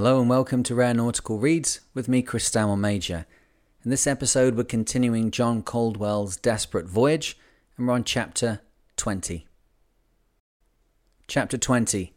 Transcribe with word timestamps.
Hello 0.00 0.18
and 0.18 0.30
welcome 0.30 0.62
to 0.62 0.74
Rare 0.74 0.94
Nautical 0.94 1.38
Reads 1.38 1.80
with 1.92 2.08
me, 2.08 2.22
Chris 2.22 2.46
Stanmore-Major. 2.46 3.26
In 3.84 3.90
this 3.90 4.06
episode, 4.06 4.54
we're 4.54 4.64
continuing 4.64 5.30
John 5.30 5.62
Caldwell's 5.62 6.38
Desperate 6.38 6.86
Voyage, 6.86 7.36
and 7.76 7.86
we're 7.86 7.92
on 7.92 8.04
chapter 8.04 8.62
20. 8.96 9.46
Chapter 11.26 11.58
20 11.58 12.14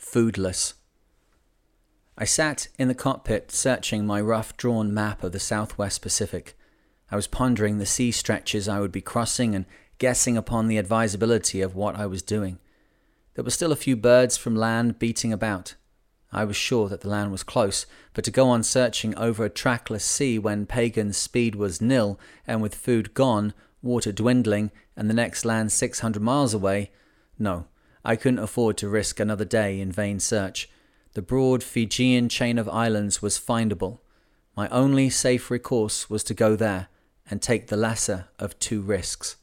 Foodless. 0.00 0.72
I 2.16 2.24
sat 2.24 2.68
in 2.78 2.88
the 2.88 2.94
cockpit 2.94 3.52
searching 3.52 4.06
my 4.06 4.22
rough 4.22 4.56
drawn 4.56 4.94
map 4.94 5.22
of 5.22 5.32
the 5.32 5.38
Southwest 5.38 6.00
Pacific. 6.00 6.56
I 7.10 7.16
was 7.16 7.26
pondering 7.26 7.76
the 7.76 7.84
sea 7.84 8.10
stretches 8.10 8.70
I 8.70 8.80
would 8.80 8.90
be 8.90 9.02
crossing 9.02 9.54
and 9.54 9.66
guessing 9.98 10.38
upon 10.38 10.66
the 10.66 10.78
advisability 10.78 11.60
of 11.60 11.74
what 11.74 11.94
I 11.94 12.06
was 12.06 12.22
doing. 12.22 12.58
There 13.34 13.44
were 13.44 13.50
still 13.50 13.70
a 13.70 13.76
few 13.76 13.96
birds 13.96 14.38
from 14.38 14.56
land 14.56 14.98
beating 14.98 15.34
about. 15.34 15.74
I 16.30 16.44
was 16.44 16.56
sure 16.56 16.88
that 16.88 17.00
the 17.00 17.08
land 17.08 17.32
was 17.32 17.42
close, 17.42 17.86
but 18.12 18.24
to 18.24 18.30
go 18.30 18.48
on 18.50 18.62
searching 18.62 19.16
over 19.16 19.44
a 19.44 19.50
trackless 19.50 20.04
sea 20.04 20.38
when 20.38 20.66
Pagan's 20.66 21.16
speed 21.16 21.54
was 21.54 21.80
nil 21.80 22.20
and 22.46 22.60
with 22.60 22.74
food 22.74 23.14
gone, 23.14 23.54
water 23.82 24.12
dwindling, 24.12 24.70
and 24.96 25.08
the 25.08 25.14
next 25.14 25.44
land 25.44 25.72
600 25.72 26.20
miles 26.20 26.52
away, 26.52 26.90
no, 27.38 27.66
I 28.04 28.16
couldn't 28.16 28.40
afford 28.40 28.76
to 28.78 28.88
risk 28.88 29.20
another 29.20 29.44
day 29.44 29.80
in 29.80 29.90
vain 29.90 30.20
search. 30.20 30.68
The 31.14 31.22
broad 31.22 31.62
Fijian 31.62 32.28
chain 32.28 32.58
of 32.58 32.68
islands 32.68 33.22
was 33.22 33.38
findable. 33.38 34.00
My 34.56 34.68
only 34.68 35.08
safe 35.08 35.50
recourse 35.50 36.10
was 36.10 36.22
to 36.24 36.34
go 36.34 36.56
there 36.56 36.88
and 37.30 37.40
take 37.40 37.68
the 37.68 37.76
lesser 37.76 38.26
of 38.38 38.58
two 38.58 38.82
risks. 38.82 39.36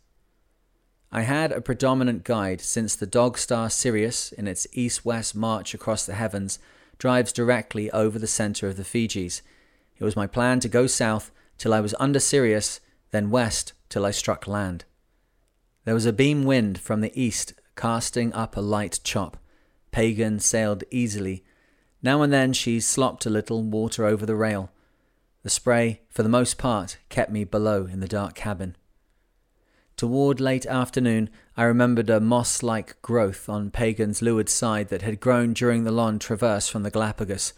I 1.12 1.22
had 1.22 1.52
a 1.52 1.62
predominant 1.62 2.24
guide 2.24 2.60
since 2.62 2.96
the 2.96 3.08
Dog 3.08 3.38
Star 3.38 3.70
Sirius, 3.70 4.32
in 4.32 4.48
its 4.48 4.68
east 4.74 5.06
west 5.06 5.36
march 5.36 5.74
across 5.74 6.06
the 6.06 6.16
heavens, 6.16 6.60
drives 6.98 7.32
directly 7.32 7.92
over 7.92 8.18
the 8.18 8.28
center 8.28 8.68
of 8.68 8.78
the 8.78 8.84
Fijis. 8.84 9.42
It 9.98 10.04
was 10.04 10.16
my 10.16 10.28
plan 10.28 10.60
to 10.62 10.70
go 10.70 10.88
south 10.88 11.32
till 11.58 11.74
I 11.74 11.80
was 11.80 11.96
under 12.00 12.20
Sirius, 12.20 12.80
then 13.12 13.30
west 13.30 13.74
till 13.90 14.06
I 14.06 14.12
struck 14.12 14.48
land. 14.48 14.86
There 15.86 15.94
was 15.94 16.06
a 16.06 16.14
beam 16.14 16.44
wind 16.44 16.80
from 16.80 17.02
the 17.02 17.20
east 17.20 17.54
casting 17.76 18.34
up 18.34 18.58
a 18.58 18.62
light 18.62 19.00
chop. 19.04 19.38
Pagan 19.92 20.40
sailed 20.40 20.84
easily. 20.92 21.44
Now 22.02 22.22
and 22.22 22.34
then 22.34 22.54
she 22.54 22.80
slopped 22.80 23.26
a 23.26 23.30
little 23.30 23.64
water 23.64 24.06
over 24.06 24.26
the 24.26 24.36
rail. 24.36 24.72
The 25.44 25.50
spray, 25.50 26.02
for 26.10 26.24
the 26.24 26.30
most 26.30 26.58
part, 26.58 26.98
kept 27.10 27.32
me 27.32 27.44
below 27.44 27.86
in 27.86 28.00
the 28.00 28.08
dark 28.08 28.34
cabin. 28.34 28.76
Toward 29.98 30.42
late 30.42 30.66
afternoon, 30.66 31.30
I 31.56 31.64
remembered 31.64 32.10
a 32.10 32.20
moss 32.20 32.62
like 32.62 33.02
growth 33.02 33.48
on 33.48 33.72
Pagan's 33.72 34.22
leeward 34.22 34.50
side 34.50 34.90
that 34.90 35.04
had 35.04 35.22
grown 35.22 35.54
during 35.54 35.86
the 35.86 35.92
long 35.92 36.20
traverse 36.20 36.68
from 36.68 36.84
the 36.84 36.92
Galapagos. 36.92 37.54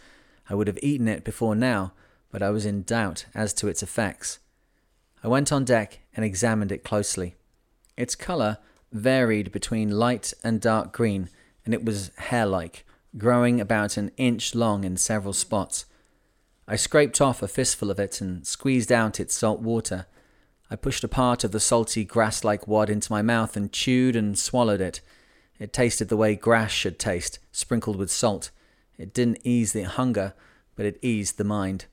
I 0.48 0.54
would 0.54 0.68
have 0.68 0.78
eaten 0.80 1.08
it 1.08 1.24
before 1.24 1.56
now, 1.56 1.94
but 2.30 2.40
I 2.40 2.50
was 2.50 2.64
in 2.64 2.84
doubt 2.84 3.26
as 3.34 3.52
to 3.54 3.66
its 3.66 3.82
effects. 3.82 4.38
I 5.24 5.26
went 5.26 5.50
on 5.50 5.64
deck 5.64 5.98
and 6.14 6.24
examined 6.24 6.70
it 6.70 6.84
closely. 6.84 7.34
Its 7.96 8.14
colour 8.14 8.58
varied 8.92 9.50
between 9.50 9.98
light 9.98 10.32
and 10.44 10.60
dark 10.60 10.92
green, 10.92 11.30
and 11.64 11.74
it 11.74 11.84
was 11.84 12.12
hair 12.18 12.46
like, 12.46 12.84
growing 13.16 13.60
about 13.60 13.96
an 13.96 14.12
inch 14.16 14.54
long 14.54 14.84
in 14.84 14.96
several 14.96 15.32
spots. 15.32 15.86
I 16.68 16.76
scraped 16.76 17.20
off 17.20 17.42
a 17.42 17.48
fistful 17.48 17.90
of 17.90 17.98
it 17.98 18.20
and 18.20 18.46
squeezed 18.46 18.92
out 18.92 19.18
its 19.18 19.34
salt 19.34 19.60
water. 19.60 20.06
I 20.70 20.76
pushed 20.76 21.04
a 21.04 21.08
part 21.08 21.44
of 21.44 21.52
the 21.52 21.60
salty 21.60 22.04
grass 22.04 22.44
like 22.44 22.68
wad 22.68 22.90
into 22.90 23.10
my 23.10 23.22
mouth 23.22 23.56
and 23.56 23.72
chewed 23.72 24.16
and 24.16 24.38
swallowed 24.38 24.80
it. 24.80 25.00
It 25.58 25.72
tasted 25.72 26.08
the 26.08 26.16
way 26.16 26.34
grass 26.34 26.70
should 26.70 26.98
taste, 26.98 27.38
sprinkled 27.50 27.96
with 27.96 28.10
salt. 28.10 28.50
It 28.98 29.14
didn't 29.14 29.40
ease 29.44 29.72
the 29.72 29.82
hunger, 29.82 30.34
but 30.76 30.86
it 30.86 30.98
eased 31.02 31.38
the 31.38 31.44
mind. 31.44 31.86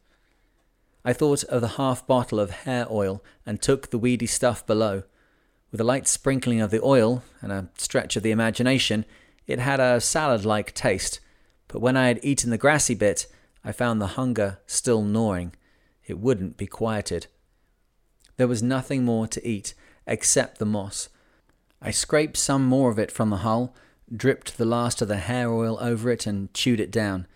I 1.03 1.13
thought 1.13 1.43
of 1.45 1.61
the 1.61 1.69
half 1.69 2.05
bottle 2.05 2.39
of 2.39 2.49
hair 2.49 2.87
oil 2.89 3.23
and 3.45 3.61
took 3.61 3.91
the 3.91 3.97
weedy 3.97 4.25
stuff 4.25 4.65
below. 4.65 5.03
With 5.71 5.79
a 5.79 5.85
light 5.85 6.07
sprinkling 6.07 6.61
of 6.61 6.71
the 6.71 6.83
oil 6.83 7.23
and 7.41 7.51
a 7.51 7.69
stretch 7.77 8.15
of 8.15 8.23
the 8.23 8.31
imagination, 8.31 9.05
it 9.47 9.59
had 9.59 9.79
a 9.79 10.01
salad 10.01 10.45
like 10.45 10.73
taste. 10.73 11.19
But 11.67 11.79
when 11.79 11.95
I 11.95 12.07
had 12.07 12.19
eaten 12.23 12.49
the 12.49 12.57
grassy 12.57 12.95
bit, 12.95 13.27
I 13.63 13.71
found 13.71 14.01
the 14.01 14.07
hunger 14.07 14.59
still 14.65 15.03
gnawing. 15.03 15.55
It 16.05 16.19
wouldn't 16.19 16.57
be 16.57 16.67
quieted. 16.67 17.27
There 18.37 18.47
was 18.47 18.63
nothing 18.63 19.03
more 19.03 19.27
to 19.27 19.47
eat 19.47 19.73
except 20.07 20.59
the 20.59 20.65
moss. 20.65 21.09
I 21.81 21.91
scraped 21.91 22.37
some 22.37 22.65
more 22.65 22.91
of 22.91 22.99
it 22.99 23.11
from 23.11 23.29
the 23.29 23.37
hull, 23.37 23.75
dripped 24.13 24.57
the 24.57 24.65
last 24.65 25.01
of 25.01 25.07
the 25.07 25.17
hair 25.17 25.51
oil 25.51 25.77
over 25.81 26.09
it, 26.09 26.25
and 26.25 26.53
chewed 26.53 26.79
it 26.79 26.91
down. 26.91 27.27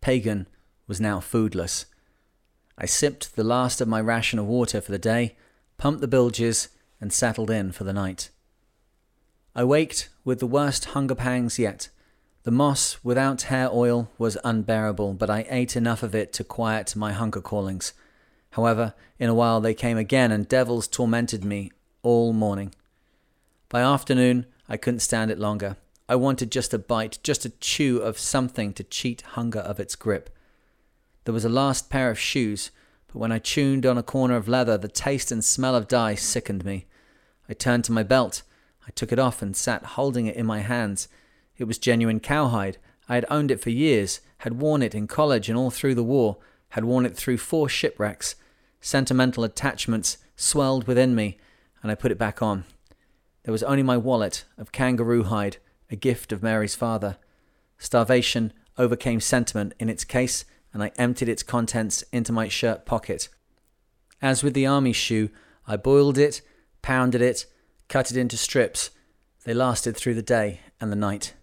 Pagan 0.00 0.48
was 0.86 1.00
now 1.00 1.20
foodless. 1.20 1.86
I 2.76 2.86
sipped 2.86 3.36
the 3.36 3.44
last 3.44 3.80
of 3.80 3.88
my 3.88 4.00
ration 4.00 4.38
of 4.38 4.46
water 4.46 4.80
for 4.80 4.92
the 4.92 4.98
day, 4.98 5.36
pumped 5.78 6.00
the 6.00 6.08
bilges, 6.08 6.68
and 7.00 7.12
settled 7.12 7.50
in 7.50 7.72
for 7.72 7.84
the 7.84 7.92
night. 7.92 8.30
I 9.54 9.64
waked 9.64 10.08
with 10.24 10.38
the 10.38 10.46
worst 10.46 10.86
hunger 10.86 11.14
pangs 11.14 11.58
yet. 11.58 11.88
The 12.44 12.50
moss 12.50 12.98
without 13.04 13.42
hair 13.42 13.68
oil 13.72 14.10
was 14.18 14.38
unbearable, 14.42 15.14
but 15.14 15.30
I 15.30 15.46
ate 15.48 15.76
enough 15.76 16.02
of 16.02 16.14
it 16.14 16.32
to 16.34 16.44
quiet 16.44 16.96
my 16.96 17.12
hunger 17.12 17.40
callings. 17.40 17.92
However, 18.52 18.94
in 19.18 19.28
a 19.28 19.34
while 19.34 19.60
they 19.60 19.74
came 19.74 19.96
again, 19.96 20.30
and 20.32 20.48
devils 20.48 20.88
tormented 20.88 21.44
me 21.44 21.70
all 22.02 22.32
morning. 22.32 22.74
By 23.68 23.80
afternoon, 23.82 24.46
I 24.68 24.76
couldn't 24.76 25.00
stand 25.00 25.30
it 25.30 25.38
longer. 25.38 25.76
I 26.08 26.16
wanted 26.16 26.52
just 26.52 26.74
a 26.74 26.78
bite, 26.78 27.18
just 27.22 27.46
a 27.46 27.50
chew 27.50 27.98
of 27.98 28.18
something 28.18 28.74
to 28.74 28.84
cheat 28.84 29.22
hunger 29.22 29.60
of 29.60 29.80
its 29.80 29.96
grip. 29.96 30.28
There 31.24 31.32
was 31.32 31.44
a 31.44 31.48
last 31.48 31.88
pair 31.88 32.10
of 32.10 32.18
shoes, 32.18 32.70
but 33.06 33.18
when 33.18 33.32
I 33.32 33.38
chewed 33.38 33.86
on 33.86 33.96
a 33.96 34.02
corner 34.02 34.36
of 34.36 34.48
leather, 34.48 34.76
the 34.76 34.88
taste 34.88 35.32
and 35.32 35.42
smell 35.42 35.74
of 35.74 35.88
dye 35.88 36.14
sickened 36.14 36.64
me. 36.64 36.86
I 37.48 37.54
turned 37.54 37.84
to 37.84 37.92
my 37.92 38.02
belt. 38.02 38.42
I 38.86 38.90
took 38.90 39.12
it 39.12 39.18
off 39.18 39.40
and 39.40 39.56
sat 39.56 39.84
holding 39.84 40.26
it 40.26 40.36
in 40.36 40.44
my 40.44 40.60
hands. 40.60 41.08
It 41.56 41.64
was 41.64 41.78
genuine 41.78 42.20
cowhide. 42.20 42.76
I 43.08 43.14
had 43.14 43.26
owned 43.30 43.50
it 43.50 43.60
for 43.60 43.70
years, 43.70 44.20
had 44.38 44.60
worn 44.60 44.82
it 44.82 44.94
in 44.94 45.06
college 45.06 45.48
and 45.48 45.56
all 45.56 45.70
through 45.70 45.94
the 45.94 46.02
war, 46.02 46.38
had 46.70 46.84
worn 46.84 47.06
it 47.06 47.16
through 47.16 47.38
four 47.38 47.68
shipwrecks. 47.68 48.34
Sentimental 48.84 49.44
attachments 49.44 50.18
swelled 50.34 50.88
within 50.88 51.14
me, 51.14 51.38
and 51.82 51.92
I 51.92 51.94
put 51.94 52.10
it 52.10 52.18
back 52.18 52.42
on. 52.42 52.64
There 53.44 53.52
was 53.52 53.62
only 53.62 53.84
my 53.84 53.96
wallet 53.96 54.44
of 54.58 54.72
kangaroo 54.72 55.22
hide, 55.22 55.58
a 55.88 55.94
gift 55.94 56.32
of 56.32 56.42
Mary's 56.42 56.74
father. 56.74 57.16
Starvation 57.78 58.52
overcame 58.76 59.20
sentiment 59.20 59.72
in 59.78 59.88
its 59.88 60.02
case, 60.02 60.44
and 60.72 60.82
I 60.82 60.90
emptied 60.96 61.28
its 61.28 61.44
contents 61.44 62.02
into 62.12 62.32
my 62.32 62.48
shirt 62.48 62.84
pocket. 62.84 63.28
As 64.20 64.42
with 64.42 64.52
the 64.52 64.66
army 64.66 64.92
shoe, 64.92 65.30
I 65.64 65.76
boiled 65.76 66.18
it, 66.18 66.42
pounded 66.82 67.22
it, 67.22 67.46
cut 67.88 68.10
it 68.10 68.16
into 68.16 68.36
strips. 68.36 68.90
They 69.44 69.54
lasted 69.54 69.96
through 69.96 70.14
the 70.14 70.22
day 70.22 70.60
and 70.80 70.90
the 70.90 70.96
night. 70.96 71.34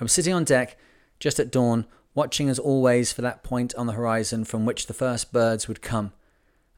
I 0.00 0.04
was 0.04 0.12
sitting 0.12 0.32
on 0.32 0.44
deck 0.44 0.78
just 1.20 1.38
at 1.38 1.50
dawn 1.50 1.84
watching 2.18 2.48
as 2.48 2.58
always 2.58 3.12
for 3.12 3.22
that 3.22 3.44
point 3.44 3.72
on 3.76 3.86
the 3.86 3.92
horizon 3.92 4.44
from 4.44 4.66
which 4.66 4.88
the 4.88 4.92
first 4.92 5.32
birds 5.32 5.68
would 5.68 5.80
come. 5.80 6.12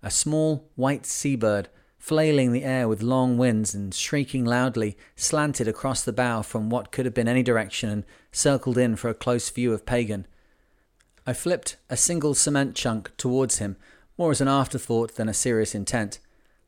A 0.03 0.11
small 0.11 0.69
white 0.77 1.07
seabird, 1.07 1.71
flailing 1.97 2.53
the 2.53 2.63
air 2.63 2.87
with 2.87 3.01
long 3.03 3.39
wings 3.39 3.75
and 3.75 3.95
shrieking 3.95 4.45
loudly, 4.45 4.99
slanted 5.17 5.67
across 5.67 6.03
the 6.03 6.13
bow 6.13 6.43
from 6.43 6.69
what 6.69 6.93
could 6.93 7.07
have 7.07 7.15
been 7.15 7.27
any 7.27 7.43
direction 7.43 7.89
and 7.89 8.05
circled 8.31 8.77
in 8.77 8.97
for 8.97 9.09
a 9.09 9.15
close 9.15 9.49
view 9.49 9.73
of 9.73 9.87
Pagan. 9.87 10.27
I 11.27 11.33
flipped 11.33 11.79
a 11.89 11.97
single 11.97 12.35
cement 12.35 12.75
chunk 12.75 13.11
towards 13.17 13.57
him, 13.57 13.79
more 14.19 14.33
as 14.33 14.43
an 14.43 14.49
afterthought 14.49 15.15
than 15.15 15.31
a 15.31 15.33
serious 15.33 15.75
intent. 15.75 16.19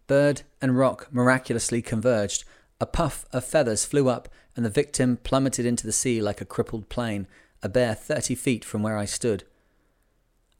Bird 0.06 0.44
and 0.62 0.78
rock 0.78 1.08
miraculously 1.10 1.82
converged. 1.82 2.44
A 2.80 2.86
puff 2.86 3.26
of 3.34 3.44
feathers 3.44 3.84
flew 3.84 4.08
up, 4.08 4.30
and 4.56 4.64
the 4.64 4.70
victim 4.70 5.18
plummeted 5.18 5.66
into 5.66 5.86
the 5.86 5.92
sea 5.92 6.22
like 6.22 6.40
a 6.40 6.46
crippled 6.46 6.88
plane, 6.88 7.26
a 7.62 7.68
bare 7.68 7.94
thirty 7.94 8.34
feet 8.34 8.64
from 8.64 8.82
where 8.82 8.96
I 8.96 9.04
stood. 9.04 9.44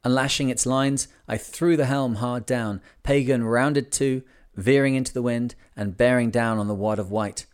Unlashing 0.05 0.51
its 0.51 0.67
lines, 0.67 1.09
I 1.29 1.37
threw 1.37 1.77
the 1.77 1.87
helm 1.87 2.17
hard 2.17 2.45
down. 2.45 2.81
Pagan 3.03 3.45
rounded 3.45 3.93
to, 3.93 4.23
veering 4.57 4.95
into 4.95 5.13
the 5.13 5.23
wind 5.23 5.55
and 5.77 5.97
bearing 5.97 6.31
down 6.31 6.59
on 6.59 6.69
the 6.69 6.75
wad 6.75 6.99
of 6.99 7.11
white. 7.11 7.47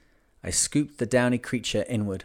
I 0.43 0.51
scooped 0.51 0.99
the 0.99 1.07
downy 1.07 1.39
creature 1.39 1.85
inward. 1.89 2.25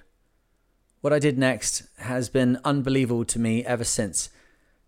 What 1.01 1.11
I 1.11 1.19
did 1.19 1.37
next 1.37 1.83
has 1.97 2.29
been 2.29 2.59
unbelievable 2.63 3.25
to 3.25 3.39
me 3.39 3.65
ever 3.65 3.83
since. 3.83 4.29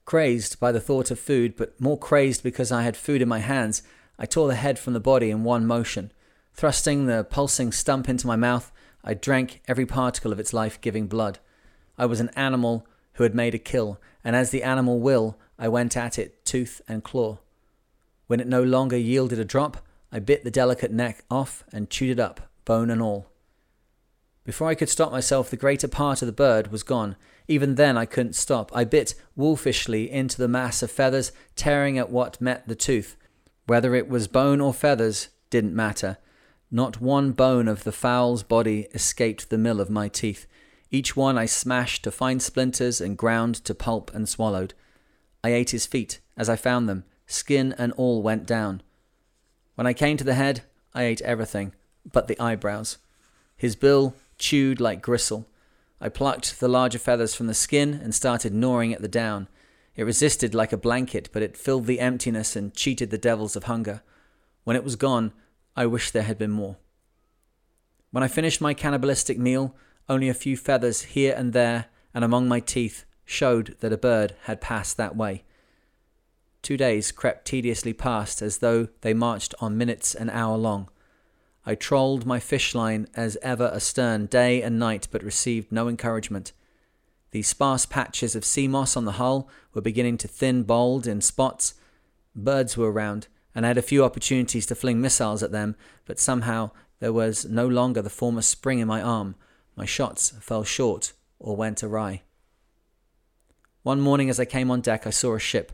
Crazed 0.06 0.60
by 0.60 0.72
the 0.72 0.80
thought 0.80 1.12
of 1.12 1.20
food, 1.20 1.56
but 1.58 1.80
more 1.82 1.98
crazed 1.98 2.44
because 2.44 2.72
I 2.72 2.84
had 2.84 2.96
food 2.96 3.22
in 3.22 3.28
my 3.28 3.40
hands, 3.40 3.84
I 4.18 4.26
tore 4.26 4.48
the 4.48 4.56
head 4.56 4.80
from 4.80 4.94
the 4.94 5.00
body 5.02 5.30
in 5.30 5.44
one 5.44 5.66
motion. 5.66 6.12
Thrusting 6.54 7.06
the 7.06 7.26
pulsing 7.26 7.74
stump 7.74 8.08
into 8.08 8.28
my 8.28 8.38
mouth, 8.38 8.72
I 9.04 9.14
drank 9.14 9.62
every 9.68 9.86
particle 9.86 10.32
of 10.32 10.40
its 10.40 10.54
life 10.54 10.80
giving 10.80 11.08
blood. 11.08 11.40
I 11.97 12.06
was 12.06 12.19
an 12.19 12.30
animal 12.36 12.86
who 13.13 13.24
had 13.24 13.36
made 13.36 13.56
a 13.56 13.59
kill, 13.59 14.00
and 14.24 14.36
as 14.36 14.51
the 14.51 14.63
animal 14.63 15.00
will, 15.00 15.38
I 15.57 15.68
went 15.68 15.95
at 15.95 16.19
it 16.19 16.44
tooth 16.45 16.81
and 16.88 17.03
claw. 17.03 17.39
When 18.27 18.39
it 18.39 18.47
no 18.47 18.63
longer 18.63 18.97
yielded 18.97 19.39
a 19.39 19.45
drop, 19.45 19.77
I 20.12 20.19
bit 20.19 20.44
the 20.44 20.51
delicate 20.51 20.92
neck 20.92 21.24
off 21.30 21.63
and 21.71 21.89
chewed 21.89 22.12
it 22.12 22.19
up, 22.19 22.50
bone 22.65 22.89
and 22.89 23.01
all. 23.01 23.27
Before 24.44 24.68
I 24.68 24.75
could 24.75 24.89
stop 24.89 25.12
myself, 25.12 25.50
the 25.50 25.57
greater 25.57 25.88
part 25.88 26.21
of 26.21 26.27
the 26.27 26.31
bird 26.31 26.71
was 26.71 26.83
gone. 26.83 27.15
Even 27.47 27.75
then, 27.75 27.98
I 27.98 28.06
couldn't 28.06 28.33
stop. 28.33 28.71
I 28.75 28.83
bit 28.83 29.15
wolfishly 29.36 30.09
into 30.09 30.38
the 30.38 30.48
mass 30.48 30.83
of 30.83 30.91
feathers, 30.91 31.31
tearing 31.56 31.98
at 31.98 32.12
what 32.12 32.39
met 32.41 32.68
the 32.68 32.75
tooth. 32.75 33.15
Whether 33.65 33.95
it 33.95 34.07
was 34.07 34.27
bone 34.27 34.62
or 34.62 34.74
feathers 34.74 35.30
didn't 35.50 35.75
matter. 35.75 36.18
Not 36.69 37.01
one 37.01 37.31
bone 37.31 37.68
of 37.68 37.83
the 37.83 37.91
fowl's 37.91 38.44
body 38.44 38.88
escaped 38.94 39.50
the 39.50 39.57
mill 39.57 39.81
of 39.81 39.89
my 39.89 40.07
teeth. 40.07 40.45
Each 40.92 41.16
one 41.16 41.38
I 41.38 41.46
smashed 41.46 42.04
to 42.04 42.12
fine 42.12 42.40
splinters 42.40 43.02
and 43.02 43.18
ground 43.18 43.56
to 43.66 43.76
pulp 43.76 44.14
and 44.14 44.30
swallowed. 44.30 44.74
I 45.44 45.50
ate 45.50 45.72
his 45.72 45.86
feet 45.86 46.20
as 46.38 46.50
I 46.50 46.56
found 46.56 46.88
them, 46.88 47.06
skin 47.28 47.74
and 47.78 47.92
all 47.94 48.22
went 48.22 48.46
down. 48.46 48.82
When 49.76 49.88
I 49.88 49.94
came 49.94 50.18
to 50.18 50.24
the 50.24 50.36
head, 50.36 50.62
I 50.94 51.04
ate 51.04 51.22
everything 51.22 51.74
but 52.12 52.28
the 52.28 52.40
eyebrows. 52.40 52.98
His 53.58 53.76
bill 53.76 54.16
chewed 54.38 54.80
like 54.80 55.02
gristle. 55.02 55.48
I 56.00 56.10
plucked 56.10 56.60
the 56.60 56.68
larger 56.68 57.00
feathers 57.00 57.34
from 57.34 57.48
the 57.48 57.54
skin 57.54 57.94
and 57.94 58.14
started 58.14 58.54
gnawing 58.54 58.94
at 58.94 59.02
the 59.02 59.08
down. 59.08 59.48
It 59.96 60.04
resisted 60.04 60.54
like 60.54 60.74
a 60.74 60.78
blanket, 60.78 61.30
but 61.32 61.42
it 61.42 61.58
filled 61.58 61.86
the 61.86 62.00
emptiness 62.00 62.56
and 62.56 62.74
cheated 62.74 63.12
the 63.12 63.18
devils 63.18 63.56
of 63.56 63.64
hunger. 63.64 64.02
When 64.66 64.76
it 64.76 64.84
was 64.84 64.96
gone, 64.96 65.32
I 65.76 65.86
wished 65.86 66.14
there 66.14 66.24
had 66.24 66.38
been 66.38 66.52
more. 66.52 66.78
When 68.12 68.24
I 68.24 68.28
finished 68.28 68.62
my 68.62 68.74
cannibalistic 68.74 69.38
meal, 69.38 69.76
only 70.07 70.30
a 70.30 70.34
few 70.34 70.56
feathers 70.57 71.02
here 71.04 71.34
and 71.36 71.54
there 71.54 71.86
and 72.13 72.24
among 72.24 72.48
my 72.48 72.60
teeth 72.60 73.06
showed 73.25 73.75
that 73.80 73.94
a 73.94 73.98
bird 73.98 74.36
had 74.44 74.62
passed 74.62 74.98
that 74.98 75.16
way. 75.16 75.44
Two 76.62 76.78
days 76.78 77.12
crept 77.12 77.46
tediously 77.46 77.94
past 77.94 78.42
as 78.42 78.57
though 78.60 78.88
they 79.02 79.13
marched 79.13 79.54
on 79.60 79.78
minutes 79.78 80.16
an 80.16 80.30
hour 80.30 80.57
long. 80.57 80.90
I 81.66 81.75
trolled 81.75 82.25
my 82.25 82.40
fish 82.40 82.75
line 82.75 83.07
as 83.16 83.38
ever 83.42 83.72
astern 83.74 84.28
day 84.28 84.62
and 84.62 84.80
night, 84.80 85.07
but 85.12 85.24
received 85.24 85.72
no 85.72 85.88
encouragement. 85.88 86.54
The 87.31 87.42
sparse 87.42 87.86
patches 87.86 88.36
of 88.36 88.46
sea 88.46 88.68
moss 88.68 88.96
on 88.96 89.06
the 89.06 89.13
hull 89.13 89.50
were 89.74 89.81
beginning 89.81 90.18
to 90.19 90.28
thin 90.28 90.63
bold 90.63 91.06
in 91.08 91.22
spots. 91.22 91.74
Birds 92.36 92.78
were 92.78 92.92
around, 92.92 93.28
and 93.54 93.66
I 93.66 93.69
had 93.69 93.78
a 93.78 93.81
few 93.81 94.04
opportunities 94.04 94.66
to 94.68 94.75
fling 94.75 95.01
missiles 95.01 95.42
at 95.44 95.51
them, 95.51 95.75
but 96.06 96.19
somehow 96.19 96.72
there 97.00 97.13
was 97.13 97.46
no 97.46 97.68
longer 97.68 98.01
the 98.01 98.10
former 98.10 98.42
spring 98.42 98.80
in 98.80 98.88
my 98.88 99.01
arm. 99.01 99.36
My 99.75 99.86
shots 99.86 100.31
fell 100.39 100.63
short 100.63 101.13
or 101.39 101.56
went 101.56 101.83
awry. 101.83 102.24
One 103.83 104.01
morning 104.01 104.30
as 104.30 104.39
I 104.39 104.45
came 104.45 104.72
on 104.72 104.81
deck, 104.81 105.06
I 105.06 105.12
saw 105.12 105.36
a 105.36 105.39
ship. 105.39 105.72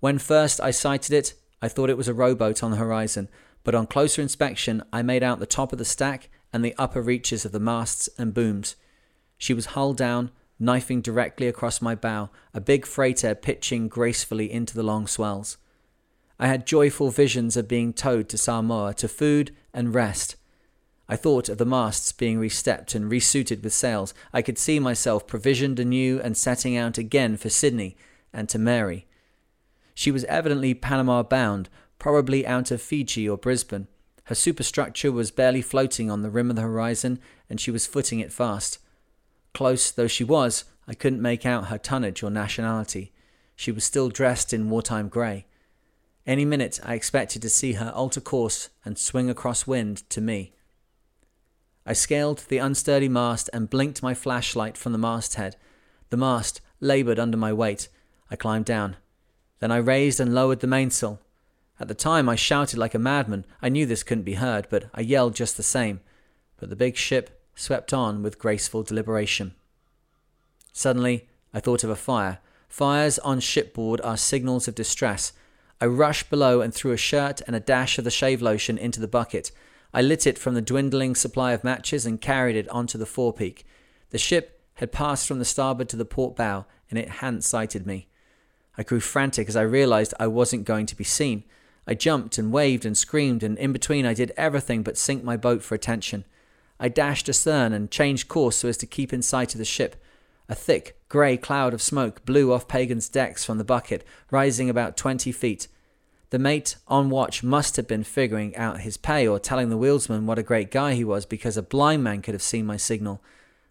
When 0.00 0.18
first 0.18 0.60
I 0.60 0.70
sighted 0.70 1.12
it, 1.12 1.34
I 1.60 1.68
thought 1.68 1.90
it 1.90 1.96
was 1.96 2.08
a 2.08 2.14
rowboat 2.14 2.62
on 2.62 2.70
the 2.70 2.76
horizon, 2.76 3.28
but 3.64 3.74
on 3.74 3.86
closer 3.86 4.22
inspection, 4.22 4.82
I 4.92 5.02
made 5.02 5.22
out 5.22 5.40
the 5.40 5.46
top 5.46 5.72
of 5.72 5.78
the 5.78 5.84
stack 5.84 6.28
and 6.52 6.64
the 6.64 6.74
upper 6.78 7.02
reaches 7.02 7.44
of 7.44 7.52
the 7.52 7.58
masts 7.58 8.08
and 8.16 8.32
booms. 8.32 8.76
She 9.36 9.54
was 9.54 9.66
hull 9.66 9.92
down, 9.92 10.30
knifing 10.58 11.00
directly 11.00 11.48
across 11.48 11.82
my 11.82 11.94
bow, 11.94 12.30
a 12.54 12.60
big 12.60 12.86
freighter 12.86 13.34
pitching 13.34 13.88
gracefully 13.88 14.50
into 14.50 14.74
the 14.74 14.82
long 14.82 15.06
swells. 15.06 15.56
I 16.38 16.46
had 16.46 16.66
joyful 16.66 17.10
visions 17.10 17.56
of 17.56 17.68
being 17.68 17.92
towed 17.92 18.28
to 18.28 18.38
Samoa 18.38 18.94
to 18.94 19.08
food 19.08 19.54
and 19.74 19.92
rest. 19.92 20.36
I 21.08 21.16
thought 21.16 21.48
of 21.48 21.56
the 21.56 21.64
masts 21.64 22.12
being 22.12 22.38
restepped 22.38 22.94
and 22.94 23.10
resuited 23.10 23.64
with 23.64 23.72
sails. 23.72 24.12
I 24.32 24.42
could 24.42 24.58
see 24.58 24.78
myself 24.78 25.26
provisioned 25.26 25.80
anew 25.80 26.20
and 26.20 26.36
setting 26.36 26.76
out 26.76 26.98
again 26.98 27.36
for 27.36 27.48
Sydney 27.48 27.96
and 28.32 28.48
to 28.50 28.58
Mary. 28.58 29.06
She 29.94 30.10
was 30.10 30.24
evidently 30.24 30.74
Panama 30.74 31.22
bound, 31.22 31.70
probably 31.98 32.46
out 32.46 32.70
of 32.70 32.82
Fiji 32.82 33.28
or 33.28 33.38
Brisbane. 33.38 33.88
Her 34.24 34.34
superstructure 34.34 35.10
was 35.10 35.30
barely 35.30 35.62
floating 35.62 36.10
on 36.10 36.20
the 36.20 36.30
rim 36.30 36.50
of 36.50 36.56
the 36.56 36.62
horizon, 36.62 37.18
and 37.48 37.58
she 37.58 37.70
was 37.70 37.86
footing 37.86 38.20
it 38.20 38.30
fast. 38.30 38.78
Close 39.54 39.90
though 39.90 40.06
she 40.06 40.24
was, 40.24 40.64
I 40.86 40.92
couldn't 40.92 41.22
make 41.22 41.46
out 41.46 41.68
her 41.68 41.78
tonnage 41.78 42.22
or 42.22 42.30
nationality. 42.30 43.12
She 43.56 43.72
was 43.72 43.84
still 43.84 44.10
dressed 44.10 44.52
in 44.52 44.68
wartime 44.68 45.08
grey. 45.08 45.46
Any 46.26 46.44
minute 46.44 46.78
I 46.84 46.94
expected 46.94 47.40
to 47.40 47.48
see 47.48 47.72
her 47.72 47.90
alter 47.94 48.20
course 48.20 48.68
and 48.84 48.98
swing 48.98 49.30
across 49.30 49.66
wind 49.66 50.08
to 50.10 50.20
me. 50.20 50.52
I 51.88 51.94
scaled 51.94 52.44
the 52.48 52.58
unsteady 52.58 53.08
mast 53.08 53.48
and 53.54 53.70
blinked 53.70 54.02
my 54.02 54.12
flashlight 54.12 54.76
from 54.76 54.92
the 54.92 54.98
masthead. 54.98 55.56
The 56.10 56.18
mast 56.18 56.60
laboured 56.80 57.18
under 57.18 57.38
my 57.38 57.50
weight. 57.50 57.88
I 58.30 58.36
climbed 58.36 58.66
down. 58.66 58.96
Then 59.60 59.72
I 59.72 59.78
raised 59.78 60.20
and 60.20 60.34
lowered 60.34 60.60
the 60.60 60.66
mainsail. 60.66 61.18
At 61.80 61.88
the 61.88 61.94
time, 61.94 62.28
I 62.28 62.36
shouted 62.36 62.78
like 62.78 62.94
a 62.94 62.98
madman. 62.98 63.46
I 63.62 63.70
knew 63.70 63.86
this 63.86 64.02
couldn't 64.02 64.24
be 64.24 64.34
heard, 64.34 64.66
but 64.68 64.90
I 64.92 65.00
yelled 65.00 65.34
just 65.34 65.56
the 65.56 65.62
same. 65.62 66.00
But 66.58 66.68
the 66.68 66.76
big 66.76 66.94
ship 66.94 67.42
swept 67.54 67.94
on 67.94 68.22
with 68.22 68.38
graceful 68.38 68.82
deliberation. 68.82 69.54
Suddenly, 70.74 71.26
I 71.54 71.60
thought 71.60 71.84
of 71.84 71.90
a 71.90 71.96
fire. 71.96 72.40
Fires 72.68 73.18
on 73.20 73.40
shipboard 73.40 74.02
are 74.02 74.18
signals 74.18 74.68
of 74.68 74.74
distress. 74.74 75.32
I 75.80 75.86
rushed 75.86 76.28
below 76.28 76.60
and 76.60 76.74
threw 76.74 76.92
a 76.92 76.98
shirt 76.98 77.40
and 77.46 77.56
a 77.56 77.60
dash 77.60 77.96
of 77.96 78.04
the 78.04 78.10
shave 78.10 78.42
lotion 78.42 78.76
into 78.76 79.00
the 79.00 79.08
bucket. 79.08 79.52
I 79.92 80.02
lit 80.02 80.26
it 80.26 80.38
from 80.38 80.54
the 80.54 80.62
dwindling 80.62 81.14
supply 81.14 81.52
of 81.52 81.64
matches 81.64 82.04
and 82.04 82.20
carried 82.20 82.56
it 82.56 82.68
onto 82.68 82.98
the 82.98 83.06
forepeak. 83.06 83.64
The 84.10 84.18
ship 84.18 84.60
had 84.74 84.92
passed 84.92 85.26
from 85.26 85.38
the 85.38 85.44
starboard 85.44 85.88
to 85.88 85.96
the 85.96 86.04
port 86.04 86.36
bow, 86.36 86.66
and 86.90 86.98
it 86.98 87.08
hadn't 87.08 87.42
sighted 87.42 87.86
me. 87.86 88.08
I 88.76 88.82
grew 88.82 89.00
frantic 89.00 89.48
as 89.48 89.56
I 89.56 89.62
realized 89.62 90.14
I 90.20 90.28
wasn't 90.28 90.64
going 90.64 90.86
to 90.86 90.96
be 90.96 91.04
seen. 91.04 91.44
I 91.86 91.94
jumped 91.94 92.38
and 92.38 92.52
waved 92.52 92.84
and 92.84 92.96
screamed, 92.96 93.42
and 93.42 93.58
in 93.58 93.72
between 93.72 94.06
I 94.06 94.14
did 94.14 94.32
everything 94.36 94.82
but 94.82 94.98
sink 94.98 95.24
my 95.24 95.36
boat 95.36 95.62
for 95.62 95.74
attention. 95.74 96.24
I 96.78 96.88
dashed 96.88 97.28
astern 97.28 97.72
and 97.72 97.90
changed 97.90 98.28
course 98.28 98.58
so 98.58 98.68
as 98.68 98.76
to 98.78 98.86
keep 98.86 99.12
in 99.12 99.22
sight 99.22 99.54
of 99.54 99.58
the 99.58 99.64
ship. 99.64 99.96
A 100.48 100.54
thick, 100.54 100.98
grey 101.08 101.36
cloud 101.36 101.74
of 101.74 101.82
smoke 101.82 102.24
blew 102.24 102.52
off 102.52 102.68
Pagan's 102.68 103.08
decks 103.08 103.44
from 103.44 103.58
the 103.58 103.64
bucket, 103.64 104.04
rising 104.30 104.70
about 104.70 104.96
twenty 104.96 105.32
feet. 105.32 105.66
The 106.30 106.38
mate 106.38 106.76
on 106.86 107.08
watch 107.08 107.42
must 107.42 107.76
have 107.76 107.86
been 107.86 108.04
figuring 108.04 108.54
out 108.54 108.80
his 108.80 108.98
pay 108.98 109.26
or 109.26 109.38
telling 109.38 109.70
the 109.70 109.78
wheelsman 109.78 110.26
what 110.26 110.38
a 110.38 110.42
great 110.42 110.70
guy 110.70 110.94
he 110.94 111.04
was 111.04 111.24
because 111.24 111.56
a 111.56 111.62
blind 111.62 112.04
man 112.04 112.20
could 112.20 112.34
have 112.34 112.42
seen 112.42 112.66
my 112.66 112.76
signal. 112.76 113.22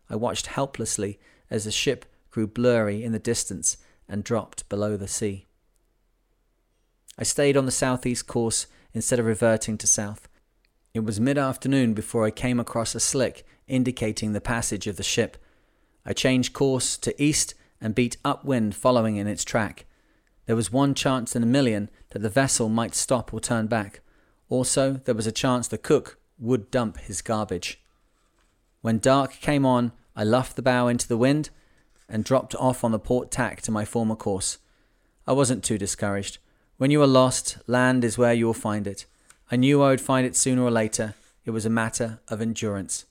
I 0.10 0.16
watched 0.16 0.48
helplessly 0.48 1.20
as 1.52 1.66
the 1.66 1.72
ship 1.72 2.06
grew 2.32 2.48
blurry 2.48 3.04
in 3.04 3.12
the 3.12 3.20
distance 3.20 3.78
and 4.10 4.24
dropped 4.24 4.68
below 4.70 4.98
the 4.98 5.08
sea. 5.08 5.46
I 7.18 7.24
stayed 7.24 7.58
on 7.58 7.66
the 7.66 7.72
southeast 7.72 8.28
course 8.28 8.68
instead 8.94 9.20
of 9.20 9.26
reverting 9.26 9.78
to 9.80 9.88
south. 9.88 10.28
It 10.94 11.04
was 11.04 11.20
mid 11.20 11.38
afternoon 11.38 11.94
before 11.94 12.26
I 12.26 12.32
came 12.32 12.60
across 12.60 12.96
a 12.96 13.00
slick 13.00 13.46
indicating 13.68 14.34
the 14.34 14.42
passage 14.42 14.88
of 14.88 14.98
the 14.98 15.04
ship. 15.04 15.38
I 16.06 16.14
changed 16.14 16.54
course 16.54 16.98
to 16.98 17.22
east 17.22 17.54
and 17.82 17.94
beat 17.94 18.18
upwind 18.24 18.76
following 18.76 19.18
in 19.18 19.28
its 19.28 19.44
track. 19.44 19.86
There 20.48 20.56
was 20.56 20.72
one 20.72 20.94
chance 20.94 21.36
in 21.36 21.44
a 21.44 21.46
million 21.46 21.90
that 22.10 22.20
the 22.20 22.30
vessel 22.30 22.70
might 22.70 22.96
stop 22.96 23.34
or 23.34 23.40
turn 23.40 23.68
back. 23.68 24.00
Also, 24.50 24.94
there 24.94 25.14
was 25.14 25.28
a 25.28 25.32
chance 25.32 25.68
the 25.68 25.78
cook 25.78 26.18
would 26.40 26.72
dump 26.72 26.98
his 26.98 27.22
garbage. 27.22 27.82
When 28.82 28.98
dark 28.98 29.34
came 29.34 29.66
on, 29.66 29.92
I 30.16 30.24
luffed 30.24 30.56
the 30.56 30.62
bow 30.62 30.88
into 30.88 31.08
the 31.08 31.18
wind 31.18 31.50
and 32.08 32.24
dropped 32.24 32.56
off 32.56 32.84
on 32.84 32.92
the 32.92 33.00
port 33.00 33.30
tack 33.30 33.62
to 33.64 33.72
my 33.72 33.84
former 33.84 34.16
course. 34.16 34.58
I 35.28 35.34
wasn't 35.34 35.66
too 35.66 35.78
discouraged. 35.78 36.38
When 36.78 36.92
you 36.92 37.02
are 37.02 37.08
lost, 37.08 37.58
land 37.68 38.06
is 38.06 38.18
where 38.18 38.34
you 38.34 38.46
will 38.46 38.54
find 38.54 38.88
it. 38.88 39.06
I 39.52 39.58
knew 39.58 39.82
I 39.82 39.90
would 39.90 40.02
find 40.02 40.26
it 40.26 40.36
sooner 40.36 40.64
or 40.64 40.72
later. 40.72 41.16
It 41.44 41.52
was 41.52 41.66
a 41.66 41.70
matter 41.70 42.20
of 42.30 42.42
endurance. 42.42 43.06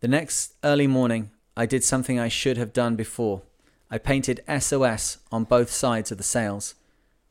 The 0.00 0.08
next 0.08 0.54
early 0.64 0.88
morning, 0.88 1.30
I 1.56 1.66
did 1.66 1.84
something 1.84 2.18
I 2.18 2.28
should 2.28 2.56
have 2.56 2.72
done 2.72 2.96
before. 2.96 3.42
I 3.90 3.98
painted 3.98 4.44
SOS 4.46 5.18
on 5.32 5.44
both 5.44 5.70
sides 5.70 6.12
of 6.12 6.18
the 6.18 6.24
sails. 6.24 6.76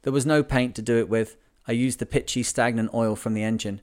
There 0.02 0.12
was 0.12 0.26
no 0.26 0.44
paint 0.44 0.76
to 0.76 0.82
do 0.82 0.98
it 0.98 1.08
with. 1.08 1.38
I 1.68 1.72
used 1.72 2.00
the 2.00 2.06
pitchy 2.06 2.44
stagnant 2.44 2.94
oil 2.94 3.16
from 3.16 3.34
the 3.34 3.44
engine. 3.44 3.82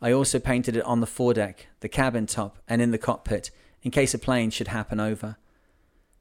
I 0.00 0.12
also 0.12 0.38
painted 0.38 0.76
it 0.76 0.84
on 0.84 1.00
the 1.00 1.06
foredeck, 1.06 1.66
the 1.80 1.88
cabin 1.88 2.26
top, 2.26 2.58
and 2.66 2.80
in 2.80 2.92
the 2.92 2.98
cockpit, 2.98 3.50
in 3.82 3.90
case 3.90 4.14
a 4.14 4.18
plane 4.18 4.50
should 4.50 4.68
happen 4.68 5.00
over. 5.00 5.36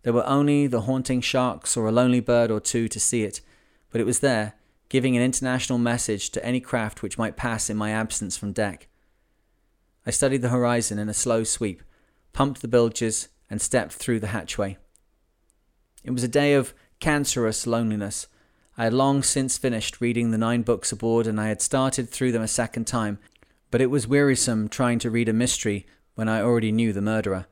There 0.04 0.14
were 0.14 0.28
only 0.28 0.68
the 0.68 0.82
haunting 0.82 1.22
sharks 1.22 1.78
or 1.78 1.88
a 1.88 1.92
lonely 1.92 2.20
bird 2.20 2.52
or 2.52 2.60
two 2.60 2.90
to 2.90 3.00
see 3.00 3.24
it, 3.24 3.40
but 3.90 4.02
it 4.02 4.06
was 4.06 4.20
there, 4.20 4.54
giving 4.90 5.16
an 5.16 5.24
international 5.24 5.80
message 5.80 6.30
to 6.32 6.46
any 6.46 6.60
craft 6.60 7.02
which 7.02 7.18
might 7.18 7.38
pass 7.38 7.70
in 7.70 7.78
my 7.78 7.92
absence 7.92 8.36
from 8.36 8.52
deck. 8.52 8.88
I 10.06 10.12
studied 10.12 10.42
the 10.42 10.50
horizon 10.50 11.00
in 11.00 11.08
a 11.08 11.14
slow 11.14 11.46
sweep, 11.46 11.82
pumped 12.34 12.62
the 12.62 12.68
bilges, 12.68 13.30
and 13.50 13.62
stepped 13.62 13.94
through 13.94 14.20
the 14.20 14.28
hatchway. 14.28 14.78
It 16.04 16.12
was 16.12 16.24
a 16.24 16.28
day 16.28 16.54
of 16.54 16.74
cancerous 17.00 17.66
loneliness. 17.66 18.28
I 18.78 18.86
had 18.86 18.94
long 18.94 19.24
since 19.24 19.58
finished 19.58 20.02
reading 20.02 20.32
the 20.32 20.38
nine 20.38 20.64
books 20.64 20.92
aboard, 20.92 21.28
and 21.28 21.40
I 21.40 21.48
had 21.48 21.62
started 21.62 22.10
through 22.10 22.32
them 22.32 22.42
a 22.42 22.48
second 22.48 22.88
time, 22.88 23.20
but 23.72 23.82
it 23.82 23.90
was 23.90 24.08
wearisome 24.08 24.68
trying 24.68 25.00
to 25.00 25.10
read 25.10 25.30
a 25.30 25.34
mystery 25.34 25.86
when 26.16 26.28
I 26.28 26.42
already 26.42 26.72
knew 26.72 26.92
the 26.92 27.02
murderer. 27.02 27.46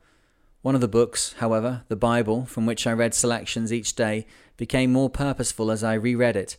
One 0.60 0.74
of 0.74 0.80
the 0.80 0.88
books, 0.88 1.34
however, 1.38 1.84
the 1.88 1.96
Bible, 1.96 2.44
from 2.44 2.66
which 2.66 2.86
I 2.86 2.92
read 2.92 3.14
selections 3.14 3.72
each 3.72 3.94
day, 3.94 4.26
became 4.56 4.92
more 4.92 5.10
purposeful 5.10 5.70
as 5.70 5.82
I 5.82 5.94
reread 5.94 6.36
it. 6.36 6.56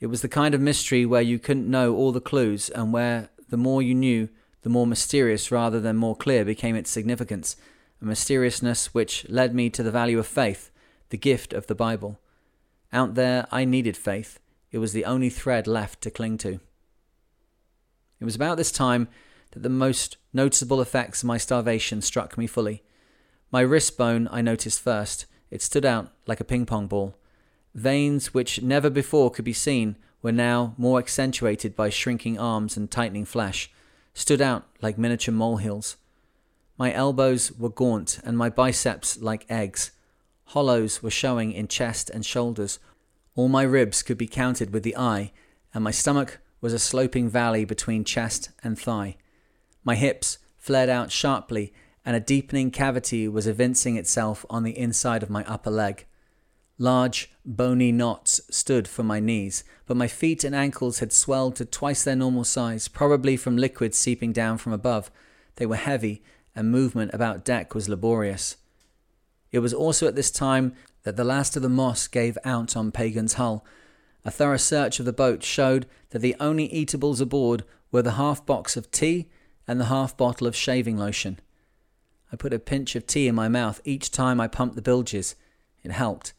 It 0.00 0.06
was 0.06 0.22
the 0.22 0.28
kind 0.28 0.54
of 0.54 0.60
mystery 0.60 1.06
where 1.06 1.22
you 1.22 1.38
couldn't 1.38 1.70
know 1.70 1.94
all 1.94 2.10
the 2.10 2.20
clues 2.20 2.68
and 2.70 2.92
where 2.92 3.28
the 3.48 3.56
more 3.56 3.82
you 3.82 3.94
knew, 3.94 4.28
the 4.62 4.70
more 4.70 4.86
mysterious 4.86 5.52
rather 5.52 5.78
than 5.78 5.96
more 5.96 6.16
clear 6.16 6.44
became 6.44 6.74
its 6.74 6.90
significance, 6.90 7.56
a 8.02 8.04
mysteriousness 8.04 8.92
which 8.92 9.28
led 9.28 9.54
me 9.54 9.70
to 9.70 9.82
the 9.82 9.92
value 9.92 10.18
of 10.18 10.26
faith, 10.26 10.70
the 11.14 11.18
gift 11.18 11.52
of 11.52 11.68
the 11.68 11.76
Bible. 11.76 12.18
Out 12.92 13.14
there, 13.14 13.46
I 13.52 13.64
needed 13.64 13.96
faith. 13.96 14.40
It 14.72 14.78
was 14.78 14.92
the 14.92 15.04
only 15.04 15.30
thread 15.30 15.68
left 15.68 16.00
to 16.00 16.10
cling 16.10 16.38
to. 16.38 16.58
It 18.18 18.24
was 18.24 18.34
about 18.34 18.56
this 18.56 18.72
time 18.72 19.06
that 19.52 19.62
the 19.62 19.68
most 19.68 20.16
noticeable 20.32 20.80
effects 20.80 21.22
of 21.22 21.28
my 21.28 21.36
starvation 21.36 22.02
struck 22.02 22.36
me 22.36 22.48
fully. 22.48 22.82
My 23.52 23.60
wrist 23.60 23.96
bone 23.96 24.26
I 24.32 24.40
noticed 24.40 24.80
first. 24.80 25.26
It 25.52 25.62
stood 25.62 25.84
out 25.84 26.10
like 26.26 26.40
a 26.40 26.44
ping 26.44 26.66
pong 26.66 26.88
ball. 26.88 27.14
Veins 27.76 28.34
which 28.34 28.60
never 28.60 28.90
before 28.90 29.30
could 29.30 29.44
be 29.44 29.52
seen 29.52 29.94
were 30.20 30.32
now 30.32 30.74
more 30.76 30.98
accentuated 30.98 31.76
by 31.76 31.90
shrinking 31.90 32.40
arms 32.40 32.76
and 32.76 32.90
tightening 32.90 33.24
flesh, 33.24 33.70
stood 34.14 34.40
out 34.40 34.64
like 34.82 34.98
miniature 34.98 35.32
molehills. 35.32 35.96
My 36.76 36.92
elbows 36.92 37.52
were 37.52 37.68
gaunt 37.68 38.18
and 38.24 38.36
my 38.36 38.50
biceps 38.50 39.16
like 39.22 39.46
eggs. 39.48 39.92
Hollows 40.46 41.02
were 41.02 41.10
showing 41.10 41.52
in 41.52 41.68
chest 41.68 42.10
and 42.10 42.24
shoulders. 42.24 42.78
All 43.34 43.48
my 43.48 43.62
ribs 43.62 44.02
could 44.02 44.18
be 44.18 44.26
counted 44.26 44.72
with 44.72 44.82
the 44.82 44.96
eye, 44.96 45.32
and 45.72 45.82
my 45.82 45.90
stomach 45.90 46.38
was 46.60 46.72
a 46.72 46.78
sloping 46.78 47.28
valley 47.28 47.64
between 47.64 48.04
chest 48.04 48.50
and 48.62 48.78
thigh. 48.78 49.16
My 49.82 49.96
hips 49.96 50.38
flared 50.56 50.88
out 50.88 51.12
sharply, 51.12 51.72
and 52.04 52.16
a 52.16 52.20
deepening 52.20 52.70
cavity 52.70 53.28
was 53.28 53.46
evincing 53.46 53.96
itself 53.96 54.46
on 54.48 54.62
the 54.62 54.78
inside 54.78 55.22
of 55.22 55.30
my 55.30 55.44
upper 55.44 55.70
leg. 55.70 56.06
Large, 56.78 57.30
bony 57.44 57.92
knots 57.92 58.40
stood 58.50 58.88
for 58.88 59.02
my 59.02 59.20
knees, 59.20 59.62
but 59.86 59.96
my 59.96 60.08
feet 60.08 60.42
and 60.42 60.54
ankles 60.54 60.98
had 60.98 61.12
swelled 61.12 61.56
to 61.56 61.64
twice 61.64 62.02
their 62.02 62.16
normal 62.16 62.44
size, 62.44 62.88
probably 62.88 63.36
from 63.36 63.56
liquid 63.56 63.94
seeping 63.94 64.32
down 64.32 64.58
from 64.58 64.72
above. 64.72 65.10
They 65.56 65.66
were 65.66 65.76
heavy, 65.76 66.22
and 66.56 66.70
movement 66.70 67.12
about 67.14 67.44
deck 67.44 67.74
was 67.74 67.88
laborious. 67.88 68.56
It 69.54 69.60
was 69.60 69.72
also 69.72 70.08
at 70.08 70.16
this 70.16 70.32
time 70.32 70.74
that 71.04 71.14
the 71.16 71.22
last 71.22 71.54
of 71.54 71.62
the 71.62 71.68
moss 71.68 72.08
gave 72.08 72.36
out 72.44 72.76
on 72.76 72.90
Pagan's 72.90 73.34
hull. 73.34 73.64
A 74.24 74.30
thorough 74.32 74.56
search 74.56 74.98
of 74.98 75.06
the 75.06 75.12
boat 75.12 75.44
showed 75.44 75.86
that 76.10 76.18
the 76.18 76.34
only 76.40 76.66
eatables 76.74 77.20
aboard 77.20 77.62
were 77.92 78.02
the 78.02 78.18
half 78.18 78.44
box 78.44 78.76
of 78.76 78.90
tea 78.90 79.28
and 79.68 79.80
the 79.80 79.84
half 79.84 80.16
bottle 80.16 80.48
of 80.48 80.56
shaving 80.56 80.98
lotion. 80.98 81.38
I 82.32 82.36
put 82.36 82.52
a 82.52 82.58
pinch 82.58 82.96
of 82.96 83.06
tea 83.06 83.28
in 83.28 83.36
my 83.36 83.46
mouth 83.46 83.80
each 83.84 84.10
time 84.10 84.40
I 84.40 84.48
pumped 84.48 84.74
the 84.74 84.82
bilges. 84.82 85.36
It 85.84 85.92
helped. 85.92 86.32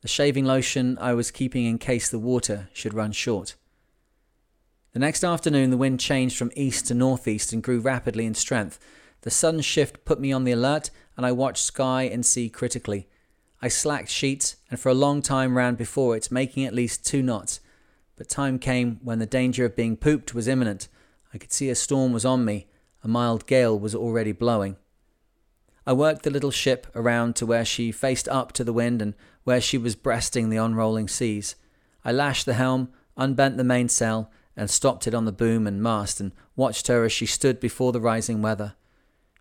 The 0.00 0.08
shaving 0.08 0.46
lotion 0.46 0.96
I 0.98 1.12
was 1.12 1.30
keeping 1.30 1.66
in 1.66 1.76
case 1.76 2.08
the 2.08 2.18
water 2.18 2.70
should 2.72 2.94
run 2.94 3.12
short. 3.12 3.56
The 4.94 5.00
next 5.00 5.22
afternoon, 5.22 5.68
the 5.68 5.76
wind 5.76 6.00
changed 6.00 6.38
from 6.38 6.50
east 6.56 6.86
to 6.86 6.94
northeast 6.94 7.52
and 7.52 7.62
grew 7.62 7.80
rapidly 7.80 8.24
in 8.24 8.32
strength. 8.32 8.78
The 9.20 9.30
sudden 9.30 9.60
shift 9.60 10.06
put 10.06 10.18
me 10.18 10.32
on 10.32 10.44
the 10.44 10.52
alert, 10.52 10.88
and 11.16 11.24
I 11.24 11.32
watched 11.32 11.64
sky 11.64 12.02
and 12.02 12.24
sea 12.24 12.48
critically. 12.48 13.08
I 13.62 13.68
slacked 13.68 14.10
sheets 14.10 14.56
and 14.70 14.78
for 14.78 14.90
a 14.90 14.94
long 14.94 15.22
time 15.22 15.56
ran 15.56 15.74
before 15.74 16.16
it, 16.16 16.30
making 16.30 16.64
at 16.64 16.74
least 16.74 17.06
two 17.06 17.22
knots. 17.22 17.60
But 18.16 18.28
time 18.28 18.58
came 18.58 19.00
when 19.02 19.18
the 19.18 19.26
danger 19.26 19.64
of 19.64 19.76
being 19.76 19.96
pooped 19.96 20.34
was 20.34 20.48
imminent. 20.48 20.88
I 21.32 21.38
could 21.38 21.52
see 21.52 21.70
a 21.70 21.74
storm 21.74 22.12
was 22.12 22.24
on 22.24 22.44
me. 22.44 22.68
A 23.02 23.08
mild 23.08 23.46
gale 23.46 23.78
was 23.78 23.94
already 23.94 24.32
blowing. 24.32 24.76
I 25.86 25.92
worked 25.92 26.22
the 26.22 26.30
little 26.30 26.50
ship 26.50 26.86
around 26.94 27.36
to 27.36 27.46
where 27.46 27.64
she 27.64 27.92
faced 27.92 28.28
up 28.28 28.52
to 28.52 28.64
the 28.64 28.72
wind 28.72 29.02
and 29.02 29.14
where 29.44 29.60
she 29.60 29.76
was 29.76 29.94
breasting 29.94 30.48
the 30.48 30.56
unrolling 30.56 31.08
seas. 31.08 31.56
I 32.04 32.12
lashed 32.12 32.46
the 32.46 32.54
helm, 32.54 32.90
unbent 33.16 33.56
the 33.56 33.64
mainsail, 33.64 34.30
and 34.56 34.70
stopped 34.70 35.06
it 35.06 35.14
on 35.14 35.24
the 35.24 35.32
boom 35.32 35.66
and 35.66 35.82
mast 35.82 36.20
and 36.20 36.32
watched 36.56 36.86
her 36.88 37.04
as 37.04 37.12
she 37.12 37.26
stood 37.26 37.60
before 37.60 37.92
the 37.92 38.00
rising 38.00 38.40
weather. 38.40 38.74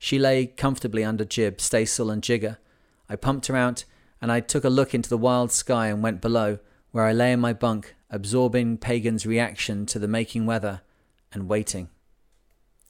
She 0.03 0.19
lay 0.19 0.47
comfortably 0.47 1.01
under 1.05 1.23
jib, 1.23 1.61
staysail, 1.61 2.11
and 2.11 2.21
jigger. 2.21 2.57
I 3.07 3.15
pumped 3.15 3.47
her 3.47 3.55
out, 3.55 3.85
and 4.21 4.33
I 4.33 4.41
took 4.41 4.65
a 4.65 4.69
look 4.69 4.93
into 4.93 5.07
the 5.07 5.17
wild 5.17 5.53
sky 5.53 5.87
and 5.87 6.03
went 6.03 6.19
below, 6.19 6.59
where 6.91 7.05
I 7.05 7.13
lay 7.13 7.31
in 7.31 7.39
my 7.39 7.53
bunk, 7.53 7.95
absorbing 8.09 8.79
Pagan's 8.79 9.25
reaction 9.25 9.85
to 9.85 9.99
the 9.99 10.09
making 10.09 10.45
weather 10.45 10.81
and 11.31 11.47
waiting. 11.47 11.87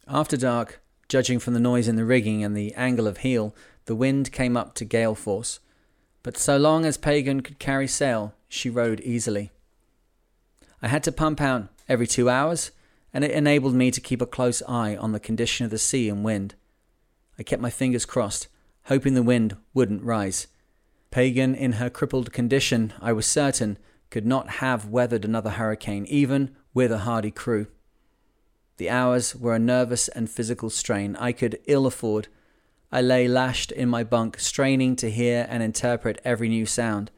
After 0.08 0.36
dark, 0.38 0.82
Judging 1.14 1.38
from 1.38 1.54
the 1.54 1.60
noise 1.60 1.88
in 1.88 1.98
the 1.98 2.04
rigging 2.04 2.44
and 2.44 2.58
the 2.58 2.74
angle 2.74 3.06
of 3.06 3.18
heel, 3.18 3.54
the 3.86 3.94
wind 3.94 4.32
came 4.32 4.58
up 4.58 4.74
to 4.74 4.84
gale 4.84 5.14
force. 5.14 5.60
But 6.24 6.38
so 6.38 6.58
long 6.58 6.86
as 6.86 6.98
Pagan 6.98 7.42
could 7.42 7.60
carry 7.60 7.88
sail, 7.88 8.34
she 8.50 8.68
rode 8.68 9.00
easily. 9.02 9.52
I 10.82 10.88
had 10.88 11.04
to 11.04 11.12
pump 11.12 11.40
out 11.40 11.68
every 11.88 12.08
two 12.08 12.32
hours, 12.32 12.72
and 13.14 13.24
it 13.24 13.30
enabled 13.30 13.76
me 13.76 13.92
to 13.92 14.02
keep 14.02 14.24
a 14.24 14.26
close 14.26 14.64
eye 14.68 14.96
on 14.96 15.12
the 15.12 15.20
condition 15.20 15.66
of 15.66 15.70
the 15.70 15.78
sea 15.78 16.10
and 16.10 16.24
wind. 16.24 16.56
I 17.38 17.44
kept 17.44 17.62
my 17.62 17.70
fingers 17.70 18.06
crossed, 18.06 18.48
hoping 18.86 19.14
the 19.14 19.24
wind 19.24 19.56
wouldn't 19.74 20.04
rise. 20.04 20.48
Pagan, 21.12 21.56
in 21.56 21.74
her 21.74 21.90
crippled 21.90 22.34
condition, 22.34 22.94
I 23.00 23.14
was 23.14 23.26
certain, 23.26 23.78
could 24.10 24.26
not 24.26 24.50
have 24.62 24.88
weathered 24.88 25.26
another 25.26 25.52
hurricane, 25.52 26.06
even 26.08 26.56
with 26.74 26.92
a 26.92 27.00
hardy 27.00 27.32
crew. 27.32 27.68
The 28.78 28.90
hours 28.90 29.36
were 29.36 29.56
a 29.56 29.60
nervous 29.60 30.08
and 30.08 30.30
physical 30.30 30.70
strain 30.70 31.16
I 31.18 31.32
could 31.32 31.60
ill 31.66 31.86
afford. 31.86 32.28
I 32.92 33.02
lay 33.02 33.28
lashed 33.28 33.72
in 33.72 33.90
my 33.90 34.04
bunk, 34.04 34.40
straining 34.40 34.96
to 34.98 35.10
hear 35.10 35.48
and 35.50 35.64
interpret 35.64 36.22
every 36.24 36.50
new 36.50 36.66
sound. 36.66 37.12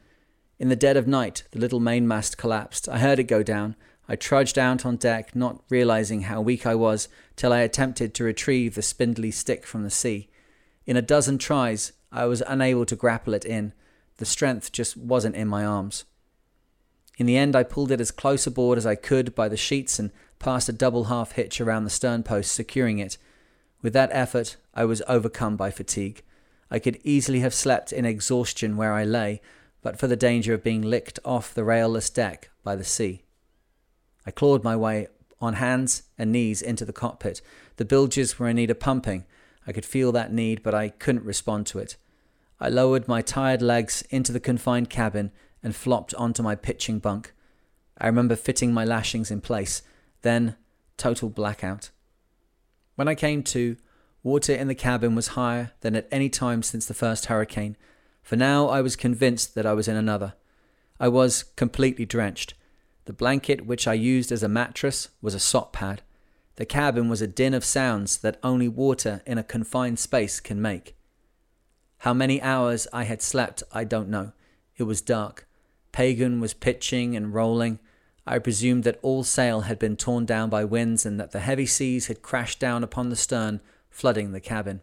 In 0.60 0.70
the 0.70 0.76
dead 0.76 0.96
of 0.96 1.08
night, 1.08 1.44
the 1.52 1.60
little 1.60 1.80
mainmast 1.80 2.38
collapsed. 2.38 2.88
I 2.88 3.00
heard 3.00 3.20
it 3.20 3.24
go 3.24 3.44
down. 3.44 3.76
I 4.08 4.16
trudged 4.16 4.60
out 4.60 4.86
on 4.86 4.98
deck, 4.98 5.36
not 5.36 5.64
realizing 5.70 6.22
how 6.22 6.42
weak 6.42 6.66
I 6.66 6.76
was, 6.76 7.08
till 7.36 7.52
I 7.52 7.60
attempted 7.60 8.14
to 8.14 8.24
retrieve 8.24 8.76
the 8.76 8.82
spindly 8.82 9.32
stick 9.32 9.66
from 9.66 9.84
the 9.84 9.90
sea. 9.90 10.30
In 10.86 10.96
a 10.96 11.02
dozen 11.02 11.38
tries, 11.38 11.92
I 12.12 12.26
was 12.26 12.44
unable 12.48 12.86
to 12.86 12.96
grapple 12.96 13.34
it 13.34 13.46
in. 13.46 13.74
The 14.18 14.26
strength 14.26 14.72
just 14.72 14.96
wasn't 14.96 15.36
in 15.36 15.48
my 15.48 15.66
arms. 15.66 16.06
In 17.18 17.26
the 17.26 17.38
end, 17.38 17.56
I 17.56 17.64
pulled 17.64 17.92
it 17.92 18.02
as 18.02 18.12
close 18.12 18.46
aboard 18.46 18.78
as 18.78 18.86
I 18.86 18.96
could 18.96 19.34
by 19.34 19.50
the 19.50 19.58
sheets 19.58 20.00
and 20.00 20.12
passed 20.38 20.70
a 20.70 20.74
double 20.74 21.06
half 21.06 21.34
hitch 21.34 21.60
around 21.60 21.84
the 21.84 21.90
stern 21.90 22.24
post, 22.24 22.52
securing 22.52 23.00
it. 23.00 23.18
With 23.82 23.94
that 23.94 24.10
effort, 24.12 24.58
I 24.74 24.86
was 24.86 25.02
overcome 25.08 25.56
by 25.58 25.72
fatigue. 25.72 26.24
I 26.70 26.80
could 26.80 27.00
easily 27.04 27.40
have 27.40 27.54
slept 27.54 27.94
in 27.94 28.06
exhaustion 28.06 28.78
where 28.78 28.94
I 28.94 29.04
lay, 29.04 29.42
but 29.82 30.00
for 30.00 30.08
the 30.08 30.16
danger 30.16 30.54
of 30.54 30.64
being 30.64 30.82
licked 30.82 31.20
off 31.24 31.54
the 31.54 31.64
railless 31.64 32.10
deck 32.10 32.50
by 32.64 32.76
the 32.76 32.84
sea. 32.84 33.25
I 34.26 34.32
clawed 34.32 34.64
my 34.64 34.76
way 34.76 35.08
on 35.40 35.54
hands 35.54 36.04
and 36.18 36.32
knees 36.32 36.62
into 36.62 36.86
the 36.86 36.94
cockpit. 36.94 37.42
The 37.78 37.86
bilges 37.86 38.40
were 38.40 38.50
in 38.50 38.56
need 38.56 38.72
of 38.72 38.80
pumping. 38.80 39.26
I 39.68 39.72
could 39.72 39.86
feel 39.86 40.12
that 40.12 40.34
need, 40.34 40.64
but 40.64 40.74
I 40.74 40.90
couldn't 40.90 41.26
respond 41.26 41.68
to 41.68 41.80
it. 41.80 41.98
I 42.60 42.70
lowered 42.70 43.08
my 43.08 43.22
tired 43.22 43.62
legs 43.62 44.04
into 44.10 44.32
the 44.32 44.40
confined 44.40 44.90
cabin 44.90 45.32
and 45.62 45.76
flopped 45.76 46.14
onto 46.16 46.42
my 46.42 46.56
pitching 46.56 47.00
bunk. 47.00 47.34
I 47.98 48.08
remember 48.08 48.36
fitting 48.36 48.74
my 48.74 48.86
lashings 48.86 49.32
in 49.32 49.42
place 49.42 49.82
then, 50.22 50.56
total 50.98 51.30
blackout. 51.30 51.92
When 52.96 53.08
I 53.08 53.16
came 53.16 53.44
to, 53.44 53.78
water 54.24 54.54
in 54.54 54.68
the 54.68 54.76
cabin 54.76 55.14
was 55.14 55.30
higher 55.30 55.72
than 55.82 55.96
at 55.96 56.08
any 56.12 56.30
time 56.30 56.64
since 56.64 56.88
the 56.88 56.96
first 56.96 57.28
hurricane, 57.28 57.78
for 58.24 58.36
now 58.36 58.68
I 58.68 58.82
was 58.82 58.96
convinced 58.96 59.54
that 59.54 59.68
I 59.68 59.74
was 59.74 59.88
in 59.88 59.96
another. 59.96 60.34
I 61.00 61.10
was 61.10 61.44
completely 61.44 62.06
drenched. 62.06 62.56
The 63.06 63.14
blanket 63.14 63.66
which 63.66 63.88
I 63.88 63.94
used 63.94 64.32
as 64.32 64.44
a 64.44 64.50
mattress 64.50 65.10
was 65.22 65.36
a 65.36 65.40
sop 65.40 65.74
pad. 65.74 66.02
The 66.56 66.66
cabin 66.66 67.10
was 67.10 67.22
a 67.22 67.28
din 67.28 67.54
of 67.54 67.66
sounds 67.66 68.18
that 68.18 68.40
only 68.42 68.68
water 68.68 69.22
in 69.26 69.38
a 69.38 69.44
confined 69.44 70.00
space 70.00 70.40
can 70.40 70.62
make. 70.62 70.96
How 72.00 72.14
many 72.14 72.42
hours 72.42 72.88
I 72.94 73.04
had 73.04 73.22
slept, 73.22 73.64
I 73.72 73.84
don't 73.84 74.10
know. 74.10 74.34
It 74.78 74.84
was 74.84 75.02
dark. 75.02 75.48
Pagan 75.92 76.40
was 76.40 76.54
pitching 76.54 77.16
and 77.16 77.34
rolling. 77.34 77.80
I 78.28 78.40
presumed 78.40 78.84
that 78.84 79.00
all 79.02 79.24
sail 79.24 79.62
had 79.62 79.80
been 79.80 79.96
torn 79.96 80.26
down 80.26 80.50
by 80.50 80.66
winds 80.66 81.06
and 81.06 81.20
that 81.20 81.32
the 81.32 81.40
heavy 81.40 81.66
seas 81.66 82.08
had 82.08 82.22
crashed 82.22 82.60
down 82.60 82.84
upon 82.84 83.10
the 83.10 83.16
stern, 83.16 83.62
flooding 83.90 84.32
the 84.32 84.40
cabin. 84.40 84.82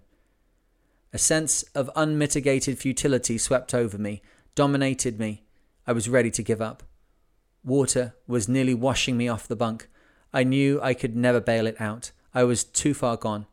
A 1.12 1.19
sense 1.19 1.62
of 1.75 1.91
unmitigated 1.95 2.79
futility 2.79 3.37
swept 3.37 3.75
over 3.75 3.99
me, 3.99 4.23
dominated 4.55 5.19
me. 5.19 5.45
I 5.87 5.93
was 5.93 6.09
ready 6.09 6.31
to 6.31 6.43
give 6.43 6.62
up. 6.62 6.83
Water 7.64 8.14
was 8.26 8.49
nearly 8.49 8.75
washing 8.75 9.16
me 9.16 9.28
off 9.28 9.47
the 9.47 9.57
bunk. 9.57 9.88
I 10.33 10.45
knew 10.45 10.81
I 10.83 10.95
could 10.95 11.14
never 11.14 11.40
bail 11.40 11.66
it 11.66 11.81
out. 11.81 12.11
I 12.35 12.45
was 12.45 12.64
too 12.64 12.95
far 12.95 13.16
gone. 13.16 13.47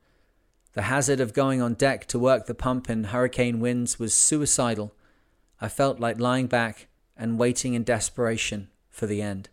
The 0.73 0.83
hazard 0.83 1.19
of 1.19 1.33
going 1.33 1.61
on 1.61 1.73
deck 1.73 2.05
to 2.07 2.19
work 2.19 2.45
the 2.45 2.55
pump 2.55 2.89
in 2.89 3.05
hurricane 3.05 3.59
winds 3.59 3.99
was 3.99 4.13
suicidal. 4.13 4.95
I 5.59 5.67
felt 5.67 5.99
like 5.99 6.19
lying 6.19 6.47
back 6.47 6.87
and 7.17 7.37
waiting 7.37 7.73
in 7.73 7.83
desperation 7.83 8.69
for 8.89 9.05
the 9.05 9.21
end. 9.21 9.49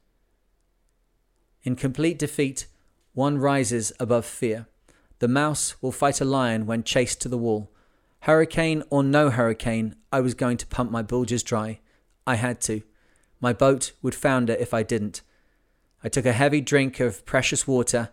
In 1.62 1.74
complete 1.74 2.18
defeat, 2.18 2.66
one 3.12 3.38
rises 3.38 3.92
above 3.98 4.24
fear. 4.24 4.68
The 5.18 5.28
mouse 5.28 5.80
will 5.82 5.92
fight 5.92 6.20
a 6.20 6.24
lion 6.24 6.66
when 6.66 6.84
chased 6.84 7.20
to 7.22 7.28
the 7.28 7.38
wall. 7.38 7.72
Hurricane 8.20 8.82
or 8.90 9.02
no 9.02 9.30
hurricane, 9.30 9.96
I 10.12 10.20
was 10.20 10.34
going 10.34 10.58
to 10.58 10.66
pump 10.66 10.90
my 10.90 11.02
bilges 11.02 11.42
dry. 11.42 11.80
I 12.26 12.36
had 12.36 12.60
to. 12.62 12.82
My 13.40 13.52
boat 13.52 13.92
would 14.02 14.14
founder 14.14 14.54
if 14.54 14.72
I 14.72 14.82
didn't. 14.82 15.22
I 16.02 16.08
took 16.08 16.26
a 16.26 16.32
heavy 16.32 16.60
drink 16.60 17.00
of 17.00 17.24
precious 17.26 17.66
water. 17.66 18.10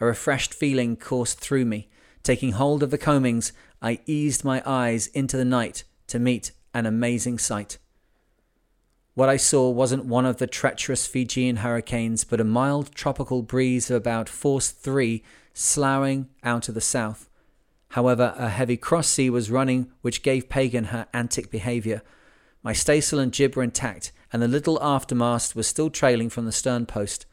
A 0.00 0.06
refreshed 0.06 0.52
feeling 0.52 0.96
coursed 0.96 1.40
through 1.40 1.64
me. 1.64 1.88
Taking 2.22 2.52
hold 2.52 2.82
of 2.82 2.90
the 2.90 2.98
combings, 2.98 3.52
I 3.80 4.00
eased 4.06 4.44
my 4.44 4.62
eyes 4.64 5.08
into 5.08 5.36
the 5.36 5.44
night 5.44 5.84
to 6.08 6.18
meet 6.18 6.52
an 6.72 6.86
amazing 6.86 7.38
sight. 7.38 7.78
What 9.14 9.28
I 9.28 9.36
saw 9.36 9.70
wasn't 9.70 10.06
one 10.06 10.26
of 10.26 10.38
the 10.38 10.48
treacherous 10.48 11.06
Fijian 11.06 11.56
hurricanes, 11.56 12.24
but 12.24 12.40
a 12.40 12.44
mild 12.44 12.92
tropical 12.94 13.42
breeze 13.42 13.88
of 13.88 13.96
about 13.96 14.28
force 14.28 14.70
3 14.70 15.22
sloughing 15.52 16.28
out 16.42 16.68
of 16.68 16.74
the 16.74 16.80
south. 16.80 17.28
However, 17.90 18.34
a 18.36 18.48
heavy 18.48 18.76
cross 18.76 19.06
sea 19.06 19.30
was 19.30 19.52
running, 19.52 19.92
which 20.02 20.24
gave 20.24 20.48
Pagan 20.48 20.86
her 20.86 21.06
antic 21.14 21.48
behaviour. 21.48 22.02
My 22.64 22.72
staysail 22.72 23.20
and 23.20 23.32
jib 23.32 23.54
were 23.54 23.62
intact, 23.62 24.10
and 24.32 24.42
the 24.42 24.48
little 24.48 24.82
aftermast 24.82 25.54
was 25.54 25.66
still 25.66 25.90
trailing 25.90 26.30
from 26.30 26.44
the 26.44 26.52
stern 26.52 26.86
post. 26.86 27.26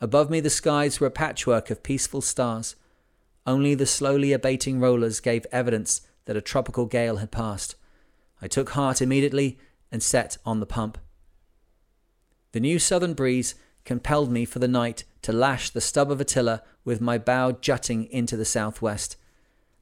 Above 0.00 0.30
me, 0.30 0.40
the 0.40 0.50
skies 0.50 1.00
were 1.00 1.06
a 1.06 1.10
patchwork 1.10 1.70
of 1.70 1.82
peaceful 1.82 2.20
stars. 2.20 2.76
Only 3.46 3.74
the 3.74 3.86
slowly 3.86 4.32
abating 4.32 4.80
rollers 4.80 5.20
gave 5.20 5.46
evidence 5.52 6.02
that 6.26 6.36
a 6.36 6.42
tropical 6.42 6.86
gale 6.86 7.16
had 7.16 7.30
passed. 7.30 7.76
I 8.42 8.48
took 8.48 8.70
heart 8.70 9.00
immediately 9.00 9.58
and 9.90 10.02
set 10.02 10.36
on 10.44 10.60
the 10.60 10.66
pump. 10.66 10.98
The 12.52 12.60
new 12.60 12.78
southern 12.78 13.14
breeze 13.14 13.54
compelled 13.84 14.30
me 14.30 14.44
for 14.44 14.58
the 14.58 14.68
night 14.68 15.04
to 15.22 15.32
lash 15.32 15.70
the 15.70 15.80
stub 15.80 16.10
of 16.10 16.20
a 16.20 16.24
tiller 16.24 16.60
with 16.84 17.00
my 17.00 17.18
bow 17.18 17.52
jutting 17.52 18.04
into 18.06 18.36
the 18.36 18.44
southwest. 18.44 19.16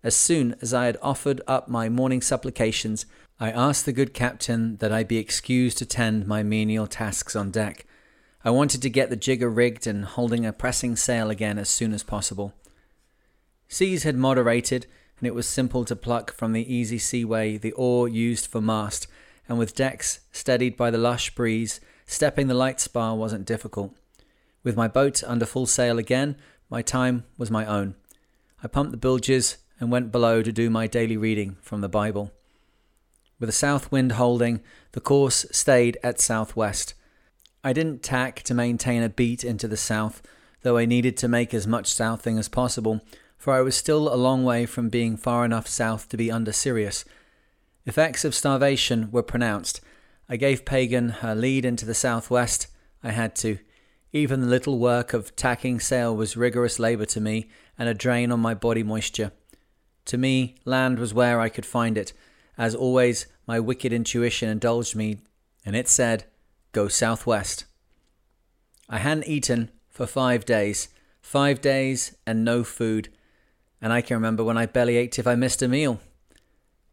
As 0.04 0.14
soon 0.14 0.54
as 0.60 0.74
I 0.74 0.84
had 0.84 0.98
offered 1.00 1.40
up 1.46 1.66
my 1.66 1.88
morning 1.88 2.20
supplications, 2.20 3.06
I 3.40 3.50
asked 3.50 3.86
the 3.86 3.92
good 3.92 4.12
captain 4.12 4.76
that 4.76 4.92
I 4.92 5.02
be 5.02 5.16
excused 5.16 5.78
to 5.78 5.86
tend 5.86 6.26
my 6.26 6.42
menial 6.42 6.86
tasks 6.86 7.34
on 7.34 7.50
deck. 7.50 7.86
I 8.44 8.50
wanted 8.50 8.82
to 8.82 8.90
get 8.90 9.08
the 9.08 9.16
jigger 9.16 9.48
rigged 9.48 9.86
and 9.86 10.04
holding 10.04 10.44
a 10.44 10.52
pressing 10.52 10.94
sail 10.94 11.30
again 11.30 11.58
as 11.58 11.70
soon 11.70 11.94
as 11.94 12.02
possible. 12.02 12.52
Seas 13.66 14.02
had 14.02 14.14
moderated, 14.14 14.86
and 15.18 15.26
it 15.26 15.34
was 15.34 15.46
simple 15.46 15.86
to 15.86 15.96
pluck 15.96 16.34
from 16.34 16.52
the 16.52 16.70
easy 16.70 16.98
seaway 16.98 17.56
the 17.56 17.72
oar 17.72 18.06
used 18.06 18.46
for 18.46 18.60
mast, 18.60 19.06
and 19.48 19.58
with 19.58 19.74
decks 19.74 20.20
steadied 20.32 20.76
by 20.76 20.90
the 20.90 20.98
lush 20.98 21.34
breeze, 21.34 21.80
stepping 22.04 22.48
the 22.48 22.52
light 22.52 22.78
spar 22.78 23.16
wasn't 23.16 23.46
difficult. 23.46 23.96
With 24.62 24.76
my 24.76 24.86
boat 24.86 25.24
under 25.26 25.46
full 25.46 25.64
sail 25.64 25.98
again, 25.98 26.36
my 26.68 26.82
time 26.82 27.24
was 27.38 27.50
my 27.50 27.64
own. 27.64 27.94
I 28.62 28.66
pumped 28.66 28.90
the 28.90 28.98
bilges 28.98 29.56
and 29.80 29.90
went 29.90 30.12
below 30.12 30.42
to 30.42 30.52
do 30.52 30.70
my 30.70 30.86
daily 30.86 31.16
reading 31.16 31.56
from 31.60 31.80
the 31.80 31.88
Bible. 31.88 32.32
With 33.38 33.48
a 33.48 33.52
south 33.52 33.90
wind 33.90 34.12
holding, 34.12 34.60
the 34.92 35.00
course 35.00 35.44
stayed 35.50 35.98
at 36.02 36.20
southwest. 36.20 36.94
I 37.62 37.72
didn't 37.72 38.02
tack 38.02 38.42
to 38.42 38.54
maintain 38.54 39.02
a 39.02 39.08
beat 39.08 39.42
into 39.42 39.66
the 39.66 39.76
south, 39.76 40.22
though 40.62 40.76
I 40.76 40.84
needed 40.84 41.16
to 41.18 41.28
make 41.28 41.52
as 41.52 41.66
much 41.66 41.92
southing 41.92 42.38
as 42.38 42.48
possible, 42.48 43.00
for 43.36 43.52
I 43.52 43.60
was 43.60 43.76
still 43.76 44.12
a 44.12 44.16
long 44.16 44.44
way 44.44 44.66
from 44.66 44.88
being 44.88 45.16
far 45.16 45.44
enough 45.44 45.66
south 45.66 46.08
to 46.10 46.16
be 46.16 46.30
under 46.30 46.52
Sirius. 46.52 47.04
Effects 47.86 48.24
of 48.24 48.34
starvation 48.34 49.10
were 49.10 49.22
pronounced. 49.22 49.80
I 50.28 50.36
gave 50.36 50.64
Pagan 50.64 51.10
her 51.20 51.34
lead 51.34 51.64
into 51.64 51.84
the 51.84 51.94
southwest. 51.94 52.68
I 53.02 53.10
had 53.10 53.34
to. 53.36 53.58
Even 54.12 54.40
the 54.40 54.46
little 54.46 54.78
work 54.78 55.12
of 55.12 55.36
tacking 55.36 55.80
sail 55.80 56.16
was 56.16 56.36
rigorous 56.36 56.78
labour 56.78 57.04
to 57.06 57.20
me 57.20 57.50
and 57.78 57.88
a 57.88 57.94
drain 57.94 58.32
on 58.32 58.40
my 58.40 58.54
body 58.54 58.82
moisture. 58.82 59.32
To 60.06 60.18
me, 60.18 60.56
land 60.64 60.98
was 60.98 61.14
where 61.14 61.40
I 61.40 61.48
could 61.48 61.66
find 61.66 61.96
it. 61.96 62.12
As 62.58 62.74
always, 62.74 63.26
my 63.46 63.58
wicked 63.58 63.92
intuition 63.92 64.48
indulged 64.48 64.94
me, 64.94 65.18
and 65.64 65.74
it 65.74 65.88
said, 65.88 66.24
Go 66.72 66.88
southwest. 66.88 67.64
I 68.88 68.98
hadn't 68.98 69.28
eaten 69.28 69.70
for 69.90 70.06
five 70.06 70.44
days. 70.44 70.88
Five 71.22 71.60
days 71.60 72.16
and 72.26 72.44
no 72.44 72.64
food. 72.64 73.08
And 73.80 73.92
I 73.92 74.02
can 74.02 74.16
remember 74.16 74.44
when 74.44 74.58
I 74.58 74.66
belly 74.66 74.96
ached 74.96 75.18
if 75.18 75.26
I 75.26 75.34
missed 75.34 75.62
a 75.62 75.68
meal. 75.68 76.00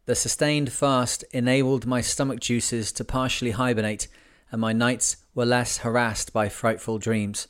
The 0.06 0.14
sustained 0.14 0.72
fast 0.72 1.22
enabled 1.32 1.86
my 1.86 2.00
stomach 2.00 2.40
juices 2.40 2.92
to 2.92 3.04
partially 3.04 3.52
hibernate, 3.52 4.08
and 4.50 4.60
my 4.60 4.72
nights 4.72 5.16
were 5.34 5.46
less 5.46 5.78
harassed 5.78 6.32
by 6.32 6.48
frightful 6.48 6.98
dreams. 6.98 7.46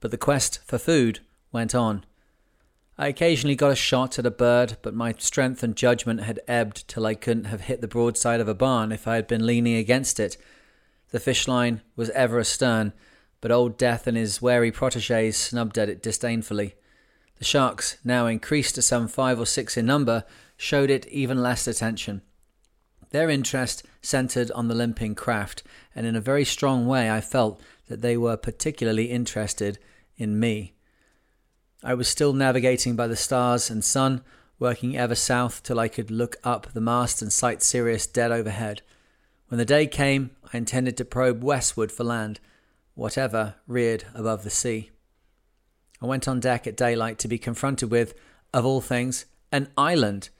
But 0.00 0.10
the 0.10 0.18
quest 0.18 0.60
for 0.64 0.78
food 0.78 1.20
went 1.52 1.74
on. 1.74 2.04
I 3.00 3.06
occasionally 3.06 3.54
got 3.54 3.70
a 3.70 3.76
shot 3.76 4.18
at 4.18 4.26
a 4.26 4.30
bird, 4.30 4.76
but 4.82 4.92
my 4.92 5.14
strength 5.18 5.62
and 5.62 5.76
judgment 5.76 6.22
had 6.22 6.40
ebbed 6.48 6.88
till 6.88 7.06
I 7.06 7.14
couldn't 7.14 7.44
have 7.44 7.62
hit 7.62 7.80
the 7.80 7.86
broadside 7.86 8.40
of 8.40 8.48
a 8.48 8.54
barn 8.54 8.90
if 8.90 9.06
I 9.06 9.14
had 9.14 9.28
been 9.28 9.46
leaning 9.46 9.76
against 9.76 10.18
it. 10.18 10.36
The 11.10 11.20
fish 11.20 11.46
line 11.46 11.82
was 11.94 12.10
ever 12.10 12.40
astern, 12.40 12.92
but 13.40 13.52
Old 13.52 13.78
Death 13.78 14.08
and 14.08 14.16
his 14.16 14.42
wary 14.42 14.72
protégés 14.72 15.34
snubbed 15.34 15.78
at 15.78 15.88
it 15.88 16.02
disdainfully. 16.02 16.74
The 17.36 17.44
sharks, 17.44 17.98
now 18.02 18.26
increased 18.26 18.74
to 18.74 18.82
some 18.82 19.06
five 19.06 19.38
or 19.38 19.46
six 19.46 19.76
in 19.76 19.86
number, 19.86 20.24
showed 20.56 20.90
it 20.90 21.06
even 21.06 21.40
less 21.40 21.68
attention. 21.68 22.22
Their 23.10 23.30
interest 23.30 23.86
centered 24.02 24.50
on 24.50 24.66
the 24.66 24.74
limping 24.74 25.14
craft, 25.14 25.62
and 25.94 26.04
in 26.04 26.16
a 26.16 26.20
very 26.20 26.44
strong 26.44 26.88
way 26.88 27.08
I 27.08 27.20
felt 27.20 27.62
that 27.86 28.02
they 28.02 28.16
were 28.16 28.36
particularly 28.36 29.12
interested 29.12 29.78
in 30.16 30.40
me. 30.40 30.74
I 31.82 31.94
was 31.94 32.08
still 32.08 32.32
navigating 32.32 32.96
by 32.96 33.06
the 33.06 33.14
stars 33.14 33.70
and 33.70 33.84
sun, 33.84 34.22
working 34.58 34.96
ever 34.96 35.14
south 35.14 35.62
till 35.62 35.78
I 35.78 35.86
could 35.86 36.10
look 36.10 36.36
up 36.42 36.72
the 36.72 36.80
mast 36.80 37.22
and 37.22 37.32
sight 37.32 37.62
Sirius 37.62 38.06
dead 38.08 38.32
overhead. 38.32 38.82
When 39.46 39.58
the 39.58 39.64
day 39.64 39.86
came, 39.86 40.32
I 40.52 40.56
intended 40.56 40.96
to 40.96 41.04
probe 41.04 41.44
westward 41.44 41.92
for 41.92 42.02
land, 42.02 42.40
whatever 42.94 43.54
reared 43.68 44.04
above 44.12 44.42
the 44.42 44.50
sea. 44.50 44.90
I 46.02 46.06
went 46.06 46.26
on 46.26 46.40
deck 46.40 46.66
at 46.66 46.76
daylight 46.76 47.18
to 47.20 47.28
be 47.28 47.38
confronted 47.38 47.92
with, 47.92 48.12
of 48.52 48.66
all 48.66 48.80
things, 48.80 49.26
an 49.52 49.68
island. 49.76 50.30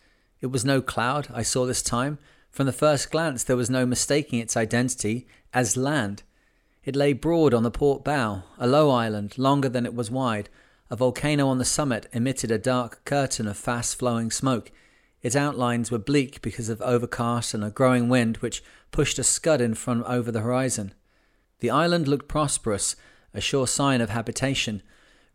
It 0.41 0.47
was 0.47 0.65
no 0.65 0.83
cloud, 0.83 1.29
I 1.33 1.43
saw 1.43 1.67
this 1.67 1.83
time. 1.83 2.19
From 2.51 2.67
the 2.67 2.73
first 2.73 3.13
glance, 3.13 3.45
there 3.45 3.57
was 3.57 3.71
no 3.71 3.87
mistaking 3.87 4.41
its 4.41 4.57
identity 4.57 5.29
as 5.55 5.77
land. 5.77 6.25
It 6.85 6.97
lay 6.97 7.13
broad 7.13 7.55
on 7.55 7.63
the 7.63 7.71
port 7.71 8.03
bow, 8.03 8.43
a 8.59 8.67
low 8.67 8.91
island, 8.91 9.39
longer 9.39 9.69
than 9.69 9.87
it 9.87 9.95
was 9.95 10.11
wide, 10.11 10.49
a 10.91 10.97
volcano 10.97 11.49
on 11.49 11.59
the 11.59 11.65
summit 11.65 12.07
emitted 12.13 12.51
a 12.51 12.59
dark 12.59 13.05
curtain 13.05 13.47
of 13.47 13.57
fast 13.57 13.99
flowing 13.99 14.31
smoke. 14.31 14.71
Its 15.23 15.37
outlines 15.37 15.91
were 15.91 15.99
bleak 15.99 16.41
because 16.41 16.69
of 16.69 16.81
overcast 16.81 17.53
and 17.53 17.63
a 17.63 17.71
growing 17.71 18.09
wind 18.09 18.39
which 18.39 18.63
pushed 18.91 19.19
a 19.19 19.25
scud 19.25 19.61
in 19.61 19.75
from 19.75 20.03
over 20.07 20.33
the 20.33 20.41
horizon. 20.41 20.95
The 21.61 21.71
island 21.71 22.09
looked 22.09 22.29
prosperous, 22.29 22.97
a 23.35 23.41
sure 23.41 23.67
sign 23.67 24.01
of 24.01 24.11
habitation. 24.11 24.83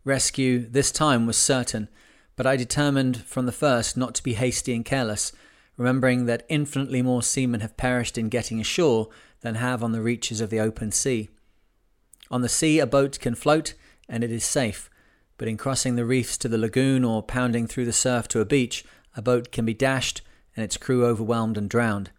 Rescue 0.04 0.66
this 0.68 0.90
time 0.90 1.26
was 1.26 1.36
certain, 1.36 1.88
but 2.34 2.46
I 2.46 2.56
determined 2.56 3.18
from 3.24 3.46
the 3.46 3.52
first 3.52 3.96
not 3.96 4.14
to 4.16 4.22
be 4.22 4.34
hasty 4.34 4.74
and 4.74 4.84
careless, 4.84 5.32
remembering 5.76 6.26
that 6.26 6.46
infinitely 6.48 7.02
more 7.02 7.22
seamen 7.22 7.60
have 7.60 7.76
perished 7.76 8.18
in 8.18 8.28
getting 8.28 8.60
ashore 8.60 9.08
than 9.42 9.56
have 9.56 9.84
on 9.84 9.92
the 9.92 10.02
reaches 10.02 10.40
of 10.40 10.50
the 10.50 10.60
open 10.60 10.90
sea. 10.90 11.28
On 12.30 12.40
the 12.40 12.48
sea, 12.48 12.80
a 12.80 12.86
boat 12.86 13.20
can 13.20 13.34
float, 13.34 13.74
and 14.08 14.24
it 14.24 14.32
is 14.32 14.44
safe 14.44 14.90
but 15.36 15.48
in 15.48 15.56
crossing 15.56 15.96
the 15.96 16.04
reefs 16.04 16.38
to 16.38 16.48
the 16.48 16.58
lagoon 16.58 17.04
or 17.04 17.22
pounding 17.22 17.66
through 17.66 17.84
the 17.84 17.92
surf 17.92 18.28
to 18.28 18.40
a 18.40 18.44
beach, 18.44 18.84
a 19.16 19.22
boat 19.22 19.50
can 19.52 19.64
be 19.64 19.74
dashed 19.74 20.22
and 20.56 20.64
its 20.64 20.76
crew 20.76 21.04
overwhelmed 21.04 21.58
and 21.58 21.68
drowned. 21.68 22.10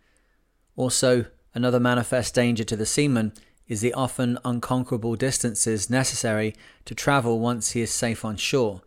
Also, 0.75 1.25
another 1.54 1.80
manifest 1.80 2.36
danger 2.36 2.63
to 2.63 2.75
the 2.75 2.86
seaman 2.86 3.34
is 3.67 3.82
the 3.82 3.93
often 3.93 4.38
unconquerable 4.45 5.15
distances 5.15 5.89
necessary 5.89 6.54
to 6.84 6.93
travel 6.93 7.39
once 7.39 7.71
he 7.71 7.82
is 7.82 7.91
safe 7.91 8.23
on 8.23 8.36
shore, 8.36 8.82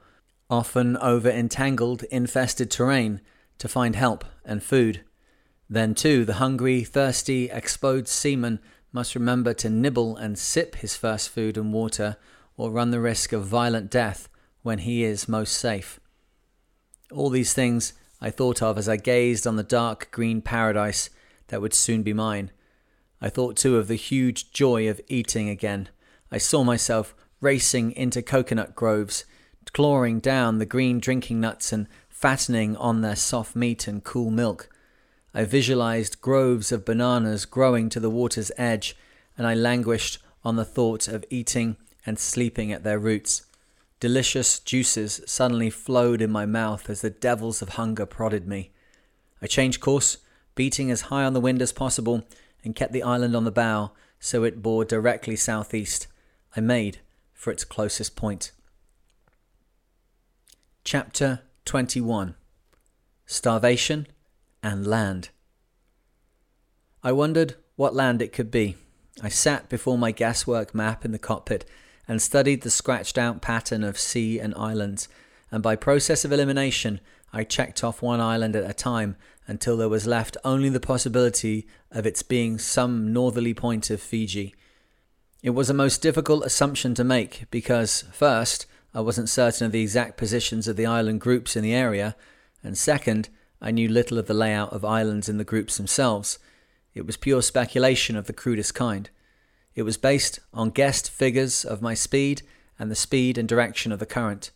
often 0.49 0.97
over 0.99 1.29
entangled, 1.29 2.05
infested 2.05 2.71
terrain, 2.71 3.21
to 3.59 3.69
find 3.69 3.97
help 3.97 4.25
and 4.45 4.62
food. 4.62 5.03
Then, 5.69 5.95
too, 5.95 6.25
the 6.25 6.35
hungry, 6.35 6.85
thirsty, 6.85 7.51
exposed 7.51 8.09
seaman 8.09 8.61
must 8.93 9.14
remember 9.14 9.53
to 9.55 9.69
nibble 9.69 10.17
and 10.17 10.38
sip 10.38 10.77
his 10.77 10.97
first 10.97 11.29
food 11.29 11.57
and 11.59 11.73
water 11.73 12.17
or 12.59 12.71
run 12.71 12.90
the 12.90 13.01
risk 13.01 13.33
of 13.33 13.47
violent 13.47 13.90
death 13.90 14.29
when 14.62 14.81
he 14.81 15.03
is 15.05 15.29
most 15.29 15.55
safe. 15.55 15.99
All 17.11 17.31
these 17.31 17.55
things 17.55 17.94
I 18.21 18.29
thought 18.29 18.61
of 18.61 18.77
as 18.77 18.88
I 18.88 18.97
gazed 18.97 19.47
on 19.47 19.57
the 19.57 19.62
dark 19.62 20.11
green 20.11 20.42
paradise 20.42 21.09
that 21.47 21.62
would 21.62 21.73
soon 21.73 22.03
be 22.03 22.12
mine. 22.12 22.51
I 23.23 23.31
thought 23.31 23.57
too 23.57 23.77
of 23.77 23.88
the 23.88 23.94
huge 23.94 24.53
joy 24.53 24.88
of 24.88 25.01
eating 25.09 25.49
again. 25.49 25.88
I 26.31 26.38
saw 26.38 26.64
myself 26.64 27.14
racing 27.40 27.92
into 27.92 28.21
coconut 28.23 28.75
groves, 28.75 29.25
clawing 29.73 30.18
down 30.18 30.59
the 30.59 30.66
green 30.66 30.99
drinking 30.99 31.40
nuts 31.40 31.73
and 31.73 31.87
fattening 32.09 32.77
on 32.77 33.01
their 33.01 33.16
soft 33.16 33.55
meat 33.55 33.87
and 33.87 34.03
cool 34.03 34.31
milk. 34.31 34.68
I 35.33 35.44
visualized 35.44 36.21
groves 36.21 36.73
of 36.73 36.85
bananas 36.85 37.44
growing 37.44 37.88
to 37.90 38.01
the 38.01 38.11
water's 38.11 38.51
edge, 38.57 38.97
and 39.37 39.47
I 39.47 39.55
languished 39.55 40.18
on 40.44 40.57
the 40.57 40.64
thought 40.64 41.07
of 41.07 41.25
eating 41.31 41.77
and 42.09 42.18
sleeping 42.18 42.73
at 42.73 42.85
their 42.85 42.99
roots. 42.99 43.42
Delicious 44.01 44.61
juices 44.61 45.21
suddenly 45.27 45.68
flowed 45.68 46.23
in 46.23 46.31
my 46.31 46.47
mouth 46.47 46.88
as 46.88 47.03
the 47.03 47.11
devils 47.11 47.61
of 47.61 47.71
hunger 47.71 48.07
prodded 48.07 48.49
me. 48.49 48.71
I 49.42 49.47
changed 49.47 49.83
course, 49.83 50.16
beating 50.55 50.90
as 50.90 51.03
high 51.03 51.25
on 51.25 51.35
the 51.35 51.40
wind 51.40 51.61
as 51.61 51.71
possible, 51.71 52.27
and 52.64 52.75
kept 52.75 52.94
the 52.94 53.03
island 53.03 53.37
on 53.37 53.44
the 53.44 53.51
bow 53.51 53.90
so 54.18 54.42
it 54.42 54.62
bore 54.62 54.87
directly 54.87 55.37
southeast. 55.37 56.07
I 56.57 56.61
made 56.61 57.01
for 57.35 57.51
its 57.51 57.62
closest 57.62 58.16
point. 58.16 58.53
Chapter 60.85 61.42
21 61.66 62.37
Starvation 63.27 64.07
and 64.62 64.87
Land. 64.87 65.29
I 67.05 67.12
wondered 67.12 67.57
what 67.77 67.94
land 67.94 68.23
it 68.23 68.33
could 68.33 68.51
be. 68.51 68.77
I 69.23 69.29
sat 69.29 69.68
before 69.68 69.99
my 69.99 70.11
gaswork 70.11 70.75
map 70.75 71.05
in 71.05 71.12
the 71.12 71.18
cockpit 71.18 71.66
and 72.09 72.21
studied 72.21 72.62
the 72.62 72.71
scratched 72.71 73.18
out 73.18 73.42
pattern 73.42 73.85
of 73.85 73.99
sea 73.99 74.40
and 74.40 74.55
islands, 74.57 75.09
and 75.53 75.62
by 75.62 75.77
process 75.77 76.25
of 76.25 76.33
elimination, 76.33 77.01
I 77.33 77.44
checked 77.44 77.85
off 77.85 78.03
one 78.03 78.21
island 78.21 78.57
at 78.57 78.68
a 78.68 78.75
time 78.75 79.16
until 79.47 79.77
there 79.77 79.88
was 79.88 80.07
left 80.07 80.37
only 80.44 80.71
the 80.71 80.81
possibility 80.81 81.66
of 81.90 82.07
its 82.07 82.23
being 82.23 82.59
some 82.59 83.12
northerly 83.12 83.55
point 83.55 83.90
of 83.90 84.01
Fiji. 84.01 84.55
It 85.42 85.51
was 85.51 85.71
a 85.71 85.75
most 85.75 86.03
difficult 86.03 86.44
assumption 86.44 86.94
to 86.94 87.05
make 87.05 87.44
because, 87.51 88.05
first, 88.12 88.66
I 88.94 89.01
wasn't 89.01 89.29
certain 89.29 89.66
of 89.66 89.73
the 89.73 89.83
exact 89.83 90.16
positions 90.16 90.66
of 90.66 90.77
the 90.77 90.87
island 90.87 91.21
groups 91.21 91.55
in 91.55 91.62
the 91.62 91.75
area, 91.75 92.16
and 92.62 92.77
second, 92.77 93.29
I 93.61 93.71
knew 93.71 93.88
little 93.88 94.18
of 94.18 94.27
the 94.27 94.35
layout 94.35 94.73
of 94.73 94.85
islands 94.85 95.29
in 95.29 95.38
the 95.38 95.44
groups 95.44 95.77
themselves. 95.77 96.38
It 96.94 97.07
was 97.07 97.16
pure 97.16 97.42
speculation 97.42 98.16
of 98.16 98.27
the 98.27 98.33
crudest 98.33 98.75
kind. 98.75 99.11
It 99.79 99.85
was 99.85 99.97
based 99.97 100.41
on 100.53 100.71
guessed 100.71 101.09
figures 101.09 101.64
of 101.64 101.81
my 101.81 101.95
speed 101.95 102.43
and 102.81 102.91
the 102.91 102.97
speed 102.97 103.38
and 103.38 103.49
direction 103.49 103.93
of 103.93 104.01
the 104.01 104.07
current. 104.07 104.51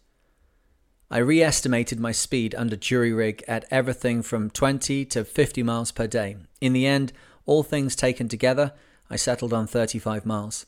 I 1.13 1.19
re 1.19 1.41
estimated 1.41 2.01
my 2.01 2.11
speed 2.11 2.57
under 2.57 2.75
jury 2.75 3.13
rig 3.13 3.45
at 3.47 3.65
everything 3.71 4.23
from 4.23 4.51
20 4.51 5.05
to 5.05 5.25
50 5.25 5.63
miles 5.63 5.93
per 5.93 6.09
day. 6.09 6.39
In 6.61 6.73
the 6.73 6.89
end, 6.89 7.13
all 7.47 7.63
things 7.63 7.95
taken 7.95 8.27
together, 8.27 8.73
I 9.09 9.15
settled 9.15 9.53
on 9.53 9.69
35 9.69 10.27
miles. 10.27 10.67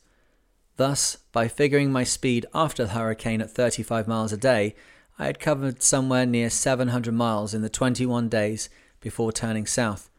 Thus, 0.77 1.17
by 1.33 1.49
figuring 1.49 1.91
my 1.91 2.05
speed 2.05 2.45
after 2.53 2.85
the 2.85 2.93
hurricane 2.93 3.41
at 3.41 3.51
35 3.51 4.07
miles 4.07 4.31
a 4.31 4.37
day, 4.37 4.73
I 5.19 5.25
had 5.25 5.41
covered 5.41 5.83
somewhere 5.83 6.25
near 6.25 6.49
700 6.49 7.13
miles 7.13 7.53
in 7.53 7.61
the 7.61 7.67
21 7.67 8.29
days 8.29 8.69
before 9.01 9.33
turning 9.33 9.65
south. 9.65 10.09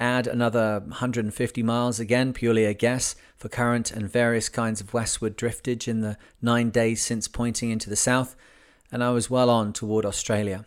Add 0.00 0.28
another 0.28 0.80
150 0.86 1.62
miles, 1.64 1.98
again 1.98 2.32
purely 2.32 2.64
a 2.64 2.72
guess, 2.72 3.16
for 3.36 3.48
current 3.48 3.90
and 3.90 4.10
various 4.10 4.48
kinds 4.48 4.80
of 4.80 4.94
westward 4.94 5.36
driftage 5.36 5.88
in 5.88 6.02
the 6.02 6.16
nine 6.40 6.70
days 6.70 7.02
since 7.02 7.26
pointing 7.26 7.70
into 7.70 7.90
the 7.90 7.96
south, 7.96 8.36
and 8.92 9.02
I 9.02 9.10
was 9.10 9.28
well 9.28 9.50
on 9.50 9.72
toward 9.72 10.06
Australia. 10.06 10.64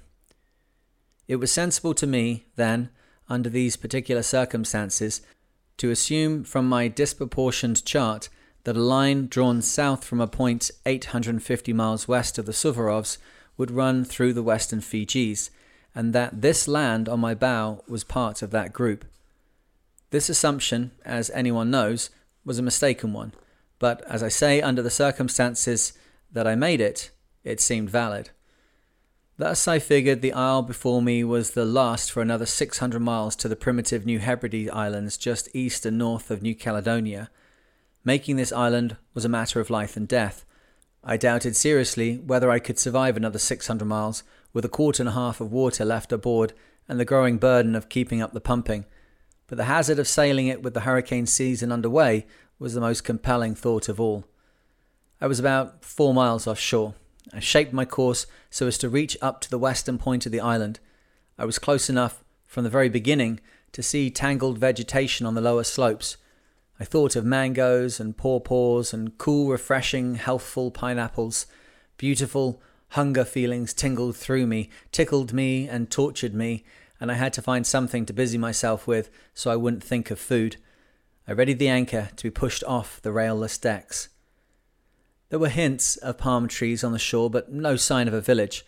It 1.30 1.38
was 1.38 1.50
sensible 1.50 1.94
to 1.94 2.06
me, 2.06 2.48
then, 2.58 2.89
under 3.30 3.50
these 3.50 3.78
particular 3.78 4.22
circumstances, 4.22 5.22
to 5.78 5.91
assume 5.91 6.44
from 6.44 6.67
my 6.67 6.89
disproportioned 6.89 7.86
chart 7.86 8.28
that 8.65 8.76
a 8.76 8.82
line 8.82 9.28
drawn 9.28 9.62
south 9.62 10.04
from 10.04 10.20
a 10.20 10.28
point 10.28 10.70
850 10.86 11.72
miles 11.72 12.06
west 12.08 12.38
of 12.38 12.46
the 12.46 12.52
Suvarovs 12.52 13.17
would 13.56 13.72
run 13.72 14.04
through 14.04 14.34
the 14.34 14.44
western 14.44 14.82
Fijis, 14.82 15.50
and 15.96 16.12
that 16.13 16.41
this 16.41 16.67
land 16.67 17.08
on 17.08 17.22
my 17.22 17.34
bow 17.34 17.82
was 17.88 18.04
part 18.04 18.41
of 18.41 18.52
that 18.52 18.74
group. 18.74 19.06
This 20.12 20.30
assumption, 20.30 20.91
as 21.04 21.30
anyone 21.32 21.71
knows, 21.71 22.10
was 22.45 22.60
a 22.60 22.63
mistaken 22.63 23.12
one, 23.12 23.34
but 23.80 24.04
as 24.08 24.21
I 24.21 24.30
say, 24.30 24.62
under 24.62 24.82
the 24.82 24.89
circumstances 24.89 25.93
that 26.32 26.47
I 26.47 26.56
made 26.56 26.80
it, 26.80 27.12
it 27.43 27.60
seemed 27.60 27.89
valid. 27.89 28.30
Thus, 29.38 29.67
I 29.67 29.80
figured 29.80 30.21
the 30.21 30.34
isle 30.34 30.62
before 30.62 31.02
me 31.02 31.24
was 31.24 31.52
the 31.52 31.65
last 31.65 32.12
for 32.12 32.21
another 32.21 32.45
600 32.45 33.00
miles 33.00 33.36
to 33.38 33.47
the 33.47 33.56
primitive 33.56 34.06
New 34.06 34.19
Hebrides 34.19 34.69
Islands 34.69 35.17
just 35.17 35.50
east 35.56 35.86
and 35.86 35.97
north 35.97 36.30
of 36.30 36.43
New 36.43 36.54
Caledonia 36.54 37.32
Making 38.04 38.38
this 38.38 38.52
island 38.52 38.97
was 39.13 39.26
a 39.26 39.30
matter 39.30 39.60
of 39.60 39.69
life 39.69 39.95
and 39.95 40.08
death. 40.08 40.43
I 41.04 41.17
doubted 41.17 41.56
seriously 41.56 42.17
whether 42.17 42.50
I 42.50 42.58
could 42.58 42.80
survive 42.80 43.15
another 43.15 43.38
600 43.38 43.86
miles 43.86 44.24
with 44.54 44.65
a 44.65 44.69
quart 44.69 45.00
and 45.00 45.10
a 45.10 45.13
half 45.13 45.39
of 45.39 45.52
water 45.52 45.86
left 45.86 46.12
aboard 46.12 46.54
and 46.89 47.00
the 47.00 47.06
growing 47.06 47.38
burden 47.38 47.76
of 47.76 47.89
keeping 47.89 48.21
up 48.21 48.34
the 48.34 48.41
pumping. 48.41 48.86
But 49.52 49.58
the 49.58 49.66
hazard 49.66 50.00
of 50.00 50.08
sailing 50.08 50.48
it 50.48 50.64
with 50.64 50.74
the 50.74 50.80
hurricane 50.80 51.26
season 51.26 51.74
underway 51.74 52.26
was 52.58 52.74
the 52.74 52.80
most 52.80 53.04
compelling 53.04 53.54
thought 53.54 53.90
of 53.90 54.00
all. 54.00 54.24
I 55.20 55.28
was 55.28 55.42
about 55.42 55.84
four 55.84 56.14
miles 56.14 56.48
offshore. 56.48 56.94
I 57.34 57.42
shaped 57.42 57.74
my 57.74 57.84
course 57.84 58.28
so 58.50 58.68
as 58.68 58.78
to 58.78 58.88
reach 58.88 59.18
up 59.22 59.42
to 59.42 59.50
the 59.50 59.58
western 59.60 59.98
point 59.98 60.26
of 60.26 60.32
the 60.32 60.40
island. 60.40 60.80
I 61.38 61.44
was 61.44 61.60
close 61.60 61.90
enough 61.90 62.24
from 62.48 62.64
the 62.64 62.70
very 62.70 62.88
beginning 62.88 63.42
to 63.74 63.84
see 63.84 64.10
tangled 64.10 64.58
vegetation 64.58 65.26
on 65.26 65.36
the 65.36 65.42
lower 65.42 65.66
slopes, 65.66 66.16
I 66.80 66.86
thought 66.86 67.18
of 67.18 67.26
mangoes 67.26 68.00
and 68.00 68.16
pawpaws 68.16 68.94
and 68.94 69.18
cool, 69.18 69.50
refreshing, 69.50 70.16
healthful 70.16 70.72
pineapples. 70.72 71.46
Beautiful 71.98 72.62
hunger 72.92 73.26
feelings 73.26 73.74
tingled 73.74 74.16
through 74.16 74.48
me, 74.48 74.70
tickled 74.94 75.34
me, 75.34 75.68
and 75.68 75.92
tortured 75.92 76.34
me, 76.34 76.64
and 77.02 77.12
I 77.12 77.16
had 77.16 77.34
to 77.34 77.42
find 77.42 77.66
something 77.66 78.06
to 78.06 78.14
busy 78.14 78.38
myself 78.38 78.88
with 78.88 79.10
so 79.34 79.52
I 79.52 79.56
wouldn't 79.56 79.84
think 79.84 80.12
of 80.12 80.20
food. 80.20 80.58
I 81.28 81.32
readied 81.32 81.60
the 81.60 81.68
anchor 81.68 82.10
to 82.16 82.24
be 82.24 82.30
pushed 82.30 82.64
off 82.66 83.02
the 83.02 83.12
railless 83.12 83.60
decks. 83.60 84.08
There 85.30 85.40
were 85.40 85.50
hints 85.50 85.98
of 85.98 86.18
palm 86.18 86.48
trees 86.48 86.84
on 86.84 86.92
the 86.92 87.00
shore, 87.00 87.30
but 87.30 87.52
no 87.52 87.76
sign 87.76 88.08
of 88.08 88.14
a 88.14 88.22
village. 88.22 88.66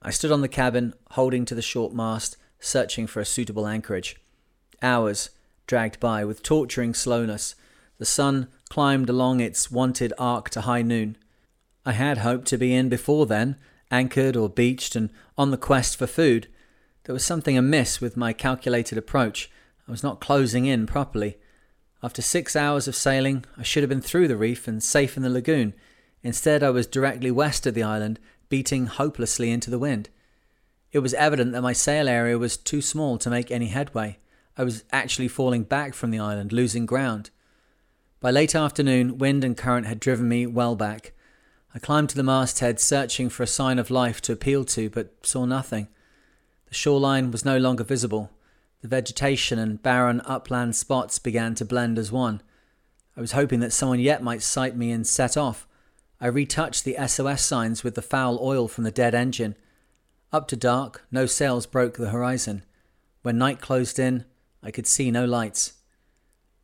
I 0.00 0.10
stood 0.10 0.32
on 0.32 0.40
the 0.40 0.48
cabin, 0.48 0.94
holding 1.10 1.44
to 1.44 1.54
the 1.54 1.62
short 1.62 1.92
mast, 1.92 2.36
searching 2.58 3.06
for 3.06 3.20
a 3.20 3.24
suitable 3.24 3.66
anchorage. 3.66 4.16
Hours 4.80 5.30
dragged 5.66 6.00
by 6.00 6.24
with 6.24 6.42
torturing 6.42 6.94
slowness. 6.94 7.54
The 7.98 8.04
sun 8.04 8.48
climbed 8.70 9.10
along 9.10 9.40
its 9.40 9.70
wonted 9.70 10.12
arc 10.18 10.50
to 10.50 10.62
high 10.62 10.82
noon. 10.82 11.16
I 11.84 11.92
had 11.92 12.18
hoped 12.18 12.46
to 12.48 12.58
be 12.58 12.74
in 12.74 12.88
before 12.88 13.26
then, 13.26 13.56
anchored 13.90 14.36
or 14.36 14.48
beached 14.48 14.96
and 14.96 15.10
on 15.36 15.50
the 15.50 15.58
quest 15.58 15.96
for 15.96 16.06
food. 16.06 16.48
There 17.04 17.12
was 17.12 17.24
something 17.24 17.58
amiss 17.58 18.00
with 18.00 18.16
my 18.16 18.32
calculated 18.32 18.96
approach. 18.96 19.50
I 19.86 19.90
was 19.90 20.02
not 20.02 20.20
closing 20.20 20.64
in 20.64 20.86
properly. 20.86 21.36
After 22.02 22.22
six 22.22 22.56
hours 22.56 22.88
of 22.88 22.96
sailing, 22.96 23.44
I 23.58 23.62
should 23.62 23.82
have 23.82 23.90
been 23.90 24.00
through 24.00 24.28
the 24.28 24.38
reef 24.38 24.66
and 24.66 24.82
safe 24.82 25.16
in 25.16 25.22
the 25.22 25.28
lagoon. 25.28 25.74
Instead, 26.22 26.62
I 26.62 26.70
was 26.70 26.86
directly 26.86 27.30
west 27.30 27.66
of 27.66 27.74
the 27.74 27.82
island, 27.82 28.18
beating 28.48 28.86
hopelessly 28.86 29.50
into 29.50 29.70
the 29.70 29.78
wind. 29.78 30.08
It 30.92 31.00
was 31.00 31.12
evident 31.14 31.52
that 31.52 31.62
my 31.62 31.74
sail 31.74 32.08
area 32.08 32.38
was 32.38 32.56
too 32.56 32.80
small 32.80 33.18
to 33.18 33.30
make 33.30 33.50
any 33.50 33.66
headway. 33.66 34.18
I 34.56 34.64
was 34.64 34.84
actually 34.90 35.28
falling 35.28 35.64
back 35.64 35.92
from 35.92 36.10
the 36.10 36.20
island, 36.20 36.52
losing 36.52 36.86
ground. 36.86 37.28
By 38.20 38.30
late 38.30 38.54
afternoon, 38.54 39.18
wind 39.18 39.44
and 39.44 39.56
current 39.56 39.86
had 39.86 40.00
driven 40.00 40.28
me 40.28 40.46
well 40.46 40.76
back. 40.76 41.12
I 41.74 41.78
climbed 41.80 42.08
to 42.10 42.16
the 42.16 42.22
masthead, 42.22 42.80
searching 42.80 43.28
for 43.28 43.42
a 43.42 43.46
sign 43.46 43.78
of 43.78 43.90
life 43.90 44.22
to 44.22 44.32
appeal 44.32 44.64
to, 44.66 44.88
but 44.88 45.26
saw 45.26 45.44
nothing. 45.44 45.88
The 46.66 46.74
shoreline 46.74 47.30
was 47.30 47.44
no 47.44 47.58
longer 47.58 47.84
visible. 47.84 48.30
The 48.82 48.88
vegetation 48.88 49.58
and 49.58 49.82
barren 49.82 50.20
upland 50.24 50.76
spots 50.76 51.18
began 51.18 51.54
to 51.56 51.64
blend 51.64 51.98
as 51.98 52.12
one. 52.12 52.42
I 53.16 53.20
was 53.20 53.32
hoping 53.32 53.60
that 53.60 53.72
someone 53.72 54.00
yet 54.00 54.22
might 54.22 54.42
sight 54.42 54.76
me 54.76 54.90
and 54.90 55.06
set 55.06 55.36
off. 55.36 55.66
I 56.20 56.26
retouched 56.26 56.84
the 56.84 56.96
SOS 57.06 57.42
signs 57.42 57.84
with 57.84 57.94
the 57.94 58.02
foul 58.02 58.38
oil 58.42 58.68
from 58.68 58.84
the 58.84 58.90
dead 58.90 59.14
engine. 59.14 59.56
Up 60.32 60.48
to 60.48 60.56
dark, 60.56 61.06
no 61.10 61.26
sails 61.26 61.66
broke 61.66 61.96
the 61.96 62.10
horizon. 62.10 62.64
When 63.22 63.38
night 63.38 63.60
closed 63.60 63.98
in, 63.98 64.24
I 64.62 64.70
could 64.70 64.86
see 64.86 65.10
no 65.10 65.24
lights. 65.24 65.74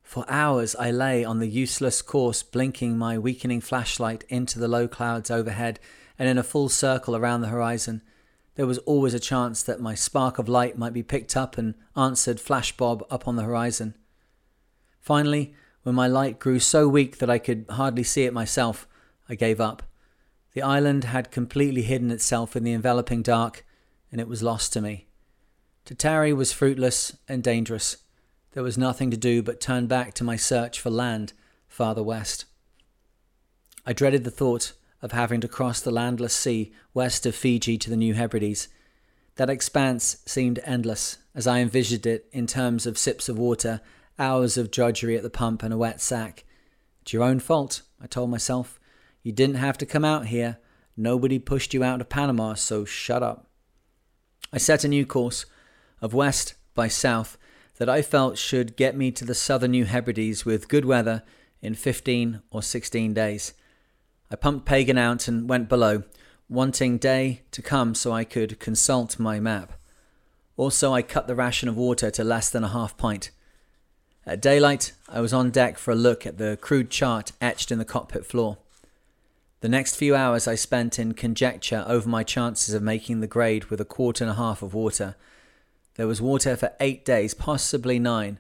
For 0.03 0.25
hours 0.29 0.75
I 0.75 0.91
lay 0.91 1.25
on 1.25 1.39
the 1.39 1.47
useless 1.47 2.03
course, 2.03 2.43
blinking 2.43 2.99
my 2.99 3.17
weakening 3.17 3.61
flashlight 3.61 4.25
into 4.29 4.59
the 4.59 4.67
low 4.67 4.89
clouds 4.89 5.31
overhead 5.31 5.79
and 6.19 6.29
in 6.29 6.37
a 6.37 6.43
full 6.43 6.69
circle 6.69 7.15
around 7.15 7.43
the 7.43 7.49
horizon. 7.49 8.03
There 8.61 8.67
was 8.67 8.77
always 8.81 9.15
a 9.15 9.19
chance 9.19 9.63
that 9.63 9.81
my 9.81 9.95
spark 9.95 10.39
of 10.39 10.47
light 10.47 10.77
might 10.77 10.93
be 10.93 11.03
picked 11.03 11.35
up 11.35 11.57
and 11.57 11.73
answered 11.97 12.39
flash 12.39 12.77
bob 12.77 13.03
up 13.11 13.27
on 13.27 13.37
the 13.37 13.45
horizon. 13.45 13.97
Finally, 15.01 15.55
when 15.83 15.95
my 15.95 16.07
light 16.07 16.39
grew 16.39 16.59
so 16.59 16.87
weak 16.87 17.17
that 17.21 17.31
I 17.31 17.39
could 17.39 17.65
hardly 17.71 18.03
see 18.03 18.25
it 18.25 18.35
myself, 18.35 18.87
I 19.31 19.35
gave 19.35 19.63
up. 19.63 19.85
The 20.53 20.61
island 20.61 21.05
had 21.05 21.31
completely 21.31 21.81
hidden 21.81 22.11
itself 22.11 22.55
in 22.55 22.63
the 22.63 22.75
enveloping 22.75 23.23
dark, 23.23 23.65
and 24.13 24.21
it 24.21 24.29
was 24.29 24.43
lost 24.43 24.75
to 24.75 24.83
me. 24.83 25.07
To 25.87 25.95
tarry 25.95 26.35
was 26.35 26.53
fruitless 26.53 27.17
and 27.27 27.43
dangerous. 27.43 27.97
There 28.53 28.63
was 28.63 28.77
nothing 28.77 29.11
to 29.11 29.17
do 29.17 29.43
but 29.43 29.63
turn 29.63 29.87
back 29.87 30.13
to 30.17 30.23
my 30.23 30.37
search 30.37 30.79
for 30.79 30.91
land 30.91 31.33
farther 31.67 32.03
west. 32.03 32.45
I 33.87 33.95
dreaded 33.95 34.25
the 34.25 34.31
thought 34.31 34.75
of 35.03 35.13
having 35.13 35.41
to 35.41 35.49
cross 35.49 35.81
the 35.81 35.91
landless 35.91 36.35
sea 36.35 36.73
west 36.93 37.27
of 37.27 37.35
Fiji 37.35 37.79
to 37.79 37.91
the 37.91 37.97
New 37.97 38.15
Hebrides. 38.15 38.69
That 39.37 39.51
expanse 39.51 40.19
seemed 40.27 40.61
endless, 40.65 41.19
as 41.35 41.47
I 41.47 41.61
envisioned 41.61 42.07
it 42.07 42.27
in 42.33 42.47
terms 42.47 42.87
of 42.87 42.99
sips 42.99 43.29
of 43.29 43.39
water, 43.39 43.81
hours 44.19 44.57
of 44.57 44.71
drudgery 44.71 45.17
at 45.17 45.23
the 45.23 45.31
pump, 45.31 45.63
and 45.63 45.73
a 45.73 45.79
wet 45.79 46.01
sack. 46.01 46.45
It's 47.03 47.13
your 47.13 47.23
own 47.23 47.41
fault, 47.41 47.83
I 48.03 48.07
told 48.07 48.31
myself. 48.31 48.79
You 49.23 49.33
didn't 49.33 49.57
have 49.57 49.79
to 49.79 49.87
come 49.87 50.05
out 50.05 50.27
here. 50.27 50.59
Nobody 50.97 51.39
pushed 51.39 51.73
you 51.73 51.83
out 51.83 52.01
of 52.01 52.09
Panama, 52.09 52.55
so 52.55 52.85
shut 52.85 53.23
up. 53.23 53.47
I 54.53 54.59
set 54.59 54.85
a 54.85 54.89
new 54.89 55.07
course 55.07 55.47
of 56.03 56.13
west 56.13 56.55
by 56.75 56.89
south 56.89 57.39
that 57.79 57.89
I 57.89 58.03
felt 58.03 58.37
should 58.37 58.77
get 58.77 58.97
me 58.97 59.11
to 59.13 59.25
the 59.25 59.35
southern 59.35 59.71
New 59.71 59.87
Hebrides 59.87 60.45
with 60.45 60.69
good 60.69 60.85
weather 60.85 61.23
in 61.63 61.75
15 61.75 62.43
or 62.51 62.63
16 62.63 63.15
days. 63.15 63.55
I 64.31 64.37
pumped 64.37 64.67
Pagan 64.67 64.97
out 64.97 65.27
and 65.29 65.49
went 65.49 65.69
below, 65.69 66.05
wanting 66.49 66.99
day 66.99 67.43
to 67.51 67.63
come 67.63 67.95
so 67.95 68.13
I 68.13 68.25
could 68.25 68.61
consult 68.61 69.19
my 69.19 69.41
map. 69.41 69.73
Also, 70.57 70.93
I 70.93 71.03
cut 71.03 71.27
the 71.27 71.35
ration 71.35 71.69
of 71.69 71.77
water 71.77 72.11
to 72.11 72.23
less 72.23 72.51
than 72.51 72.65
a 72.65 72.69
half 72.69 72.97
pint. 72.97 73.31
At 74.27 74.43
daylight, 74.43 74.93
I 75.09 75.21
was 75.21 75.33
on 75.33 75.51
deck 75.51 75.79
for 75.79 75.91
a 75.91 75.97
look 75.97 76.27
at 76.27 76.39
the 76.39 76.59
crude 76.61 76.91
chart 76.91 77.33
etched 77.41 77.73
in 77.73 77.79
the 77.79 77.85
cockpit 77.85 78.27
floor. 78.27 78.59
The 79.61 79.69
next 79.69 79.97
few 79.97 80.15
hours 80.15 80.47
I 80.47 80.55
spent 80.55 80.99
in 80.99 81.15
conjecture 81.15 81.85
over 81.87 82.09
my 82.09 82.23
chances 82.23 82.75
of 82.75 82.83
making 82.83 83.21
the 83.21 83.27
grade 83.27 83.67
with 83.67 83.81
a 83.81 83.85
quart 83.85 84.21
and 84.21 84.31
a 84.31 84.35
half 84.35 84.63
of 84.63 84.75
water. 84.75 85.17
There 85.97 86.07
was 86.07 86.23
water 86.23 86.57
for 86.57 86.73
eight 86.81 87.05
days, 87.05 87.35
possibly 87.35 87.99
nine. 87.99 88.39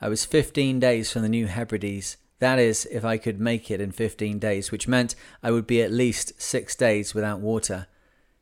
I 0.00 0.08
was 0.08 0.24
fifteen 0.24 0.80
days 0.80 1.12
from 1.12 1.22
the 1.22 1.28
New 1.28 1.46
Hebrides. 1.46 2.16
That 2.38 2.58
is, 2.58 2.86
if 2.90 3.04
I 3.04 3.16
could 3.16 3.40
make 3.40 3.70
it 3.70 3.80
in 3.80 3.92
fifteen 3.92 4.38
days, 4.38 4.70
which 4.70 4.88
meant 4.88 5.14
I 5.42 5.50
would 5.50 5.66
be 5.66 5.80
at 5.82 5.90
least 5.90 6.40
six 6.40 6.76
days 6.76 7.14
without 7.14 7.40
water. 7.40 7.86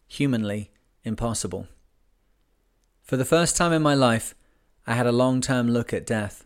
Humanly 0.09 0.71
impossible. 1.05 1.69
For 3.03 3.17
the 3.17 3.25
first 3.25 3.57
time 3.57 3.73
in 3.73 3.83
my 3.83 3.95
life, 3.95 4.35
I 4.87 4.95
had 4.95 5.07
a 5.07 5.13
long 5.13 5.41
term 5.41 5.69
look 5.69 5.93
at 5.93 6.07
death. 6.07 6.45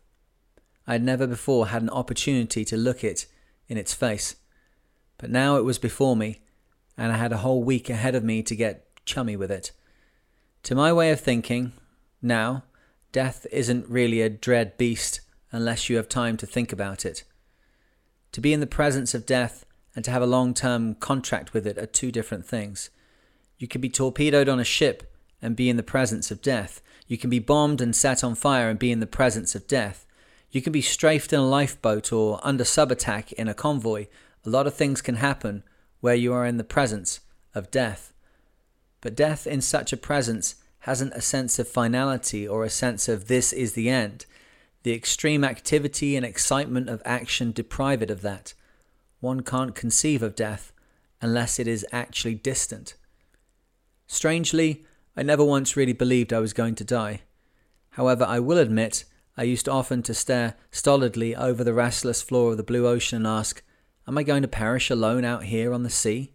I 0.86 0.92
had 0.92 1.02
never 1.02 1.26
before 1.26 1.68
had 1.68 1.82
an 1.82 1.90
opportunity 1.90 2.64
to 2.64 2.76
look 2.76 3.04
it 3.04 3.26
in 3.68 3.76
its 3.76 3.94
face. 3.94 4.36
But 5.18 5.30
now 5.30 5.56
it 5.56 5.64
was 5.64 5.78
before 5.78 6.16
me, 6.16 6.42
and 6.96 7.12
I 7.12 7.16
had 7.16 7.32
a 7.32 7.38
whole 7.38 7.62
week 7.62 7.90
ahead 7.90 8.14
of 8.14 8.24
me 8.24 8.42
to 8.42 8.56
get 8.56 8.86
chummy 9.04 9.36
with 9.36 9.50
it. 9.50 9.72
To 10.64 10.74
my 10.74 10.92
way 10.92 11.10
of 11.10 11.20
thinking, 11.20 11.72
now, 12.20 12.64
death 13.12 13.46
isn't 13.50 13.88
really 13.88 14.20
a 14.20 14.28
dread 14.28 14.76
beast 14.76 15.20
unless 15.50 15.88
you 15.88 15.96
have 15.96 16.08
time 16.08 16.36
to 16.36 16.46
think 16.46 16.72
about 16.72 17.06
it. 17.06 17.24
To 18.32 18.40
be 18.40 18.52
in 18.52 18.60
the 18.60 18.66
presence 18.66 19.14
of 19.14 19.26
death 19.26 19.64
and 19.94 20.04
to 20.04 20.10
have 20.10 20.22
a 20.22 20.26
long 20.26 20.54
term 20.54 20.94
contract 20.94 21.52
with 21.52 21.66
it 21.66 21.78
are 21.78 21.86
two 21.86 22.12
different 22.12 22.46
things. 22.46 22.90
You 23.58 23.68
can 23.68 23.80
be 23.80 23.88
torpedoed 23.88 24.48
on 24.48 24.60
a 24.60 24.64
ship 24.64 25.14
and 25.42 25.56
be 25.56 25.68
in 25.68 25.76
the 25.76 25.82
presence 25.82 26.30
of 26.30 26.42
death. 26.42 26.80
You 27.06 27.18
can 27.18 27.30
be 27.30 27.38
bombed 27.38 27.80
and 27.80 27.94
set 27.94 28.22
on 28.22 28.34
fire 28.34 28.68
and 28.68 28.78
be 28.78 28.92
in 28.92 29.00
the 29.00 29.06
presence 29.06 29.54
of 29.54 29.66
death. 29.66 30.06
You 30.50 30.62
can 30.62 30.72
be 30.72 30.82
strafed 30.82 31.32
in 31.32 31.40
a 31.40 31.48
lifeboat 31.48 32.12
or 32.12 32.40
under 32.42 32.64
sub 32.64 32.90
attack 32.90 33.32
in 33.32 33.48
a 33.48 33.54
convoy 33.54 34.06
a 34.48 34.50
lot 34.50 34.66
of 34.66 34.74
things 34.74 35.02
can 35.02 35.16
happen 35.16 35.62
where 36.00 36.14
you 36.14 36.32
are 36.32 36.46
in 36.46 36.56
the 36.56 36.64
presence 36.64 37.20
of 37.54 37.70
death. 37.70 38.14
But 39.02 39.14
death 39.14 39.46
in 39.46 39.60
such 39.60 39.92
a 39.92 39.96
presence 39.96 40.54
hasn't 40.80 41.12
a 41.12 41.20
sense 41.20 41.58
of 41.58 41.68
finality 41.68 42.48
or 42.48 42.64
a 42.64 42.70
sense 42.70 43.08
of 43.08 43.28
this 43.28 43.52
is 43.52 43.74
the 43.74 43.90
end. 43.90 44.24
The 44.88 44.94
extreme 44.94 45.44
activity 45.44 46.16
and 46.16 46.24
excitement 46.24 46.88
of 46.88 47.02
action 47.04 47.52
deprive 47.52 48.00
it 48.00 48.10
of 48.10 48.22
that. 48.22 48.54
One 49.20 49.42
can't 49.42 49.74
conceive 49.74 50.22
of 50.22 50.34
death 50.34 50.72
unless 51.20 51.58
it 51.58 51.68
is 51.68 51.84
actually 51.92 52.36
distant. 52.36 52.94
Strangely, 54.06 54.86
I 55.14 55.22
never 55.24 55.44
once 55.44 55.76
really 55.76 55.92
believed 55.92 56.32
I 56.32 56.38
was 56.38 56.54
going 56.54 56.74
to 56.76 56.84
die. 56.84 57.20
However, 57.90 58.24
I 58.24 58.40
will 58.40 58.56
admit 58.56 59.04
I 59.36 59.42
used 59.42 59.68
often 59.68 60.02
to 60.04 60.14
stare 60.14 60.54
stolidly 60.70 61.36
over 61.36 61.62
the 61.62 61.74
restless 61.74 62.22
floor 62.22 62.52
of 62.52 62.56
the 62.56 62.62
blue 62.62 62.86
ocean 62.86 63.16
and 63.16 63.26
ask, 63.26 63.62
Am 64.06 64.16
I 64.16 64.22
going 64.22 64.40
to 64.40 64.48
perish 64.48 64.88
alone 64.88 65.22
out 65.22 65.44
here 65.44 65.74
on 65.74 65.82
the 65.82 65.90
sea? 65.90 66.32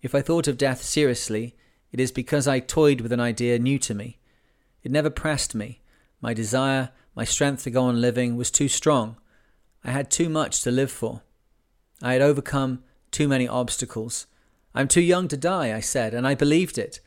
If 0.00 0.14
I 0.14 0.22
thought 0.22 0.46
of 0.46 0.58
death 0.58 0.80
seriously, 0.80 1.56
it 1.90 1.98
is 1.98 2.12
because 2.12 2.46
I 2.46 2.60
toyed 2.60 3.00
with 3.00 3.10
an 3.10 3.18
idea 3.18 3.58
new 3.58 3.80
to 3.80 3.94
me. 3.94 4.20
It 4.84 4.92
never 4.92 5.10
pressed 5.10 5.56
me. 5.56 5.80
My 6.20 6.32
desire, 6.32 6.90
my 7.18 7.24
strength 7.24 7.64
to 7.64 7.70
go 7.70 7.82
on 7.82 8.00
living 8.00 8.36
was 8.36 8.48
too 8.48 8.68
strong. 8.68 9.16
I 9.82 9.90
had 9.90 10.08
too 10.08 10.28
much 10.28 10.62
to 10.62 10.70
live 10.70 10.92
for. 10.92 11.22
I 12.00 12.12
had 12.12 12.22
overcome 12.22 12.84
too 13.10 13.26
many 13.26 13.48
obstacles. 13.48 14.28
I'm 14.72 14.86
too 14.86 15.00
young 15.00 15.26
to 15.26 15.36
die, 15.36 15.74
I 15.74 15.80
said, 15.80 16.14
and 16.14 16.28
I 16.28 16.36
believed 16.36 16.78
it. 16.78 17.00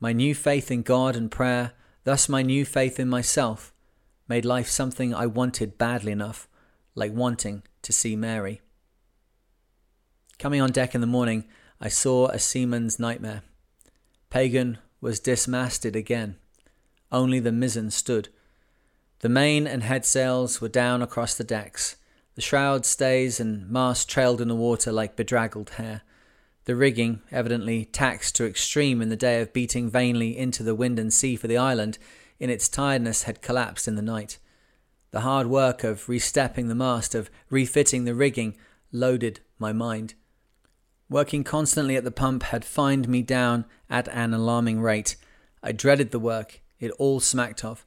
My 0.00 0.12
new 0.12 0.34
faith 0.34 0.72
in 0.72 0.82
God 0.82 1.14
and 1.14 1.30
prayer, 1.30 1.74
thus 2.02 2.28
my 2.28 2.42
new 2.42 2.64
faith 2.64 2.98
in 2.98 3.08
myself, 3.08 3.72
made 4.26 4.44
life 4.44 4.66
something 4.66 5.14
I 5.14 5.26
wanted 5.26 5.78
badly 5.78 6.10
enough, 6.10 6.48
like 6.96 7.12
wanting 7.12 7.62
to 7.82 7.92
see 7.92 8.16
Mary. 8.16 8.62
Coming 10.40 10.60
on 10.60 10.72
deck 10.72 10.92
in 10.92 11.00
the 11.00 11.06
morning, 11.06 11.44
I 11.80 11.86
saw 11.86 12.26
a 12.26 12.40
seaman's 12.40 12.98
nightmare. 12.98 13.42
Pagan 14.28 14.78
was 15.00 15.20
dismasted 15.20 15.94
again. 15.94 16.34
Only 17.12 17.38
the 17.38 17.52
mizzen 17.52 17.92
stood. 17.92 18.28
The 19.22 19.28
main 19.28 19.68
and 19.68 19.84
head 19.84 20.04
sails 20.04 20.60
were 20.60 20.68
down 20.68 21.00
across 21.00 21.36
the 21.36 21.44
decks. 21.44 21.94
The 22.34 22.42
shroud 22.42 22.84
stays 22.84 23.38
and 23.38 23.70
mast 23.70 24.08
trailed 24.08 24.40
in 24.40 24.48
the 24.48 24.56
water 24.56 24.90
like 24.90 25.14
bedraggled 25.14 25.70
hair. 25.70 26.02
The 26.64 26.74
rigging, 26.74 27.22
evidently 27.30 27.84
taxed 27.84 28.34
to 28.36 28.46
extreme 28.46 29.00
in 29.00 29.10
the 29.10 29.16
day 29.16 29.40
of 29.40 29.52
beating 29.52 29.88
vainly 29.88 30.36
into 30.36 30.64
the 30.64 30.74
wind 30.74 30.98
and 30.98 31.12
sea 31.12 31.36
for 31.36 31.46
the 31.46 31.56
island, 31.56 31.98
in 32.40 32.50
its 32.50 32.68
tiredness 32.68 33.22
had 33.22 33.42
collapsed 33.42 33.86
in 33.86 33.94
the 33.94 34.02
night. 34.02 34.38
The 35.12 35.20
hard 35.20 35.46
work 35.46 35.84
of 35.84 36.08
restepping 36.08 36.66
the 36.66 36.74
mast, 36.74 37.14
of 37.14 37.30
refitting 37.48 38.04
the 38.04 38.16
rigging, 38.16 38.56
loaded 38.90 39.38
my 39.56 39.72
mind. 39.72 40.14
Working 41.08 41.44
constantly 41.44 41.94
at 41.94 42.02
the 42.02 42.10
pump 42.10 42.42
had 42.44 42.64
fined 42.64 43.08
me 43.08 43.22
down 43.22 43.66
at 43.88 44.08
an 44.08 44.34
alarming 44.34 44.80
rate. 44.80 45.14
I 45.62 45.70
dreaded 45.70 46.10
the 46.10 46.18
work, 46.18 46.60
it 46.80 46.90
all 46.92 47.20
smacked 47.20 47.64
of, 47.64 47.86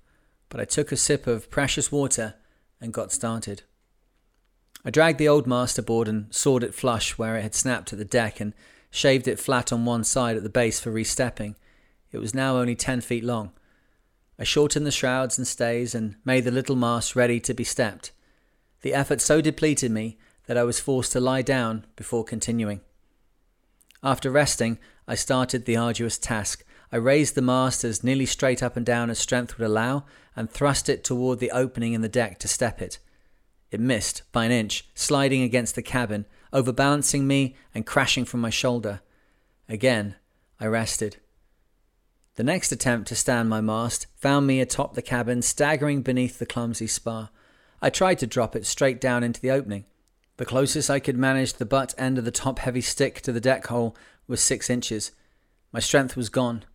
but 0.49 0.59
I 0.59 0.65
took 0.65 0.91
a 0.91 0.97
sip 0.97 1.27
of 1.27 1.49
precious 1.49 1.91
water 1.91 2.35
and 2.79 2.93
got 2.93 3.11
started. 3.11 3.63
I 4.83 4.91
dragged 4.91 5.17
the 5.17 5.27
old 5.27 5.47
mast 5.47 5.79
aboard 5.79 6.07
and 6.07 6.33
sawed 6.33 6.63
it 6.63 6.75
flush 6.75 7.17
where 7.17 7.37
it 7.37 7.41
had 7.41 7.55
snapped 7.55 7.91
at 7.91 7.99
the 7.99 8.05
deck 8.05 8.39
and 8.39 8.53
shaved 8.91 9.27
it 9.27 9.39
flat 9.39 9.73
on 9.73 9.83
one 9.83 10.03
side 10.03 10.37
at 10.37 10.43
the 10.43 10.49
base 10.49 10.79
for 10.79 10.91
restepping. 10.91 11.55
It 12.11 12.19
was 12.19 12.35
now 12.35 12.57
only 12.57 12.75
ten 12.75 13.01
feet 13.01 13.23
long. 13.23 13.51
I 14.37 14.43
shortened 14.43 14.85
the 14.85 14.91
shrouds 14.91 15.37
and 15.37 15.47
stays 15.47 15.95
and 15.95 16.15
made 16.23 16.43
the 16.43 16.51
little 16.51 16.75
mast 16.75 17.15
ready 17.15 17.39
to 17.39 17.53
be 17.53 17.63
stepped. 17.63 18.11
The 18.81 18.93
effort 18.93 19.21
so 19.21 19.41
depleted 19.41 19.91
me 19.91 20.17
that 20.45 20.57
I 20.57 20.63
was 20.63 20.79
forced 20.79 21.13
to 21.13 21.19
lie 21.19 21.41
down 21.41 21.85
before 21.95 22.23
continuing. 22.23 22.81
After 24.03 24.29
resting, 24.29 24.77
I 25.07 25.15
started 25.15 25.65
the 25.65 25.77
arduous 25.77 26.17
task. 26.17 26.63
I 26.91 26.97
raised 26.97 27.33
the 27.33 27.41
mast 27.41 27.83
as 27.83 28.03
nearly 28.03 28.27
straight 28.27 28.61
up 28.61 28.77
and 28.77 28.85
down 28.85 29.09
as 29.09 29.17
strength 29.17 29.57
would 29.57 29.65
allow 29.65 30.05
and 30.35 30.49
thrust 30.49 30.89
it 30.89 31.03
toward 31.03 31.39
the 31.39 31.51
opening 31.51 31.93
in 31.93 32.01
the 32.01 32.09
deck 32.09 32.39
to 32.39 32.47
step 32.47 32.81
it. 32.81 32.99
It 33.71 33.79
missed 33.79 34.23
by 34.31 34.45
an 34.45 34.51
inch, 34.51 34.87
sliding 34.93 35.41
against 35.41 35.75
the 35.75 35.81
cabin, 35.81 36.25
overbalancing 36.53 37.27
me 37.27 37.55
and 37.73 37.85
crashing 37.85 38.25
from 38.25 38.41
my 38.41 38.49
shoulder. 38.49 39.01
Again, 39.67 40.15
I 40.59 40.67
rested. 40.67 41.17
The 42.35 42.43
next 42.43 42.71
attempt 42.71 43.07
to 43.09 43.15
stand 43.15 43.49
my 43.49 43.61
mast 43.61 44.07
found 44.15 44.45
me 44.45 44.59
atop 44.59 44.93
the 44.93 45.01
cabin, 45.01 45.41
staggering 45.41 46.01
beneath 46.01 46.37
the 46.37 46.45
clumsy 46.45 46.87
spar. 46.87 47.29
I 47.81 47.89
tried 47.89 48.19
to 48.19 48.27
drop 48.27 48.55
it 48.55 48.65
straight 48.65 48.99
down 48.99 49.23
into 49.23 49.39
the 49.39 49.51
opening. 49.51 49.85
The 50.37 50.45
closest 50.45 50.89
I 50.89 50.99
could 50.99 51.17
manage 51.17 51.53
the 51.53 51.65
butt 51.65 51.93
end 51.97 52.17
of 52.17 52.25
the 52.25 52.31
top 52.31 52.59
heavy 52.59 52.81
stick 52.81 53.21
to 53.21 53.31
the 53.31 53.39
deck 53.39 53.67
hole 53.67 53.95
was 54.27 54.43
six 54.43 54.69
inches. 54.69 55.11
My 55.71 55.79
strength 55.79 56.17
was 56.17 56.29
gone. 56.29 56.65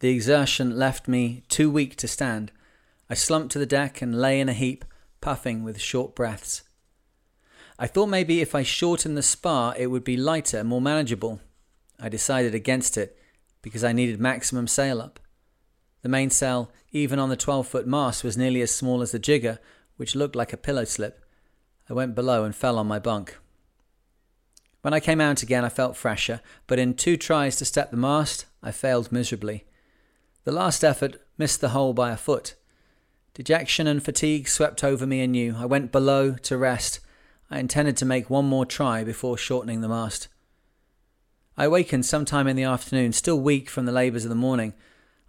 The 0.00 0.10
exertion 0.10 0.76
left 0.76 1.08
me 1.08 1.42
too 1.48 1.68
weak 1.68 1.96
to 1.96 2.06
stand. 2.06 2.52
I 3.10 3.14
slumped 3.14 3.52
to 3.52 3.58
the 3.58 3.66
deck 3.66 4.02
and 4.02 4.20
lay 4.20 4.40
in 4.40 4.48
a 4.48 4.52
heap, 4.54 4.84
puffing 5.20 5.64
with 5.64 5.80
short 5.80 6.14
breaths. 6.14 6.62
I 7.78 7.86
thought 7.86 8.06
maybe 8.06 8.40
if 8.40 8.54
I 8.54 8.62
shortened 8.62 9.16
the 9.16 9.22
spar 9.22 9.74
it 9.76 9.86
would 9.86 10.04
be 10.04 10.16
lighter, 10.16 10.64
more 10.64 10.80
manageable. 10.80 11.40
I 12.00 12.08
decided 12.08 12.54
against 12.54 12.96
it 12.96 13.16
because 13.62 13.84
I 13.84 13.92
needed 13.92 14.20
maximum 14.20 14.66
sail 14.66 15.00
up. 15.00 15.20
The 16.02 16.08
mainsail, 16.08 16.70
even 16.92 17.18
on 17.18 17.28
the 17.28 17.36
12 17.36 17.66
foot 17.66 17.86
mast, 17.86 18.22
was 18.22 18.36
nearly 18.36 18.62
as 18.62 18.74
small 18.74 19.02
as 19.02 19.12
the 19.12 19.18
jigger, 19.18 19.58
which 19.96 20.14
looked 20.14 20.36
like 20.36 20.52
a 20.52 20.56
pillow 20.56 20.84
slip. 20.84 21.24
I 21.88 21.92
went 21.92 22.14
below 22.14 22.44
and 22.44 22.54
fell 22.54 22.78
on 22.78 22.86
my 22.86 22.98
bunk. 22.98 23.36
When 24.82 24.94
I 24.94 25.00
came 25.00 25.20
out 25.20 25.42
again, 25.42 25.64
I 25.64 25.70
felt 25.70 25.96
fresher, 25.96 26.40
but 26.66 26.78
in 26.78 26.94
two 26.94 27.16
tries 27.16 27.56
to 27.56 27.64
step 27.64 27.90
the 27.90 27.96
mast, 27.96 28.46
I 28.62 28.70
failed 28.70 29.10
miserably. 29.10 29.64
The 30.44 30.52
last 30.52 30.84
effort 30.84 31.20
missed 31.36 31.60
the 31.60 31.70
hole 31.70 31.92
by 31.92 32.10
a 32.10 32.16
foot. 32.16 32.54
Dejection 33.38 33.86
and 33.86 34.02
fatigue 34.02 34.48
swept 34.48 34.82
over 34.82 35.06
me 35.06 35.20
anew. 35.20 35.54
I 35.56 35.64
went 35.64 35.92
below 35.92 36.32
to 36.32 36.58
rest. 36.58 36.98
I 37.48 37.60
intended 37.60 37.96
to 37.98 38.04
make 38.04 38.28
one 38.28 38.46
more 38.46 38.66
try 38.66 39.04
before 39.04 39.38
shortening 39.38 39.80
the 39.80 39.88
mast. 39.88 40.26
I 41.56 41.66
awakened 41.66 42.04
sometime 42.04 42.48
in 42.48 42.56
the 42.56 42.64
afternoon, 42.64 43.12
still 43.12 43.38
weak 43.38 43.70
from 43.70 43.86
the 43.86 43.92
labours 43.92 44.24
of 44.24 44.28
the 44.28 44.34
morning. 44.34 44.74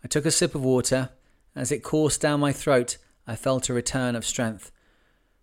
I 0.04 0.08
took 0.08 0.26
a 0.26 0.32
sip 0.32 0.56
of 0.56 0.64
water. 0.64 1.10
As 1.56 1.72
it 1.72 1.84
coursed 1.84 2.20
down 2.20 2.40
my 2.40 2.52
throat, 2.52 2.98
I 3.28 3.36
felt 3.36 3.70
a 3.70 3.76
return 3.76 4.16
of 4.16 4.26
strength. 4.26 4.72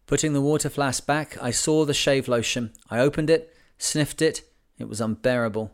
Putting 0.09 0.33
the 0.33 0.41
water 0.41 0.69
flask 0.69 1.07
back, 1.07 1.41
I 1.41 1.53
saw 1.53 1.85
the 1.85 1.95
shave 1.95 2.27
lotion. 2.27 2.73
I 2.91 2.99
opened 2.99 3.31
it, 3.31 3.55
sniffed 3.79 4.21
it. 4.21 4.43
It 4.77 4.89
was 4.89 5.01
unbearable. 5.01 5.73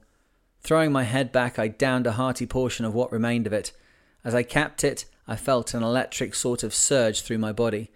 Throwing 0.60 0.92
my 0.92 1.04
head 1.04 1.32
back, 1.32 1.58
I 1.58 1.68
downed 1.68 2.06
a 2.06 2.12
hearty 2.12 2.44
portion 2.44 2.84
of 2.84 2.92
what 2.92 3.10
remained 3.10 3.46
of 3.46 3.54
it. 3.54 3.72
As 4.22 4.34
I 4.34 4.42
capped 4.42 4.84
it, 4.84 5.06
I 5.26 5.36
felt 5.36 5.74
an 5.74 5.82
electric 5.82 6.34
sort 6.34 6.62
of 6.62 6.74
surge 6.74 7.22
through 7.22 7.38
my 7.38 7.52
body. 7.52 7.90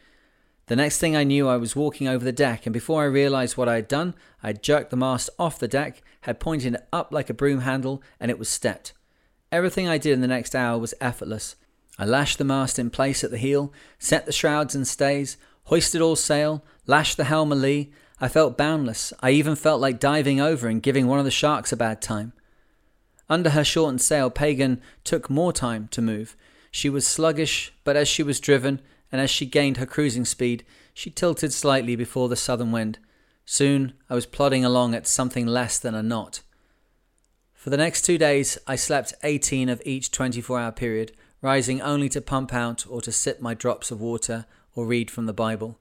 The 0.67 0.77
next 0.77 0.99
thing 0.99 1.15
I 1.15 1.25
knew, 1.25 1.49
I 1.49 1.57
was 1.57 1.77
walking 1.77 2.09
over 2.09 2.25
the 2.25 2.33
deck, 2.33 2.67
and 2.67 2.73
before 2.73 3.03
I 3.03 3.07
realized 3.07 3.57
what 3.57 3.69
I 3.69 3.77
had 3.77 3.89
done, 3.89 4.15
I 4.43 4.49
had 4.49 4.63
jerked 4.63 4.91
the 4.91 4.97
mast 4.97 5.31
off 5.39 5.59
the 5.59 5.69
deck, 5.69 6.03
had 6.23 6.41
pointed 6.41 6.75
it 6.75 6.89
up 6.93 7.13
like 7.13 7.31
a 7.31 7.35
broom 7.35 7.61
handle, 7.61 8.03
and 8.19 8.31
it 8.31 8.39
was 8.39 8.49
stepped. 8.49 8.93
Everything 9.53 9.89
I 9.89 9.99
did 9.99 10.13
in 10.13 10.23
the 10.23 10.27
next 10.27 10.57
hour 10.57 10.79
was 10.79 10.95
effortless. 11.01 11.55
I 11.99 12.05
lashed 12.05 12.39
the 12.39 12.45
mast 12.45 12.79
in 12.79 12.91
place 12.91 13.23
at 13.23 13.31
the 13.31 13.39
heel, 13.39 13.73
set 13.99 14.27
the 14.27 14.33
shrouds 14.33 14.75
and 14.75 14.87
stays, 14.87 15.37
hoisted 15.65 16.01
all 16.01 16.17
sail, 16.17 16.65
lashed 16.87 17.17
the 17.17 17.25
helm 17.25 17.53
a 17.53 17.55
lee. 17.55 17.93
I 18.21 18.29
felt 18.29 18.59
boundless. 18.59 19.13
I 19.21 19.31
even 19.31 19.55
felt 19.57 19.81
like 19.81 20.01
diving 20.01 20.41
over 20.41 20.69
and 20.69 20.83
giving 20.83 21.07
one 21.07 21.19
of 21.19 21.25
the 21.25 21.31
sharks 21.31 21.71
a 21.71 21.77
bad 21.77 22.03
time. 22.03 22.33
Under 23.29 23.51
her 23.51 23.65
shortened 23.65 24.01
sail, 24.01 24.31
Pagan 24.31 24.81
took 25.05 25.31
more 25.31 25.53
time 25.53 25.89
to 25.93 26.03
move. 26.03 26.37
She 26.71 26.89
was 26.89 27.07
sluggish, 27.07 27.73
but 27.85 27.97
as 27.97 28.09
she 28.09 28.23
was 28.23 28.41
driven, 28.41 28.81
and 29.11 29.21
as 29.21 29.31
she 29.31 29.47
gained 29.47 29.77
her 29.77 29.87
cruising 29.87 30.25
speed, 30.25 30.65
she 30.93 31.11
tilted 31.11 31.53
slightly 31.53 31.97
before 31.97 32.29
the 32.29 32.37
southern 32.37 32.73
wind. 32.73 32.99
Soon 33.45 33.95
I 34.11 34.15
was 34.15 34.27
plodding 34.27 34.65
along 34.65 34.95
at 34.95 35.07
something 35.07 35.47
less 35.47 35.79
than 35.79 35.95
a 35.95 36.03
knot. 36.03 36.43
For 37.55 37.71
the 37.71 37.77
next 37.77 38.03
two 38.03 38.19
days, 38.19 38.59
I 38.67 38.77
slept 38.77 39.15
18 39.23 39.69
of 39.69 39.83
each 39.85 40.11
24 40.11 40.61
hour 40.61 40.73
period, 40.73 41.13
rising 41.43 41.81
only 41.81 42.09
to 42.11 42.21
pump 42.21 42.53
out 42.53 42.87
or 42.89 43.01
to 43.03 43.13
sip 43.13 43.41
my 43.41 43.55
drops 43.55 43.91
of 43.91 44.01
water 44.01 44.47
or 44.75 44.87
read 44.87 45.11
from 45.11 45.27
the 45.27 45.33
Bible. 45.33 45.79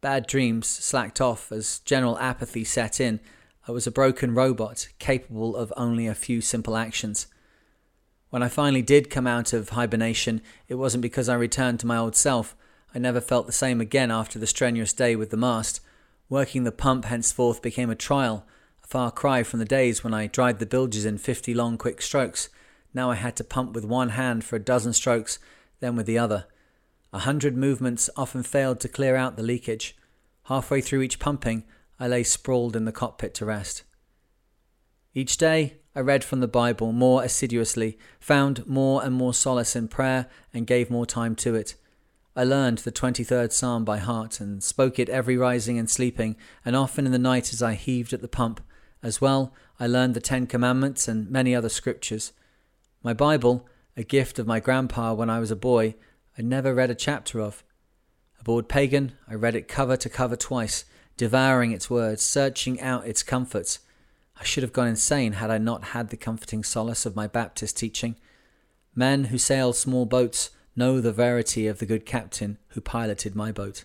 Bad 0.00 0.26
dreams 0.26 0.66
slacked 0.66 1.20
off 1.20 1.52
as 1.52 1.78
general 1.80 2.18
apathy 2.18 2.64
set 2.64 3.00
in. 3.00 3.20
I 3.68 3.72
was 3.72 3.86
a 3.86 3.92
broken 3.92 4.34
robot, 4.34 4.88
capable 4.98 5.54
of 5.54 5.72
only 5.76 6.06
a 6.06 6.14
few 6.14 6.40
simple 6.40 6.76
actions. 6.76 7.26
When 8.32 8.42
I 8.42 8.48
finally 8.48 8.80
did 8.80 9.10
come 9.10 9.26
out 9.26 9.52
of 9.52 9.68
hibernation, 9.68 10.40
it 10.66 10.76
wasn't 10.76 11.02
because 11.02 11.28
I 11.28 11.34
returned 11.34 11.80
to 11.80 11.86
my 11.86 11.98
old 11.98 12.16
self. 12.16 12.56
I 12.94 12.98
never 12.98 13.20
felt 13.20 13.44
the 13.44 13.52
same 13.52 13.78
again 13.78 14.10
after 14.10 14.38
the 14.38 14.46
strenuous 14.46 14.94
day 14.94 15.14
with 15.14 15.28
the 15.28 15.36
mast. 15.36 15.82
Working 16.30 16.64
the 16.64 16.72
pump 16.72 17.04
henceforth 17.04 17.60
became 17.60 17.90
a 17.90 17.94
trial, 17.94 18.46
a 18.82 18.86
far 18.86 19.10
cry 19.10 19.42
from 19.42 19.58
the 19.58 19.66
days 19.66 20.02
when 20.02 20.14
I 20.14 20.28
dried 20.28 20.60
the 20.60 20.64
bilges 20.64 21.04
in 21.04 21.18
fifty 21.18 21.52
long 21.52 21.76
quick 21.76 22.00
strokes. 22.00 22.48
Now 22.94 23.10
I 23.10 23.16
had 23.16 23.36
to 23.36 23.44
pump 23.44 23.74
with 23.74 23.84
one 23.84 24.08
hand 24.08 24.44
for 24.44 24.56
a 24.56 24.64
dozen 24.64 24.94
strokes, 24.94 25.38
then 25.80 25.94
with 25.94 26.06
the 26.06 26.16
other. 26.16 26.46
A 27.12 27.18
hundred 27.18 27.54
movements 27.54 28.08
often 28.16 28.42
failed 28.42 28.80
to 28.80 28.88
clear 28.88 29.14
out 29.14 29.36
the 29.36 29.42
leakage. 29.42 29.94
Halfway 30.44 30.80
through 30.80 31.02
each 31.02 31.18
pumping, 31.18 31.64
I 32.00 32.08
lay 32.08 32.22
sprawled 32.22 32.76
in 32.76 32.86
the 32.86 32.92
cockpit 32.92 33.34
to 33.34 33.44
rest. 33.44 33.82
Each 35.12 35.36
day, 35.36 35.81
I 35.94 36.00
read 36.00 36.24
from 36.24 36.40
the 36.40 36.48
Bible 36.48 36.92
more 36.92 37.22
assiduously, 37.22 37.98
found 38.18 38.66
more 38.66 39.04
and 39.04 39.14
more 39.14 39.34
solace 39.34 39.76
in 39.76 39.88
prayer, 39.88 40.26
and 40.54 40.66
gave 40.66 40.90
more 40.90 41.04
time 41.04 41.36
to 41.36 41.54
it. 41.54 41.74
I 42.34 42.44
learned 42.44 42.78
the 42.78 42.92
23rd 42.92 43.52
Psalm 43.52 43.84
by 43.84 43.98
heart 43.98 44.40
and 44.40 44.62
spoke 44.62 44.98
it 44.98 45.10
every 45.10 45.36
rising 45.36 45.78
and 45.78 45.90
sleeping, 45.90 46.36
and 46.64 46.74
often 46.74 47.04
in 47.04 47.12
the 47.12 47.18
night 47.18 47.52
as 47.52 47.62
I 47.62 47.74
heaved 47.74 48.14
at 48.14 48.22
the 48.22 48.28
pump. 48.28 48.62
As 49.02 49.20
well, 49.20 49.52
I 49.78 49.86
learned 49.86 50.14
the 50.14 50.20
Ten 50.20 50.46
Commandments 50.46 51.08
and 51.08 51.30
many 51.30 51.54
other 51.54 51.68
scriptures. 51.68 52.32
My 53.02 53.12
Bible, 53.12 53.66
a 53.94 54.02
gift 54.02 54.38
of 54.38 54.46
my 54.46 54.60
grandpa 54.60 55.12
when 55.12 55.28
I 55.28 55.40
was 55.40 55.50
a 55.50 55.56
boy, 55.56 55.96
I 56.38 56.42
never 56.42 56.72
read 56.72 56.88
a 56.88 56.94
chapter 56.94 57.38
of. 57.38 57.62
Aboard 58.40 58.66
Pagan, 58.66 59.12
I 59.28 59.34
read 59.34 59.54
it 59.54 59.68
cover 59.68 59.98
to 59.98 60.08
cover 60.08 60.36
twice, 60.36 60.86
devouring 61.18 61.72
its 61.72 61.90
words, 61.90 62.22
searching 62.22 62.80
out 62.80 63.06
its 63.06 63.22
comforts. 63.22 63.80
I 64.38 64.44
should 64.44 64.62
have 64.62 64.72
gone 64.72 64.88
insane 64.88 65.34
had 65.34 65.50
I 65.50 65.58
not 65.58 65.84
had 65.84 66.08
the 66.08 66.16
comforting 66.16 66.64
solace 66.64 67.06
of 67.06 67.16
my 67.16 67.26
Baptist 67.26 67.76
teaching. 67.76 68.16
Men 68.94 69.24
who 69.24 69.38
sail 69.38 69.72
small 69.72 70.06
boats 70.06 70.50
know 70.74 71.00
the 71.00 71.12
verity 71.12 71.66
of 71.66 71.78
the 71.78 71.86
good 71.86 72.06
captain 72.06 72.58
who 72.68 72.80
piloted 72.80 73.34
my 73.34 73.52
boat. 73.52 73.84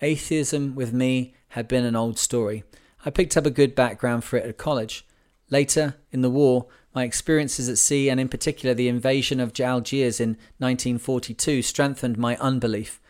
Atheism 0.00 0.74
with 0.74 0.92
me 0.92 1.34
had 1.48 1.68
been 1.68 1.84
an 1.84 1.96
old 1.96 2.18
story. 2.18 2.64
I 3.04 3.10
picked 3.10 3.36
up 3.36 3.46
a 3.46 3.50
good 3.50 3.74
background 3.74 4.24
for 4.24 4.36
it 4.36 4.46
at 4.46 4.58
college. 4.58 5.06
Later, 5.50 5.96
in 6.10 6.22
the 6.22 6.30
war, 6.30 6.66
my 6.94 7.04
experiences 7.04 7.68
at 7.68 7.78
sea, 7.78 8.08
and 8.08 8.18
in 8.18 8.28
particular 8.28 8.74
the 8.74 8.88
invasion 8.88 9.40
of 9.40 9.58
Algiers 9.60 10.20
in 10.20 10.30
1942, 10.58 11.62
strengthened 11.62 12.18
my 12.18 12.36
unbelief. 12.36 13.00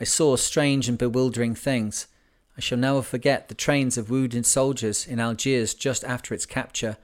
I 0.00 0.04
saw 0.04 0.36
strange 0.36 0.88
and 0.88 0.98
bewildering 0.98 1.54
things. 1.54 2.06
I 2.56 2.60
shall 2.60 2.78
never 2.78 3.02
forget 3.02 3.48
the 3.48 3.54
trains 3.54 3.98
of 3.98 4.10
wounded 4.10 4.46
soldiers 4.46 5.06
in 5.06 5.20
Algiers 5.20 5.74
just 5.74 6.04
after 6.04 6.32
its 6.34 6.46
capture 6.46 6.96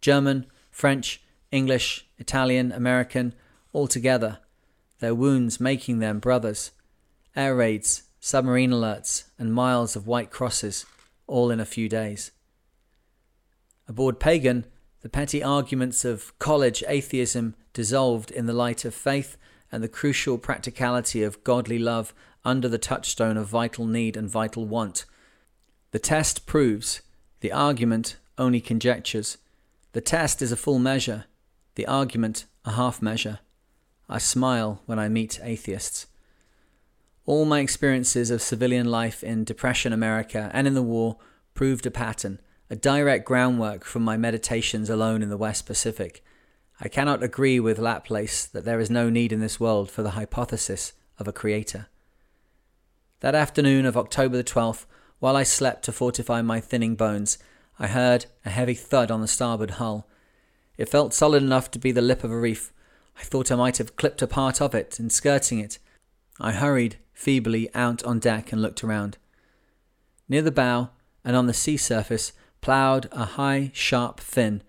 German, 0.00 0.46
French, 0.70 1.22
English, 1.50 2.06
Italian, 2.18 2.72
American, 2.72 3.34
all 3.72 3.88
together, 3.88 4.38
their 5.00 5.14
wounds 5.14 5.60
making 5.60 5.98
them 5.98 6.18
brothers. 6.18 6.72
Air 7.34 7.56
raids, 7.56 8.02
submarine 8.20 8.70
alerts, 8.70 9.24
and 9.38 9.54
miles 9.54 9.96
of 9.96 10.06
white 10.06 10.30
crosses, 10.30 10.84
all 11.26 11.50
in 11.50 11.60
a 11.60 11.64
few 11.64 11.88
days. 11.88 12.30
Aboard 13.88 14.20
Pagan, 14.20 14.66
the 15.00 15.08
petty 15.08 15.42
arguments 15.42 16.04
of 16.04 16.38
college 16.38 16.84
atheism 16.86 17.54
dissolved 17.72 18.30
in 18.30 18.46
the 18.46 18.52
light 18.52 18.84
of 18.84 18.94
faith 18.94 19.36
and 19.70 19.82
the 19.82 19.88
crucial 19.88 20.36
practicality 20.38 21.22
of 21.22 21.42
godly 21.44 21.78
love 21.78 22.12
under 22.44 22.68
the 22.68 22.78
touchstone 22.78 23.36
of 23.36 23.46
vital 23.46 23.86
need 23.86 24.16
and 24.16 24.28
vital 24.28 24.64
want. 24.64 25.04
The 25.90 25.98
test 25.98 26.46
proves, 26.46 27.02
the 27.40 27.52
argument 27.52 28.16
only 28.36 28.60
conjectures. 28.60 29.38
The 29.92 30.00
test 30.00 30.42
is 30.42 30.52
a 30.52 30.56
full 30.56 30.78
measure, 30.78 31.24
the 31.74 31.86
argument 31.86 32.46
a 32.64 32.72
half 32.72 33.00
measure. 33.02 33.40
I 34.08 34.18
smile 34.18 34.82
when 34.86 34.98
I 34.98 35.08
meet 35.08 35.40
atheists. 35.42 36.06
All 37.26 37.44
my 37.44 37.60
experiences 37.60 38.30
of 38.30 38.40
civilian 38.40 38.90
life 38.90 39.22
in 39.22 39.44
Depression 39.44 39.92
America 39.92 40.50
and 40.54 40.66
in 40.66 40.74
the 40.74 40.82
war 40.82 41.18
proved 41.52 41.84
a 41.84 41.90
pattern, 41.90 42.40
a 42.70 42.76
direct 42.76 43.26
groundwork 43.26 43.84
from 43.84 44.02
my 44.02 44.16
meditations 44.16 44.88
alone 44.88 45.22
in 45.22 45.28
the 45.28 45.36
West 45.36 45.66
Pacific. 45.66 46.24
I 46.80 46.88
cannot 46.88 47.22
agree 47.22 47.58
with 47.60 47.78
Laplace 47.78 48.46
that 48.46 48.64
there 48.64 48.80
is 48.80 48.88
no 48.88 49.10
need 49.10 49.32
in 49.32 49.40
this 49.40 49.58
world 49.58 49.90
for 49.90 50.02
the 50.02 50.12
hypothesis 50.12 50.92
of 51.18 51.26
a 51.28 51.32
creator. 51.32 51.88
That 53.20 53.34
afternoon 53.34 53.84
of 53.84 53.96
October 53.96 54.36
the 54.36 54.44
12th, 54.44 54.86
while 55.18 55.34
I 55.34 55.42
slept 55.42 55.84
to 55.86 55.92
fortify 55.92 56.40
my 56.40 56.60
thinning 56.60 56.94
bones, 56.94 57.36
I 57.76 57.88
heard 57.88 58.26
a 58.44 58.50
heavy 58.50 58.74
thud 58.74 59.10
on 59.10 59.20
the 59.20 59.26
starboard 59.26 59.72
hull. 59.72 60.06
It 60.76 60.88
felt 60.88 61.12
solid 61.12 61.42
enough 61.42 61.68
to 61.72 61.80
be 61.80 61.90
the 61.90 62.00
lip 62.00 62.22
of 62.22 62.30
a 62.30 62.38
reef. 62.38 62.72
I 63.18 63.24
thought 63.24 63.50
I 63.50 63.56
might 63.56 63.78
have 63.78 63.96
clipped 63.96 64.22
a 64.22 64.28
part 64.28 64.62
of 64.62 64.72
it 64.72 65.00
in 65.00 65.10
skirting 65.10 65.58
it. 65.58 65.80
I 66.38 66.52
hurried 66.52 66.98
feebly 67.12 67.68
out 67.74 68.04
on 68.04 68.20
deck 68.20 68.52
and 68.52 68.62
looked 68.62 68.84
around. 68.84 69.18
Near 70.28 70.42
the 70.42 70.52
bow 70.52 70.90
and 71.24 71.34
on 71.34 71.48
the 71.48 71.54
sea 71.54 71.76
surface 71.76 72.30
ploughed 72.60 73.08
a 73.10 73.24
high, 73.24 73.72
sharp 73.74 74.20
fin, 74.20 74.62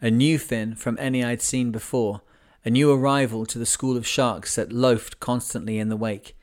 a 0.00 0.12
new 0.12 0.38
fin 0.38 0.76
from 0.76 0.96
any 1.00 1.24
I'd 1.24 1.42
seen 1.42 1.72
before, 1.72 2.20
a 2.64 2.70
new 2.70 2.92
arrival 2.92 3.46
to 3.46 3.58
the 3.58 3.66
school 3.66 3.96
of 3.96 4.06
sharks 4.06 4.54
that 4.54 4.72
loafed 4.72 5.18
constantly 5.18 5.80
in 5.80 5.88
the 5.88 5.96
wake. 5.96 6.35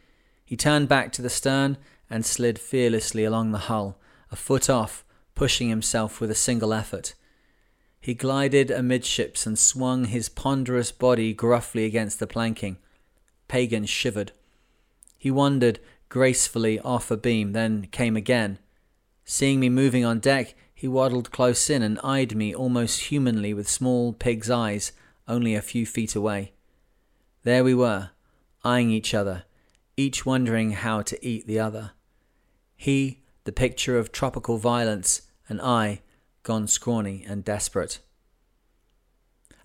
He 0.54 0.58
turned 0.58 0.88
back 0.88 1.12
to 1.14 1.24
the 1.24 1.32
stern 1.32 1.78
and 2.12 2.24
slid 2.24 2.60
fearlessly 2.60 3.24
along 3.24 3.52
the 3.54 3.66
hull, 3.74 3.98
a 4.30 4.36
foot 4.36 4.70
off, 4.70 5.04
pushing 5.34 5.70
himself 5.70 6.22
with 6.22 6.30
a 6.30 6.36
single 6.36 6.76
effort. 6.76 7.16
He 8.00 8.14
glided 8.14 8.70
amidships 8.70 9.48
and 9.48 9.58
swung 9.58 10.06
his 10.06 10.30
ponderous 10.30 10.92
body 10.92 11.34
gruffly 11.34 11.86
against 11.86 12.20
the 12.20 12.28
planking. 12.28 12.78
Pagan 13.48 13.88
shivered. 13.88 14.32
He 15.18 15.32
wandered 15.32 15.80
gracefully 16.08 16.80
off 16.82 17.10
a 17.10 17.18
beam, 17.18 17.54
then 17.54 17.88
came 17.88 18.16
again. 18.16 18.60
Seeing 19.26 19.60
me 19.60 19.70
moving 19.70 20.06
on 20.06 20.20
deck, 20.20 20.54
he 20.76 20.88
waddled 20.88 21.32
close 21.32 21.68
in 21.68 21.82
and 21.82 22.00
eyed 22.04 22.36
me 22.36 22.54
almost 22.54 23.06
humanly 23.06 23.56
with 23.56 23.68
small 23.68 24.14
pig's 24.14 24.52
eyes, 24.52 24.92
only 25.28 25.56
a 25.56 25.64
few 25.64 25.88
feet 25.88 26.16
away. 26.16 26.54
There 27.42 27.64
we 27.64 27.74
were, 27.74 28.12
eyeing 28.64 28.92
each 28.92 29.16
other, 29.16 29.46
each 29.96 30.26
wondering 30.26 30.72
how 30.72 31.02
to 31.02 31.26
eat 31.26 31.48
the 31.48 31.60
other. 31.60 31.92
He, 32.76 33.22
the 33.44 33.52
picture 33.52 33.98
of 33.98 34.12
tropical 34.12 34.58
violence, 34.58 35.24
and 35.48 35.62
I, 35.62 36.02
gone 36.44 36.68
scrawny 36.68 37.26
and 37.28 37.44
desperate. 37.44 38.00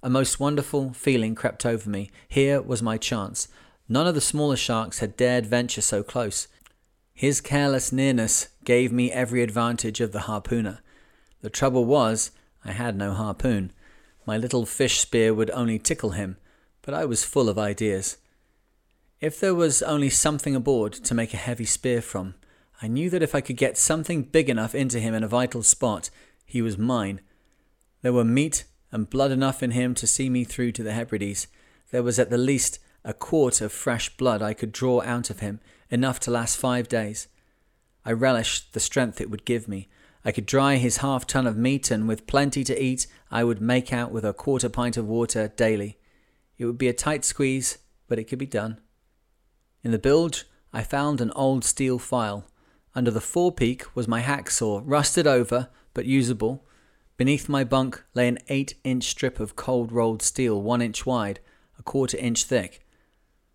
A 0.03 0.11
most 0.11 0.39
wonderful 0.39 0.93
feeling 0.93 1.35
crept 1.35 1.67
over 1.67 1.91
me. 1.91 2.11
Here 2.29 2.63
was 2.63 2.83
my 2.83 2.99
chance. 2.99 3.49
None 3.89 4.07
of 4.07 4.15
the 4.15 4.21
smaller 4.21 4.57
sharks 4.57 5.01
had 5.01 5.17
dared 5.17 5.47
venture 5.47 5.81
so 5.81 6.03
close. 6.03 6.47
His 7.15 7.41
careless 7.41 7.91
nearness 7.91 8.49
gave 8.65 8.93
me 8.93 9.11
every 9.11 9.43
advantage 9.43 10.01
of 10.01 10.13
the 10.13 10.21
harpooner. 10.21 10.79
The 11.41 11.51
trouble 11.51 11.85
was, 11.85 12.31
I 12.65 12.73
had 12.73 12.97
no 12.97 13.13
harpoon. 13.13 13.73
My 14.25 14.37
little 14.37 14.67
fish 14.67 15.01
spear 15.01 15.35
would 15.35 15.51
only 15.51 15.79
tickle 15.79 16.11
him, 16.11 16.37
but 16.83 16.95
I 16.95 17.05
was 17.05 17.25
full 17.25 17.49
of 17.49 17.59
ideas. 17.59 18.19
If 19.21 19.41
there 19.41 19.55
was 19.55 19.83
only 19.83 20.11
something 20.11 20.55
aboard 20.55 20.93
to 20.93 21.15
make 21.15 21.35
a 21.35 21.39
heavy 21.39 21.65
spear 21.65 22.01
from, 22.01 22.35
I 22.81 22.87
knew 22.87 23.11
that 23.11 23.23
if 23.23 23.35
I 23.35 23.41
could 23.41 23.57
get 23.57 23.77
something 23.77 24.23
big 24.23 24.49
enough 24.49 24.77
into 24.77 25.01
him 25.01 25.13
in 25.13 25.25
a 25.25 25.29
vital 25.29 25.65
spot, 25.65 26.09
he 26.45 26.63
was 26.63 26.79
mine. 26.79 27.21
There 28.03 28.13
were 28.13 28.25
meat 28.25 28.65
and 28.93 29.11
blood 29.11 29.33
enough 29.33 29.61
in 29.61 29.73
him 29.73 29.93
to 29.97 30.07
see 30.07 30.31
me 30.31 30.45
through 30.45 30.71
to 30.73 30.85
the 30.85 30.93
Hebrides. 30.93 31.49
There 31.91 32.05
was 32.05 32.21
at 32.21 32.31
the 32.31 32.39
least 32.39 32.79
a 33.05 33.13
quart 33.13 33.61
of 33.61 33.73
fresh 33.73 34.17
blood 34.17 34.41
I 34.41 34.55
could 34.55 34.71
draw 34.71 35.03
out 35.03 35.31
of 35.31 35.41
him, 35.41 35.59
enough 35.91 36.21
to 36.21 36.31
last 36.31 36.57
five 36.57 36.87
days. 36.89 37.27
I 38.05 38.13
relished 38.13 38.73
the 38.73 38.81
strength 38.81 39.21
it 39.21 39.31
would 39.31 39.45
give 39.45 39.67
me. 39.67 39.89
I 40.25 40.31
could 40.31 40.47
dry 40.47 40.77
his 40.77 40.99
half 40.99 41.27
ton 41.27 41.49
of 41.49 41.57
meat, 41.57 41.91
and 41.91 42.07
with 42.07 42.29
plenty 42.29 42.63
to 42.63 42.83
eat, 42.83 43.09
I 43.33 43.43
would 43.43 43.61
make 43.61 43.93
out 43.93 44.13
with 44.13 44.25
a 44.25 44.33
quarter 44.33 44.69
pint 44.69 44.97
of 44.97 45.09
water 45.09 45.49
daily. 45.49 45.99
It 46.57 46.67
would 46.67 46.79
be 46.79 46.89
a 46.89 46.93
tight 46.93 47.25
squeeze, 47.25 47.79
but 48.07 48.21
it 48.21 48.25
could 48.25 48.39
be 48.39 48.47
done. 48.47 48.79
In 49.85 49.91
the 49.93 49.99
bilge, 49.99 50.45
I 50.73 50.83
found 50.83 51.21
an 51.21 51.31
old 51.33 51.65
steel 51.65 51.99
file. 51.99 52.47
Under 52.95 53.11
the 53.11 53.21
forepeak 53.21 53.85
was 53.95 54.09
my 54.09 54.21
hacksaw, 54.21 54.83
rusted 54.85 55.27
over, 55.27 55.69
but 55.95 56.05
usable. 56.05 56.65
Beneath 57.17 57.49
my 57.49 57.65
bunk 57.65 58.03
lay 58.15 58.29
an 58.29 58.39
eight 58.49 58.75
inch 58.85 59.05
strip 59.05 59.41
of 59.41 59.57
cold 59.57 59.93
rolled 59.93 60.23
steel, 60.23 60.61
one 60.61 60.83
inch 60.83 61.07
wide, 61.07 61.41
a 61.79 61.83
quarter 61.83 62.17
inch 62.17 62.45
thick. 62.45 62.85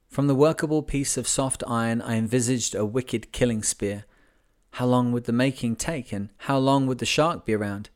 From 0.09 0.27
the 0.27 0.35
workable 0.35 0.83
piece 0.83 1.17
of 1.17 1.27
soft 1.27 1.63
iron, 1.67 2.01
I 2.01 2.15
envisaged 2.15 2.75
a 2.75 2.85
wicked 2.85 3.31
killing 3.31 3.63
spear. 3.63 4.05
How 4.71 4.85
long 4.85 5.11
would 5.11 5.25
the 5.25 5.31
making 5.31 5.75
take, 5.75 6.11
and 6.11 6.29
how 6.37 6.57
long 6.57 6.87
would 6.87 6.99
the 6.99 7.05
shark 7.05 7.45
be 7.45 7.53
around? 7.53 7.89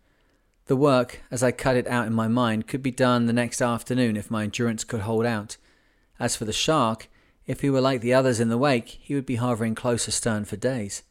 The 0.66 0.76
work, 0.76 1.22
as 1.32 1.44
I 1.44 1.52
cut 1.52 1.78
it 1.78 1.88
out 1.88 2.08
in 2.08 2.14
my 2.14 2.28
mind, 2.28 2.68
could 2.68 2.84
be 2.84 2.92
done 2.92 3.26
the 3.26 3.34
next 3.34 3.62
afternoon 3.62 4.18
if 4.18 4.30
my 4.30 4.44
endurance 4.44 4.84
could 4.84 5.02
hold 5.02 5.26
out. 5.26 5.58
As 6.20 6.36
for 6.36 6.46
the 6.46 6.54
shark, 6.54 7.08
if 7.48 7.62
he 7.62 7.70
were 7.70 7.82
like 7.82 8.02
the 8.02 8.14
others 8.14 8.40
in 8.40 8.50
the 8.50 8.58
wake, 8.58 9.00
he 9.02 9.16
would 9.16 9.26
be 9.26 9.38
hovering 9.38 9.74
close 9.74 10.08
astern 10.08 10.46
for 10.46 10.58
days. 10.58 11.04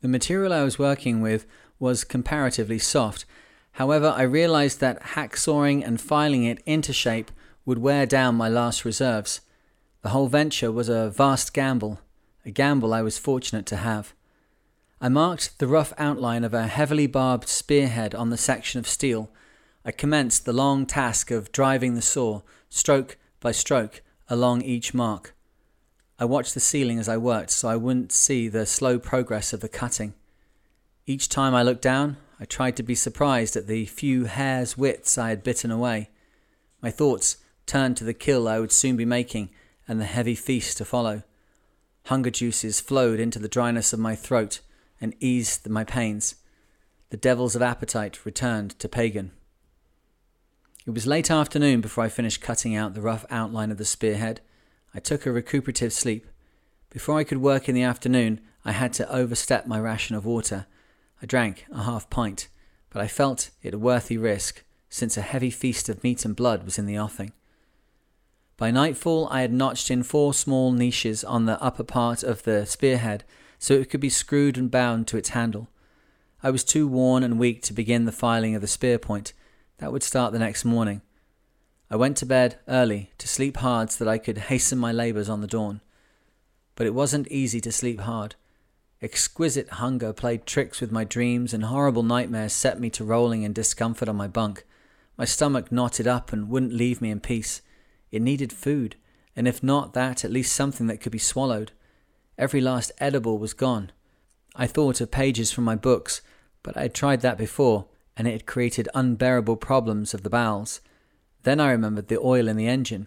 The 0.00 0.08
material 0.08 0.52
I 0.52 0.62
was 0.62 0.78
working 0.78 1.20
with 1.20 1.46
was 1.78 2.02
comparatively 2.02 2.78
soft. 2.78 3.26
However, 3.72 4.12
I 4.16 4.22
realized 4.22 4.80
that 4.80 5.02
hacksawing 5.02 5.84
and 5.84 6.00
filing 6.00 6.44
it 6.44 6.62
into 6.64 6.92
shape 6.92 7.30
would 7.64 7.78
wear 7.78 8.06
down 8.06 8.34
my 8.34 8.48
last 8.48 8.84
reserves. 8.84 9.42
The 10.02 10.08
whole 10.08 10.28
venture 10.28 10.72
was 10.72 10.88
a 10.88 11.10
vast 11.10 11.52
gamble, 11.52 12.00
a 12.44 12.50
gamble 12.50 12.94
I 12.94 13.02
was 13.02 13.18
fortunate 13.18 13.66
to 13.66 13.76
have. 13.76 14.14
I 15.00 15.08
marked 15.08 15.58
the 15.58 15.68
rough 15.68 15.92
outline 15.98 16.42
of 16.42 16.54
a 16.54 16.66
heavily 16.66 17.06
barbed 17.06 17.48
spearhead 17.48 18.14
on 18.14 18.30
the 18.30 18.36
section 18.36 18.78
of 18.78 18.88
steel. 18.88 19.30
I 19.84 19.92
commenced 19.92 20.44
the 20.44 20.52
long 20.52 20.86
task 20.86 21.30
of 21.30 21.52
driving 21.52 21.94
the 21.94 22.02
saw, 22.02 22.40
stroke 22.68 23.16
by 23.40 23.52
stroke, 23.52 24.02
along 24.28 24.62
each 24.62 24.92
mark. 24.94 25.34
I 26.18 26.24
watched 26.24 26.54
the 26.54 26.60
ceiling 26.60 26.98
as 26.98 27.08
I 27.08 27.16
worked 27.16 27.50
so 27.50 27.68
I 27.68 27.76
wouldn't 27.76 28.12
see 28.12 28.48
the 28.48 28.66
slow 28.66 28.98
progress 28.98 29.52
of 29.52 29.60
the 29.60 29.68
cutting. 29.68 30.14
Each 31.06 31.28
time 31.28 31.54
I 31.54 31.62
looked 31.62 31.82
down, 31.82 32.16
I 32.40 32.44
tried 32.44 32.76
to 32.76 32.82
be 32.82 32.94
surprised 32.94 33.56
at 33.56 33.66
the 33.66 33.86
few 33.86 34.24
hairs' 34.24 34.76
widths 34.76 35.16
I 35.16 35.30
had 35.30 35.42
bitten 35.42 35.70
away. 35.70 36.10
My 36.82 36.90
thoughts 36.90 37.38
turned 37.66 37.96
to 37.96 38.04
the 38.04 38.14
kill 38.14 38.48
I 38.48 38.58
would 38.58 38.72
soon 38.72 38.96
be 38.96 39.04
making 39.04 39.50
and 39.86 40.00
the 40.00 40.04
heavy 40.04 40.34
feast 40.34 40.78
to 40.78 40.84
follow. 40.84 41.22
Hunger 42.06 42.30
juices 42.30 42.80
flowed 42.80 43.20
into 43.20 43.38
the 43.38 43.48
dryness 43.48 43.92
of 43.92 43.98
my 43.98 44.14
throat 44.14 44.60
and 45.00 45.14
eased 45.20 45.68
my 45.68 45.84
pains. 45.84 46.36
The 47.10 47.16
devils 47.16 47.56
of 47.56 47.62
appetite 47.62 48.24
returned 48.24 48.78
to 48.78 48.88
pagan. 48.88 49.32
It 50.88 50.94
was 50.94 51.06
late 51.06 51.30
afternoon 51.30 51.82
before 51.82 52.02
I 52.02 52.08
finished 52.08 52.40
cutting 52.40 52.74
out 52.74 52.94
the 52.94 53.02
rough 53.02 53.26
outline 53.28 53.70
of 53.70 53.76
the 53.76 53.84
spearhead. 53.84 54.40
I 54.94 55.00
took 55.00 55.26
a 55.26 55.30
recuperative 55.30 55.92
sleep. 55.92 56.26
Before 56.88 57.18
I 57.18 57.24
could 57.24 57.42
work 57.42 57.68
in 57.68 57.74
the 57.74 57.82
afternoon, 57.82 58.40
I 58.64 58.72
had 58.72 58.94
to 58.94 59.14
overstep 59.14 59.66
my 59.66 59.78
ration 59.78 60.16
of 60.16 60.24
water. 60.24 60.64
I 61.22 61.26
drank 61.26 61.66
a 61.70 61.82
half 61.82 62.08
pint, 62.08 62.48
but 62.88 63.02
I 63.02 63.06
felt 63.06 63.50
it 63.62 63.74
a 63.74 63.78
worthy 63.78 64.16
risk, 64.16 64.64
since 64.88 65.18
a 65.18 65.20
heavy 65.20 65.50
feast 65.50 65.90
of 65.90 66.02
meat 66.02 66.24
and 66.24 66.34
blood 66.34 66.64
was 66.64 66.78
in 66.78 66.86
the 66.86 66.98
offing. 66.98 67.32
By 68.56 68.70
nightfall, 68.70 69.28
I 69.30 69.42
had 69.42 69.52
notched 69.52 69.90
in 69.90 70.02
four 70.02 70.32
small 70.32 70.72
niches 70.72 71.22
on 71.22 71.44
the 71.44 71.62
upper 71.62 71.84
part 71.84 72.22
of 72.22 72.44
the 72.44 72.64
spearhead 72.64 73.24
so 73.58 73.74
it 73.74 73.90
could 73.90 74.00
be 74.00 74.08
screwed 74.08 74.56
and 74.56 74.70
bound 74.70 75.06
to 75.08 75.18
its 75.18 75.28
handle. 75.28 75.68
I 76.42 76.50
was 76.50 76.64
too 76.64 76.88
worn 76.88 77.22
and 77.22 77.38
weak 77.38 77.60
to 77.64 77.74
begin 77.74 78.06
the 78.06 78.10
filing 78.10 78.54
of 78.54 78.62
the 78.62 78.66
spear 78.66 78.98
point. 78.98 79.34
That 79.78 79.92
would 79.92 80.02
start 80.02 80.32
the 80.32 80.38
next 80.38 80.64
morning. 80.64 81.02
I 81.90 81.96
went 81.96 82.16
to 82.18 82.26
bed 82.26 82.58
early 82.68 83.10
to 83.18 83.26
sleep 83.26 83.58
hard 83.58 83.90
so 83.90 84.04
that 84.04 84.10
I 84.10 84.18
could 84.18 84.38
hasten 84.38 84.78
my 84.78 84.92
labours 84.92 85.28
on 85.28 85.40
the 85.40 85.46
dawn. 85.46 85.80
But 86.74 86.86
it 86.86 86.94
wasn't 86.94 87.28
easy 87.28 87.60
to 87.62 87.72
sleep 87.72 88.00
hard. 88.00 88.34
Exquisite 89.00 89.68
hunger 89.70 90.12
played 90.12 90.44
tricks 90.44 90.80
with 90.80 90.90
my 90.90 91.04
dreams, 91.04 91.54
and 91.54 91.64
horrible 91.64 92.02
nightmares 92.02 92.52
set 92.52 92.80
me 92.80 92.90
to 92.90 93.04
rolling 93.04 93.42
in 93.42 93.52
discomfort 93.52 94.08
on 94.08 94.16
my 94.16 94.26
bunk. 94.26 94.64
My 95.16 95.24
stomach 95.24 95.70
knotted 95.70 96.08
up 96.08 96.32
and 96.32 96.48
wouldn't 96.48 96.72
leave 96.72 97.00
me 97.00 97.10
in 97.10 97.20
peace. 97.20 97.62
It 98.10 98.22
needed 98.22 98.52
food, 98.52 98.96
and 99.36 99.46
if 99.46 99.62
not 99.62 99.94
that, 99.94 100.24
at 100.24 100.32
least 100.32 100.54
something 100.54 100.88
that 100.88 101.00
could 101.00 101.12
be 101.12 101.18
swallowed. 101.18 101.70
Every 102.36 102.60
last 102.60 102.90
edible 102.98 103.38
was 103.38 103.54
gone. 103.54 103.92
I 104.56 104.66
thought 104.66 105.00
of 105.00 105.12
pages 105.12 105.52
from 105.52 105.62
my 105.64 105.76
books, 105.76 106.20
but 106.64 106.76
I 106.76 106.82
had 106.82 106.94
tried 106.94 107.20
that 107.20 107.38
before, 107.38 107.86
and 108.18 108.26
it 108.26 108.32
had 108.32 108.46
created 108.46 108.88
unbearable 108.94 109.56
problems 109.56 110.12
of 110.12 110.24
the 110.24 110.30
bowels. 110.30 110.80
Then 111.44 111.60
I 111.60 111.70
remembered 111.70 112.08
the 112.08 112.18
oil 112.18 112.48
in 112.48 112.56
the 112.56 112.66
engine. 112.66 113.06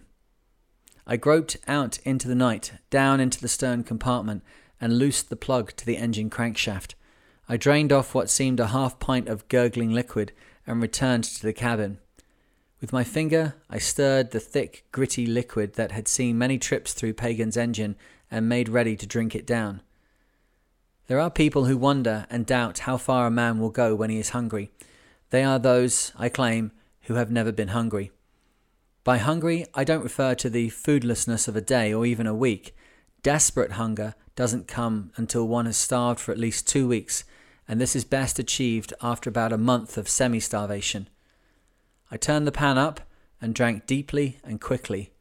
I 1.06 1.16
groped 1.16 1.58
out 1.68 1.98
into 1.98 2.26
the 2.26 2.34
night, 2.34 2.72
down 2.88 3.20
into 3.20 3.40
the 3.40 3.48
stern 3.48 3.84
compartment, 3.84 4.42
and 4.80 4.98
loosed 4.98 5.28
the 5.28 5.36
plug 5.36 5.76
to 5.76 5.86
the 5.86 5.98
engine 5.98 6.30
crankshaft. 6.30 6.94
I 7.48 7.56
drained 7.56 7.92
off 7.92 8.14
what 8.14 8.30
seemed 8.30 8.58
a 8.58 8.68
half 8.68 8.98
pint 8.98 9.28
of 9.28 9.46
gurgling 9.48 9.92
liquid 9.92 10.32
and 10.66 10.80
returned 10.80 11.24
to 11.24 11.42
the 11.42 11.52
cabin. 11.52 11.98
With 12.80 12.92
my 12.92 13.04
finger, 13.04 13.54
I 13.68 13.78
stirred 13.78 14.30
the 14.30 14.40
thick, 14.40 14.86
gritty 14.90 15.26
liquid 15.26 15.74
that 15.74 15.92
had 15.92 16.08
seen 16.08 16.38
many 16.38 16.58
trips 16.58 16.94
through 16.94 17.14
Pagan's 17.14 17.56
engine 17.56 17.96
and 18.30 18.48
made 18.48 18.68
ready 18.68 18.96
to 18.96 19.06
drink 19.06 19.34
it 19.34 19.46
down. 19.46 19.82
There 21.06 21.20
are 21.20 21.30
people 21.30 21.66
who 21.66 21.76
wonder 21.76 22.26
and 22.30 22.46
doubt 22.46 22.80
how 22.80 22.96
far 22.96 23.26
a 23.26 23.30
man 23.30 23.58
will 23.58 23.70
go 23.70 23.94
when 23.94 24.08
he 24.08 24.18
is 24.18 24.30
hungry. 24.30 24.72
They 25.32 25.44
are 25.44 25.58
those, 25.58 26.12
I 26.18 26.28
claim, 26.28 26.72
who 27.04 27.14
have 27.14 27.30
never 27.30 27.52
been 27.52 27.68
hungry. 27.68 28.10
By 29.02 29.16
hungry, 29.16 29.64
I 29.72 29.82
don't 29.82 30.02
refer 30.02 30.34
to 30.34 30.50
the 30.50 30.68
foodlessness 30.68 31.48
of 31.48 31.56
a 31.56 31.62
day 31.62 31.90
or 31.90 32.04
even 32.04 32.26
a 32.26 32.34
week. 32.34 32.76
Desperate 33.22 33.72
hunger 33.72 34.14
doesn't 34.36 34.68
come 34.68 35.10
until 35.16 35.48
one 35.48 35.64
has 35.64 35.78
starved 35.78 36.20
for 36.20 36.32
at 36.32 36.38
least 36.38 36.68
two 36.68 36.86
weeks, 36.86 37.24
and 37.66 37.80
this 37.80 37.96
is 37.96 38.04
best 38.04 38.38
achieved 38.38 38.92
after 39.00 39.30
about 39.30 39.54
a 39.54 39.58
month 39.58 39.96
of 39.96 40.06
semi 40.06 40.38
starvation. 40.38 41.08
I 42.10 42.18
turned 42.18 42.46
the 42.46 42.52
pan 42.52 42.76
up 42.76 43.00
and 43.40 43.54
drank 43.54 43.86
deeply 43.86 44.38
and 44.44 44.60
quickly. 44.60 45.14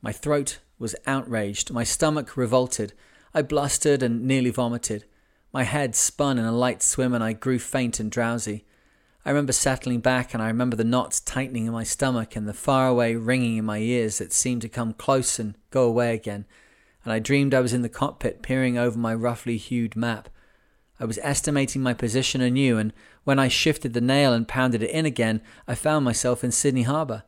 My 0.00 0.12
throat 0.12 0.58
was 0.78 0.96
outraged, 1.06 1.70
my 1.70 1.84
stomach 1.84 2.38
revolted. 2.38 2.94
I 3.34 3.42
blustered 3.42 4.02
and 4.02 4.24
nearly 4.24 4.48
vomited. 4.48 5.04
My 5.52 5.64
head 5.64 5.94
spun 5.94 6.38
in 6.38 6.46
a 6.46 6.50
light 6.50 6.82
swim 6.82 7.12
and 7.12 7.22
I 7.22 7.34
grew 7.34 7.58
faint 7.58 8.00
and 8.00 8.10
drowsy. 8.10 8.64
I 9.24 9.30
remember 9.30 9.52
settling 9.52 10.00
back 10.00 10.34
and 10.34 10.42
I 10.42 10.48
remember 10.48 10.76
the 10.76 10.84
knots 10.84 11.18
tightening 11.18 11.66
in 11.66 11.72
my 11.72 11.82
stomach 11.82 12.36
and 12.36 12.46
the 12.46 12.52
faraway 12.52 13.14
ringing 13.14 13.56
in 13.56 13.64
my 13.64 13.78
ears 13.78 14.18
that 14.18 14.32
seemed 14.32 14.60
to 14.62 14.68
come 14.68 14.92
close 14.92 15.38
and 15.38 15.56
go 15.70 15.84
away 15.84 16.14
again. 16.14 16.44
And 17.04 17.12
I 17.12 17.20
dreamed 17.20 17.54
I 17.54 17.60
was 17.60 17.72
in 17.72 17.82
the 17.82 17.88
cockpit 17.88 18.42
peering 18.42 18.76
over 18.76 18.98
my 18.98 19.14
roughly 19.14 19.56
hewed 19.56 19.96
map. 19.96 20.28
I 21.00 21.06
was 21.06 21.18
estimating 21.22 21.82
my 21.82 21.92
position 21.92 22.40
anew, 22.40 22.78
and 22.78 22.92
when 23.24 23.38
I 23.38 23.48
shifted 23.48 23.94
the 23.94 24.00
nail 24.00 24.32
and 24.32 24.46
pounded 24.46 24.82
it 24.82 24.90
in 24.90 25.06
again, 25.06 25.40
I 25.66 25.74
found 25.74 26.04
myself 26.04 26.44
in 26.44 26.52
Sydney 26.52 26.82
Harbour. 26.82 27.24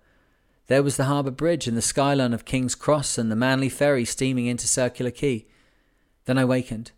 There 0.68 0.82
was 0.82 0.96
the 0.96 1.04
harbour 1.04 1.30
bridge 1.30 1.66
and 1.66 1.76
the 1.76 1.82
skyline 1.82 2.32
of 2.32 2.44
King's 2.44 2.74
Cross 2.74 3.18
and 3.18 3.30
the 3.30 3.36
Manly 3.36 3.68
ferry 3.68 4.04
steaming 4.04 4.46
into 4.46 4.68
Circular 4.68 5.10
Quay. 5.10 5.46
Then 6.26 6.38
I 6.38 6.44
wakened. 6.44 6.92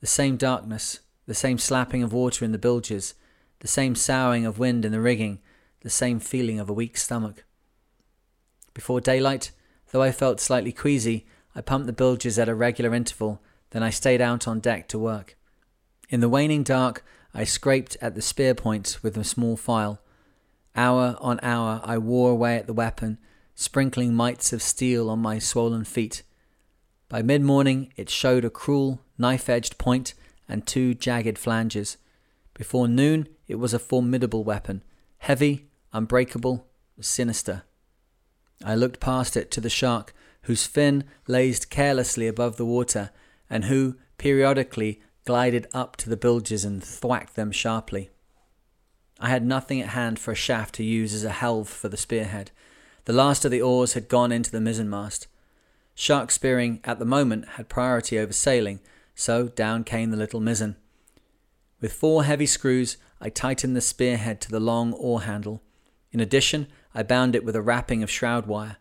The 0.00 0.06
same 0.06 0.36
darkness, 0.36 1.00
the 1.26 1.34
same 1.34 1.58
slapping 1.58 2.02
of 2.02 2.12
water 2.12 2.44
in 2.44 2.52
the 2.52 2.58
bilges, 2.58 3.14
the 3.60 3.68
same 3.68 3.94
soughing 3.94 4.44
of 4.44 4.58
wind 4.58 4.84
in 4.84 4.92
the 4.92 5.00
rigging, 5.00 5.38
the 5.82 5.90
same 5.90 6.20
feeling 6.20 6.58
of 6.58 6.68
a 6.68 6.74
weak 6.74 6.96
stomach. 6.96 7.44
Before 8.74 9.00
daylight, 9.00 9.52
though 9.90 10.02
I 10.02 10.12
felt 10.12 10.40
slightly 10.40 10.72
queasy, 10.72 11.26
I 11.54 11.60
pumped 11.60 11.86
the 11.86 11.92
bilges 11.92 12.38
at 12.38 12.48
a 12.48 12.54
regular 12.54 12.94
interval, 12.94 13.42
then 13.70 13.82
I 13.82 13.90
stayed 13.90 14.20
out 14.20 14.46
on 14.46 14.60
deck 14.60 14.88
to 14.88 14.98
work. 14.98 15.36
In 16.08 16.20
the 16.20 16.28
waning 16.28 16.62
dark, 16.62 17.04
I 17.32 17.44
scraped 17.44 17.96
at 18.00 18.14
the 18.14 18.22
spear 18.22 18.54
point 18.54 18.98
with 19.02 19.16
a 19.16 19.24
small 19.24 19.56
file. 19.56 20.00
Hour 20.74 21.16
on 21.20 21.38
hour, 21.42 21.80
I 21.84 21.98
wore 21.98 22.30
away 22.30 22.56
at 22.56 22.66
the 22.66 22.72
weapon, 22.72 23.18
sprinkling 23.54 24.14
mites 24.14 24.52
of 24.52 24.62
steel 24.62 25.10
on 25.10 25.18
my 25.20 25.38
swollen 25.38 25.84
feet. 25.84 26.22
By 27.08 27.22
mid 27.22 27.42
morning, 27.42 27.92
it 27.96 28.08
showed 28.08 28.44
a 28.44 28.50
cruel, 28.50 29.00
knife 29.18 29.48
edged 29.48 29.78
point 29.78 30.14
and 30.48 30.66
two 30.66 30.94
jagged 30.94 31.38
flanges. 31.38 31.96
Before 32.54 32.88
noon, 32.88 33.28
it 33.50 33.58
was 33.58 33.74
a 33.74 33.80
formidable 33.80 34.44
weapon, 34.44 34.80
heavy, 35.18 35.66
unbreakable, 35.92 36.68
sinister. 37.00 37.64
I 38.64 38.76
looked 38.76 39.00
past 39.00 39.36
it 39.36 39.50
to 39.50 39.60
the 39.60 39.68
shark, 39.68 40.14
whose 40.42 40.68
fin 40.68 41.02
lazed 41.26 41.68
carelessly 41.68 42.28
above 42.28 42.58
the 42.58 42.64
water, 42.64 43.10
and 43.50 43.64
who, 43.64 43.96
periodically, 44.18 45.02
glided 45.24 45.66
up 45.72 45.96
to 45.96 46.08
the 46.08 46.16
bilges 46.16 46.64
and 46.64 46.80
thwacked 46.80 47.34
them 47.34 47.50
sharply. 47.50 48.10
I 49.18 49.30
had 49.30 49.44
nothing 49.44 49.80
at 49.80 49.88
hand 49.88 50.20
for 50.20 50.30
a 50.30 50.36
shaft 50.36 50.76
to 50.76 50.84
use 50.84 51.12
as 51.12 51.24
a 51.24 51.30
helve 51.30 51.68
for 51.68 51.88
the 51.88 51.96
spearhead. 51.96 52.52
The 53.06 53.12
last 53.12 53.44
of 53.44 53.50
the 53.50 53.60
oars 53.60 53.94
had 53.94 54.08
gone 54.08 54.30
into 54.30 54.52
the 54.52 54.60
mizzenmast. 54.60 55.26
Shark 55.96 56.30
spearing 56.30 56.78
at 56.84 57.00
the 57.00 57.04
moment 57.04 57.48
had 57.56 57.68
priority 57.68 58.16
over 58.16 58.32
sailing, 58.32 58.78
so 59.16 59.48
down 59.48 59.82
came 59.82 60.12
the 60.12 60.16
little 60.16 60.40
mizzen. 60.40 60.76
With 61.80 61.92
four 61.92 62.22
heavy 62.24 62.46
screws, 62.46 62.96
I 63.20 63.28
tightened 63.28 63.76
the 63.76 63.80
spearhead 63.80 64.40
to 64.42 64.50
the 64.50 64.60
long 64.60 64.92
oar 64.94 65.22
handle. 65.22 65.62
In 66.12 66.20
addition, 66.20 66.68
I 66.94 67.02
bound 67.02 67.36
it 67.36 67.44
with 67.44 67.54
a 67.54 67.62
wrapping 67.62 68.02
of 68.02 68.10
shroud 68.10 68.46
wire. 68.46 68.78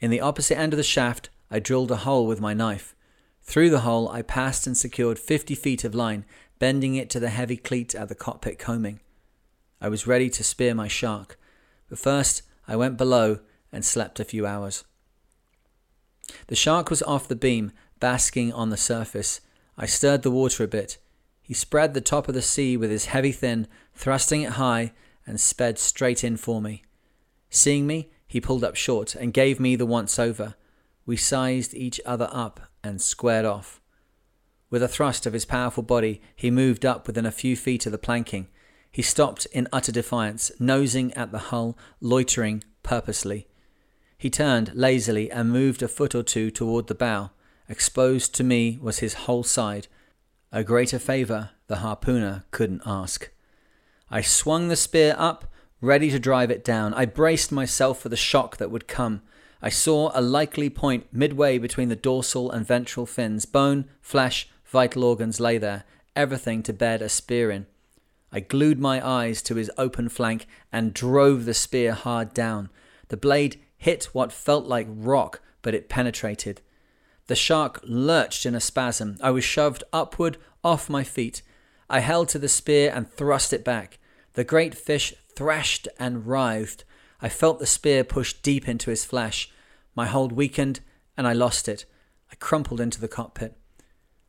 In 0.00 0.10
the 0.10 0.20
opposite 0.20 0.58
end 0.58 0.72
of 0.72 0.78
the 0.78 0.82
shaft, 0.82 1.28
I 1.50 1.58
drilled 1.58 1.90
a 1.90 1.96
hole 1.96 2.26
with 2.26 2.40
my 2.40 2.54
knife. 2.54 2.94
Through 3.42 3.70
the 3.70 3.80
hole, 3.80 4.08
I 4.08 4.22
passed 4.22 4.66
and 4.66 4.76
secured 4.76 5.18
50 5.18 5.54
feet 5.54 5.84
of 5.84 5.94
line, 5.94 6.24
bending 6.58 6.94
it 6.94 7.10
to 7.10 7.20
the 7.20 7.28
heavy 7.28 7.56
cleat 7.56 7.94
at 7.94 8.08
the 8.08 8.14
cockpit 8.14 8.58
coaming. 8.58 9.00
I 9.80 9.88
was 9.88 10.06
ready 10.06 10.30
to 10.30 10.44
spear 10.44 10.74
my 10.74 10.88
shark, 10.88 11.38
but 11.88 11.98
first 11.98 12.42
I 12.68 12.76
went 12.76 12.96
below 12.96 13.40
and 13.72 13.84
slept 13.84 14.20
a 14.20 14.24
few 14.24 14.46
hours. 14.46 14.84
The 16.46 16.56
shark 16.56 16.90
was 16.90 17.02
off 17.02 17.28
the 17.28 17.36
beam, 17.36 17.72
basking 17.98 18.52
on 18.52 18.70
the 18.70 18.76
surface. 18.76 19.40
I 19.76 19.86
stirred 19.86 20.22
the 20.22 20.30
water 20.30 20.64
a 20.64 20.68
bit. 20.68 20.98
He 21.50 21.54
spread 21.54 21.94
the 21.94 22.00
top 22.00 22.28
of 22.28 22.34
the 22.34 22.42
sea 22.42 22.76
with 22.76 22.92
his 22.92 23.06
heavy 23.06 23.32
fin, 23.32 23.66
thrusting 23.92 24.42
it 24.42 24.52
high, 24.52 24.92
and 25.26 25.40
sped 25.40 25.80
straight 25.80 26.22
in 26.22 26.36
for 26.36 26.62
me. 26.62 26.84
Seeing 27.48 27.88
me, 27.88 28.08
he 28.28 28.40
pulled 28.40 28.62
up 28.62 28.76
short 28.76 29.16
and 29.16 29.34
gave 29.34 29.58
me 29.58 29.74
the 29.74 29.84
once 29.84 30.16
over. 30.16 30.54
We 31.06 31.16
sized 31.16 31.74
each 31.74 32.00
other 32.06 32.28
up 32.30 32.70
and 32.84 33.02
squared 33.02 33.46
off. 33.46 33.80
With 34.70 34.80
a 34.80 34.86
thrust 34.86 35.26
of 35.26 35.32
his 35.32 35.44
powerful 35.44 35.82
body, 35.82 36.22
he 36.36 36.52
moved 36.52 36.86
up 36.86 37.08
within 37.08 37.26
a 37.26 37.32
few 37.32 37.56
feet 37.56 37.84
of 37.84 37.90
the 37.90 37.98
planking. 37.98 38.46
He 38.88 39.02
stopped 39.02 39.46
in 39.46 39.66
utter 39.72 39.90
defiance, 39.90 40.52
nosing 40.60 41.12
at 41.14 41.32
the 41.32 41.50
hull, 41.50 41.76
loitering 42.00 42.62
purposely. 42.84 43.48
He 44.16 44.30
turned 44.30 44.70
lazily 44.76 45.32
and 45.32 45.50
moved 45.50 45.82
a 45.82 45.88
foot 45.88 46.14
or 46.14 46.22
two 46.22 46.52
toward 46.52 46.86
the 46.86 46.94
bow. 46.94 47.30
Exposed 47.68 48.36
to 48.36 48.44
me 48.44 48.78
was 48.80 49.00
his 49.00 49.14
whole 49.14 49.42
side. 49.42 49.88
A 50.52 50.64
greater 50.64 50.98
favour 50.98 51.50
the 51.68 51.76
harpooner 51.76 52.42
couldn't 52.50 52.82
ask. 52.84 53.30
I 54.10 54.20
swung 54.20 54.66
the 54.66 54.74
spear 54.74 55.14
up, 55.16 55.52
ready 55.80 56.10
to 56.10 56.18
drive 56.18 56.50
it 56.50 56.64
down. 56.64 56.92
I 56.94 57.04
braced 57.06 57.52
myself 57.52 58.00
for 58.00 58.08
the 58.08 58.16
shock 58.16 58.56
that 58.56 58.70
would 58.70 58.88
come. 58.88 59.22
I 59.62 59.68
saw 59.68 60.10
a 60.12 60.20
likely 60.20 60.68
point 60.68 61.06
midway 61.12 61.58
between 61.58 61.88
the 61.88 61.94
dorsal 61.94 62.50
and 62.50 62.66
ventral 62.66 63.06
fins. 63.06 63.44
Bone, 63.44 63.88
flesh, 64.00 64.48
vital 64.64 65.04
organs 65.04 65.38
lay 65.38 65.56
there, 65.56 65.84
everything 66.16 66.64
to 66.64 66.72
bed 66.72 67.00
a 67.00 67.08
spear 67.08 67.52
in. 67.52 67.66
I 68.32 68.40
glued 68.40 68.80
my 68.80 69.06
eyes 69.06 69.42
to 69.42 69.54
his 69.54 69.70
open 69.78 70.08
flank 70.08 70.48
and 70.72 70.92
drove 70.92 71.44
the 71.44 71.54
spear 71.54 71.92
hard 71.92 72.34
down. 72.34 72.70
The 73.08 73.16
blade 73.16 73.60
hit 73.78 74.08
what 74.12 74.32
felt 74.32 74.66
like 74.66 74.88
rock, 74.88 75.40
but 75.62 75.74
it 75.74 75.88
penetrated. 75.88 76.60
The 77.30 77.36
shark 77.36 77.78
lurched 77.84 78.44
in 78.44 78.56
a 78.56 78.60
spasm. 78.60 79.16
I 79.22 79.30
was 79.30 79.44
shoved 79.44 79.84
upward 79.92 80.36
off 80.64 80.90
my 80.90 81.04
feet. 81.04 81.42
I 81.88 82.00
held 82.00 82.28
to 82.30 82.40
the 82.40 82.48
spear 82.48 82.90
and 82.92 83.08
thrust 83.08 83.52
it 83.52 83.64
back. 83.64 84.00
The 84.32 84.42
great 84.42 84.74
fish 84.74 85.14
thrashed 85.36 85.86
and 85.96 86.26
writhed. 86.26 86.82
I 87.22 87.28
felt 87.28 87.60
the 87.60 87.66
spear 87.66 88.02
push 88.02 88.32
deep 88.32 88.68
into 88.68 88.90
his 88.90 89.04
flesh. 89.04 89.48
My 89.94 90.06
hold 90.06 90.32
weakened, 90.32 90.80
and 91.16 91.24
I 91.24 91.32
lost 91.32 91.68
it. 91.68 91.84
I 92.32 92.34
crumpled 92.34 92.80
into 92.80 93.00
the 93.00 93.06
cockpit. 93.06 93.56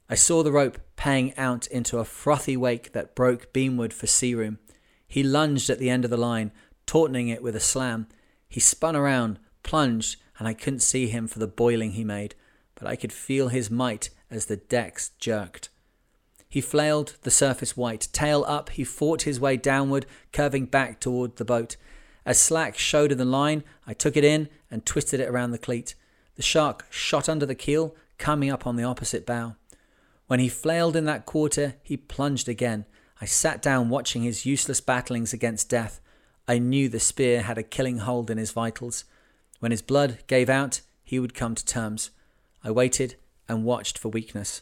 I 0.08 0.14
saw 0.14 0.44
the 0.44 0.52
rope 0.52 0.78
paying 0.96 1.36
out 1.38 1.66
into 1.66 1.98
a 1.98 2.06
frothy 2.06 2.56
wake 2.56 2.92
that 2.92 3.16
broke 3.16 3.52
beamward 3.52 3.94
for 3.94 4.06
sea 4.06 4.36
room. 4.36 4.60
He 5.08 5.24
lunged 5.24 5.72
at 5.72 5.80
the 5.80 5.90
end 5.90 6.06
of 6.06 6.12
the 6.12 6.18
line, 6.18 6.52
tautening 6.86 7.30
it 7.30 7.42
with 7.42 7.56
a 7.56 7.60
slam. 7.60 8.10
He 8.48 8.60
spun 8.60 8.96
around, 8.96 9.40
plunged, 9.64 10.18
and 10.38 10.48
I 10.48 10.54
couldn't 10.54 10.82
see 10.82 11.08
him 11.08 11.28
for 11.28 11.40
the 11.40 11.48
boiling 11.48 11.94
he 11.94 12.04
made, 12.04 12.36
but 12.82 12.90
I 12.90 12.96
could 12.96 13.14
feel 13.14 13.50
his 13.50 13.70
might 13.70 14.10
as 14.32 14.48
the 14.48 14.58
decks 14.58 15.12
jerked. 15.20 15.70
He 16.50 16.62
flailed 16.62 17.16
the 17.22 17.30
surface 17.30 17.78
white. 17.78 18.08
Tail 18.12 18.44
up, 18.48 18.72
he 18.72 18.84
fought 18.84 19.22
his 19.22 19.40
way 19.40 19.56
downward, 19.56 20.08
curving 20.34 20.66
back 20.66 21.00
toward 21.00 21.36
the 21.36 21.46
boat. 21.46 21.78
As 22.26 22.40
slack 22.40 22.78
showed 22.78 23.12
in 23.12 23.20
the 23.20 23.26
line, 23.26 23.64
I 23.86 23.94
took 23.94 24.18
it 24.18 24.24
in 24.24 24.50
and 24.72 24.84
twisted 24.84 25.20
it 25.20 25.30
around 25.30 25.52
the 25.52 25.60
cleat. 25.60 25.94
The 26.38 26.42
shark 26.42 26.88
shot 26.90 27.30
under 27.30 27.46
the 27.46 27.54
keel, 27.54 27.96
coming 28.18 28.50
up 28.50 28.66
on 28.66 28.78
the 28.78 28.84
opposite 28.84 29.28
bow. 29.28 29.56
When 30.26 30.40
he 30.40 30.50
flailed 30.50 30.96
in 30.96 31.06
that 31.06 31.28
quarter, 31.28 31.76
he 31.84 31.98
plunged 31.98 32.50
again. 32.50 32.86
I 33.22 33.26
sat 33.26 33.62
down 33.62 33.90
watching 33.90 34.24
his 34.24 34.46
useless 34.46 34.82
battlings 34.82 35.34
against 35.34 35.70
death. 35.70 36.02
I 36.48 36.58
knew 36.58 36.90
the 36.90 37.00
spear 37.00 37.44
had 37.44 37.60
a 37.60 37.64
killing 37.64 38.00
hold 38.00 38.32
in 38.32 38.40
his 38.40 38.52
vitals. 38.52 39.06
When 39.60 39.72
his 39.72 39.84
blood 39.84 40.18
gave 40.26 40.50
out, 40.50 40.82
he 41.04 41.20
would 41.20 41.36
come 41.36 41.54
to 41.54 41.64
terms. 41.64 42.10
I 42.64 42.72
waited 42.72 43.16
and 43.48 43.64
watched 43.64 43.98
for 43.98 44.10
weakness. 44.10 44.62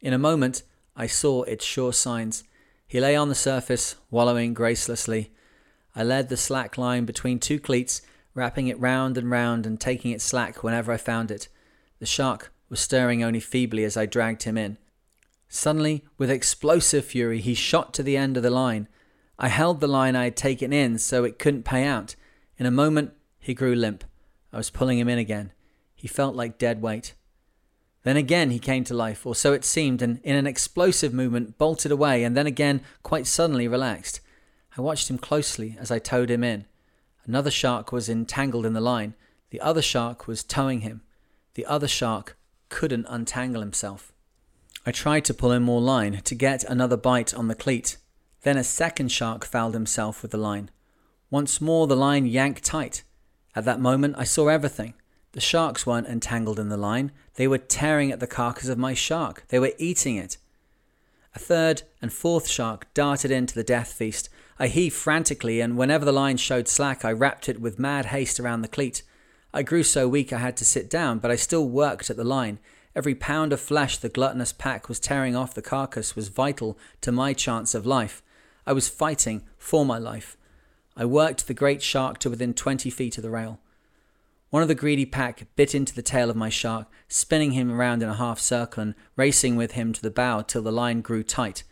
In 0.00 0.12
a 0.12 0.18
moment, 0.18 0.62
I 0.96 1.06
saw 1.06 1.42
its 1.42 1.64
sure 1.64 1.92
signs. 1.92 2.44
He 2.86 3.00
lay 3.00 3.16
on 3.16 3.28
the 3.28 3.34
surface, 3.34 3.96
wallowing 4.10 4.54
gracelessly. 4.54 5.30
I 5.96 6.02
led 6.02 6.28
the 6.28 6.36
slack 6.36 6.76
line 6.76 7.04
between 7.04 7.38
two 7.38 7.58
cleats, 7.58 8.02
wrapping 8.34 8.68
it 8.68 8.78
round 8.80 9.16
and 9.16 9.30
round 9.30 9.64
and 9.64 9.80
taking 9.80 10.10
it 10.10 10.20
slack 10.20 10.62
whenever 10.62 10.92
I 10.92 10.96
found 10.96 11.30
it. 11.30 11.48
The 12.00 12.06
shark 12.06 12.52
was 12.68 12.80
stirring 12.80 13.22
only 13.22 13.40
feebly 13.40 13.84
as 13.84 13.96
I 13.96 14.06
dragged 14.06 14.42
him 14.42 14.58
in. 14.58 14.76
Suddenly, 15.48 16.04
with 16.18 16.30
explosive 16.30 17.04
fury, 17.04 17.40
he 17.40 17.54
shot 17.54 17.94
to 17.94 18.02
the 18.02 18.16
end 18.16 18.36
of 18.36 18.42
the 18.42 18.50
line. 18.50 18.88
I 19.38 19.48
held 19.48 19.80
the 19.80 19.86
line 19.86 20.16
I 20.16 20.24
had 20.24 20.36
taken 20.36 20.72
in 20.72 20.98
so 20.98 21.24
it 21.24 21.38
couldn't 21.38 21.64
pay 21.64 21.84
out. 21.84 22.16
In 22.58 22.66
a 22.66 22.70
moment, 22.70 23.12
he 23.38 23.54
grew 23.54 23.74
limp. 23.74 24.04
I 24.52 24.56
was 24.56 24.70
pulling 24.70 24.98
him 24.98 25.08
in 25.08 25.18
again. 25.18 25.52
He 26.04 26.08
felt 26.08 26.36
like 26.36 26.58
dead 26.58 26.82
weight. 26.82 27.14
Then 28.02 28.18
again 28.18 28.50
he 28.50 28.58
came 28.58 28.84
to 28.84 28.92
life, 28.92 29.24
or 29.24 29.34
so 29.34 29.54
it 29.54 29.64
seemed, 29.64 30.02
and 30.02 30.20
in 30.22 30.36
an 30.36 30.46
explosive 30.46 31.14
movement 31.14 31.56
bolted 31.56 31.90
away, 31.90 32.24
and 32.24 32.36
then 32.36 32.46
again 32.46 32.82
quite 33.02 33.26
suddenly 33.26 33.66
relaxed. 33.66 34.20
I 34.76 34.82
watched 34.82 35.08
him 35.08 35.16
closely 35.16 35.78
as 35.80 35.90
I 35.90 35.98
towed 35.98 36.30
him 36.30 36.44
in. 36.44 36.66
Another 37.24 37.50
shark 37.50 37.90
was 37.90 38.10
entangled 38.10 38.66
in 38.66 38.74
the 38.74 38.82
line. 38.82 39.14
The 39.48 39.62
other 39.62 39.80
shark 39.80 40.26
was 40.26 40.44
towing 40.44 40.82
him. 40.82 41.00
The 41.54 41.64
other 41.64 41.88
shark 41.88 42.36
couldn't 42.68 43.06
untangle 43.08 43.62
himself. 43.62 44.12
I 44.84 44.92
tried 44.92 45.24
to 45.24 45.32
pull 45.32 45.52
in 45.52 45.62
more 45.62 45.80
line 45.80 46.20
to 46.22 46.34
get 46.34 46.64
another 46.64 46.98
bite 46.98 47.32
on 47.32 47.48
the 47.48 47.54
cleat, 47.54 47.96
then 48.42 48.58
a 48.58 48.62
second 48.62 49.10
shark 49.10 49.46
fouled 49.46 49.72
himself 49.72 50.20
with 50.20 50.32
the 50.32 50.36
line. 50.36 50.70
Once 51.30 51.62
more 51.62 51.86
the 51.86 51.96
line 51.96 52.26
yanked 52.26 52.62
tight. 52.62 53.04
At 53.56 53.64
that 53.64 53.80
moment 53.80 54.16
I 54.18 54.24
saw 54.24 54.48
everything. 54.48 54.92
The 55.34 55.40
sharks 55.40 55.84
weren't 55.84 56.06
entangled 56.06 56.60
in 56.60 56.68
the 56.68 56.76
line, 56.76 57.10
they 57.34 57.48
were 57.48 57.58
tearing 57.58 58.12
at 58.12 58.20
the 58.20 58.26
carcass 58.28 58.68
of 58.68 58.78
my 58.78 58.94
shark. 58.94 59.42
They 59.48 59.58
were 59.58 59.72
eating 59.78 60.14
it. 60.14 60.36
A 61.34 61.40
third 61.40 61.82
and 62.00 62.12
fourth 62.12 62.46
shark 62.46 62.86
darted 62.94 63.32
into 63.32 63.52
the 63.52 63.64
death 63.64 63.92
feast. 63.92 64.28
I 64.60 64.68
heaved 64.68 64.94
frantically, 64.94 65.60
and 65.60 65.76
whenever 65.76 66.04
the 66.04 66.12
line 66.12 66.36
showed 66.36 66.68
slack, 66.68 67.04
I 67.04 67.10
wrapped 67.10 67.48
it 67.48 67.60
with 67.60 67.80
mad 67.80 68.06
haste 68.06 68.38
around 68.38 68.62
the 68.62 68.68
cleat. 68.68 69.02
I 69.52 69.64
grew 69.64 69.82
so 69.82 70.06
weak 70.06 70.32
I 70.32 70.38
had 70.38 70.56
to 70.58 70.64
sit 70.64 70.88
down, 70.88 71.18
but 71.18 71.32
I 71.32 71.36
still 71.36 71.68
worked 71.68 72.10
at 72.10 72.16
the 72.16 72.22
line. 72.22 72.60
Every 72.94 73.16
pound 73.16 73.52
of 73.52 73.60
flesh 73.60 73.98
the 73.98 74.08
gluttonous 74.08 74.52
pack 74.52 74.88
was 74.88 75.00
tearing 75.00 75.34
off 75.34 75.52
the 75.52 75.62
carcass 75.62 76.14
was 76.14 76.28
vital 76.28 76.78
to 77.00 77.10
my 77.10 77.32
chance 77.32 77.74
of 77.74 77.84
life. 77.84 78.22
I 78.68 78.72
was 78.72 78.88
fighting 78.88 79.42
for 79.58 79.84
my 79.84 79.98
life. 79.98 80.36
I 80.96 81.04
worked 81.06 81.48
the 81.48 81.54
great 81.54 81.82
shark 81.82 82.18
to 82.18 82.30
within 82.30 82.54
20 82.54 82.88
feet 82.88 83.18
of 83.18 83.24
the 83.24 83.30
rail. 83.30 83.58
One 84.54 84.62
of 84.62 84.68
the 84.68 84.76
greedy 84.76 85.04
pack 85.04 85.48
bit 85.56 85.74
into 85.74 85.92
the 85.92 86.00
tail 86.00 86.30
of 86.30 86.36
my 86.36 86.48
shark, 86.48 86.86
spinning 87.08 87.50
him 87.54 87.72
around 87.72 88.04
in 88.04 88.08
a 88.08 88.14
half 88.14 88.38
circle 88.38 88.84
and 88.84 88.94
racing 89.16 89.56
with 89.56 89.72
him 89.72 89.92
to 89.92 90.00
the 90.00 90.12
bow 90.12 90.42
till 90.42 90.62
the 90.62 90.70
line 90.70 91.00
grew 91.00 91.24
tight. 91.24 91.64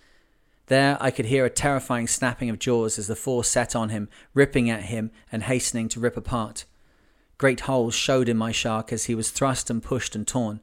There 0.67 0.99
I 1.01 1.13
could 1.13 1.27
hear 1.27 1.45
a 1.45 1.49
terrifying 1.49 2.09
snapping 2.09 2.51
of 2.51 2.59
jaws 2.59 2.99
as 2.99 3.07
the 3.07 3.15
four 3.15 3.45
set 3.45 3.77
on 3.77 3.91
him, 3.91 4.09
ripping 4.35 4.69
at 4.69 4.87
him 4.87 5.13
and 5.31 5.45
hastening 5.45 5.89
to 5.91 6.01
rip 6.01 6.17
apart. 6.17 6.65
Great 7.39 7.61
holes 7.61 7.95
showed 7.95 8.29
in 8.29 8.37
my 8.37 8.51
shark 8.51 8.93
as 8.93 9.05
he 9.05 9.15
was 9.15 9.31
thrust 9.31 9.71
and 9.71 9.81
pushed 9.81 10.17
and 10.17 10.27
torn. 10.27 10.59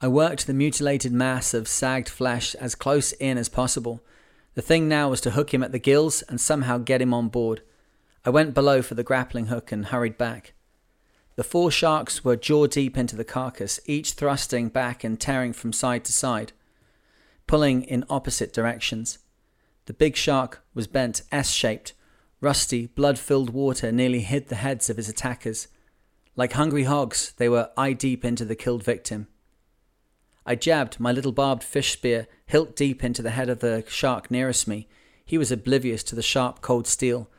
I 0.00 0.08
worked 0.08 0.48
the 0.48 0.54
mutilated 0.54 1.12
mass 1.12 1.54
of 1.54 1.68
sagged 1.68 2.08
flesh 2.08 2.56
as 2.56 2.74
close 2.74 3.12
in 3.12 3.38
as 3.38 3.48
possible. 3.48 4.02
The 4.54 4.60
thing 4.60 4.88
now 4.88 5.08
was 5.10 5.20
to 5.20 5.30
hook 5.30 5.54
him 5.54 5.62
at 5.62 5.70
the 5.70 5.78
gills 5.78 6.22
and 6.22 6.40
somehow 6.40 6.78
get 6.78 7.00
him 7.00 7.14
on 7.14 7.28
board. 7.28 7.62
I 8.24 8.30
went 8.30 8.54
below 8.54 8.82
for 8.82 8.96
the 8.96 9.04
grappling 9.04 9.46
hook 9.46 9.70
and 9.70 9.86
hurried 9.86 10.18
back. 10.18 10.53
The 11.36 11.44
four 11.44 11.70
sharks 11.70 12.24
were 12.24 12.36
jaw 12.36 12.66
deep 12.66 12.96
into 12.96 13.16
the 13.16 13.24
carcass, 13.24 13.80
each 13.86 14.12
thrusting 14.12 14.68
back 14.68 15.02
and 15.02 15.20
tearing 15.20 15.52
from 15.52 15.72
side 15.72 16.04
to 16.04 16.12
side, 16.12 16.52
pulling 17.46 17.82
in 17.82 18.04
opposite 18.08 18.52
directions. 18.52 19.18
The 19.86 19.92
big 19.92 20.16
shark 20.16 20.64
was 20.74 20.86
bent 20.86 21.22
S 21.32 21.50
shaped. 21.50 21.92
Rusty, 22.40 22.86
blood 22.86 23.18
filled 23.18 23.50
water 23.50 23.90
nearly 23.90 24.20
hid 24.20 24.48
the 24.48 24.56
heads 24.56 24.88
of 24.88 24.96
his 24.96 25.08
attackers. 25.08 25.68
Like 26.36 26.52
hungry 26.52 26.84
hogs, 26.84 27.32
they 27.36 27.48
were 27.48 27.70
eye 27.76 27.92
deep 27.92 28.24
into 28.24 28.44
the 28.44 28.56
killed 28.56 28.84
victim. 28.84 29.28
I 30.46 30.54
jabbed 30.54 31.00
my 31.00 31.10
little 31.10 31.32
barbed 31.32 31.64
fish 31.64 31.92
spear 31.92 32.28
hilt 32.46 32.76
deep 32.76 33.02
into 33.02 33.22
the 33.22 33.30
head 33.30 33.48
of 33.48 33.60
the 33.60 33.84
shark 33.88 34.30
nearest 34.30 34.68
me. 34.68 34.88
He 35.24 35.38
was 35.38 35.50
oblivious 35.50 36.02
to 36.04 36.14
the 36.14 36.22
sharp, 36.22 36.60
cold 36.60 36.86
steel. 36.86 37.30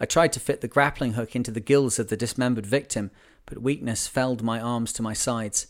I 0.00 0.06
tried 0.06 0.32
to 0.34 0.40
fit 0.40 0.60
the 0.60 0.68
grappling 0.68 1.12
hook 1.12 1.36
into 1.36 1.50
the 1.50 1.60
gills 1.60 1.98
of 1.98 2.08
the 2.08 2.16
dismembered 2.16 2.66
victim, 2.66 3.10
but 3.48 3.62
weakness 3.62 4.06
felled 4.06 4.42
my 4.42 4.60
arms 4.60 4.92
to 4.92 5.02
my 5.02 5.12
sides. 5.12 5.68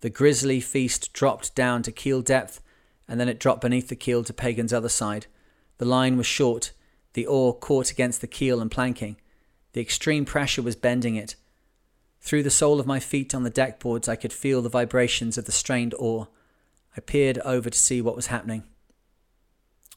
The 0.00 0.10
grisly 0.10 0.60
feast 0.60 1.12
dropped 1.12 1.54
down 1.54 1.82
to 1.82 1.92
keel 1.92 2.22
depth, 2.22 2.60
and 3.08 3.18
then 3.18 3.28
it 3.28 3.40
dropped 3.40 3.60
beneath 3.60 3.88
the 3.88 3.96
keel 3.96 4.24
to 4.24 4.32
Pagan's 4.32 4.72
other 4.72 4.88
side. 4.88 5.26
The 5.78 5.84
line 5.84 6.16
was 6.16 6.26
short, 6.26 6.72
the 7.14 7.26
oar 7.26 7.54
caught 7.54 7.90
against 7.90 8.20
the 8.20 8.26
keel 8.26 8.60
and 8.60 8.70
planking. 8.70 9.16
The 9.72 9.80
extreme 9.80 10.24
pressure 10.24 10.62
was 10.62 10.76
bending 10.76 11.16
it. 11.16 11.34
Through 12.20 12.42
the 12.42 12.50
sole 12.50 12.78
of 12.78 12.86
my 12.86 13.00
feet 13.00 13.34
on 13.34 13.42
the 13.42 13.50
deck 13.50 13.80
boards, 13.80 14.08
I 14.08 14.16
could 14.16 14.32
feel 14.32 14.62
the 14.62 14.68
vibrations 14.68 15.38
of 15.38 15.46
the 15.46 15.52
strained 15.52 15.94
oar. 15.98 16.28
I 16.96 17.00
peered 17.00 17.38
over 17.38 17.70
to 17.70 17.78
see 17.78 18.00
what 18.00 18.16
was 18.16 18.26
happening. 18.26 18.64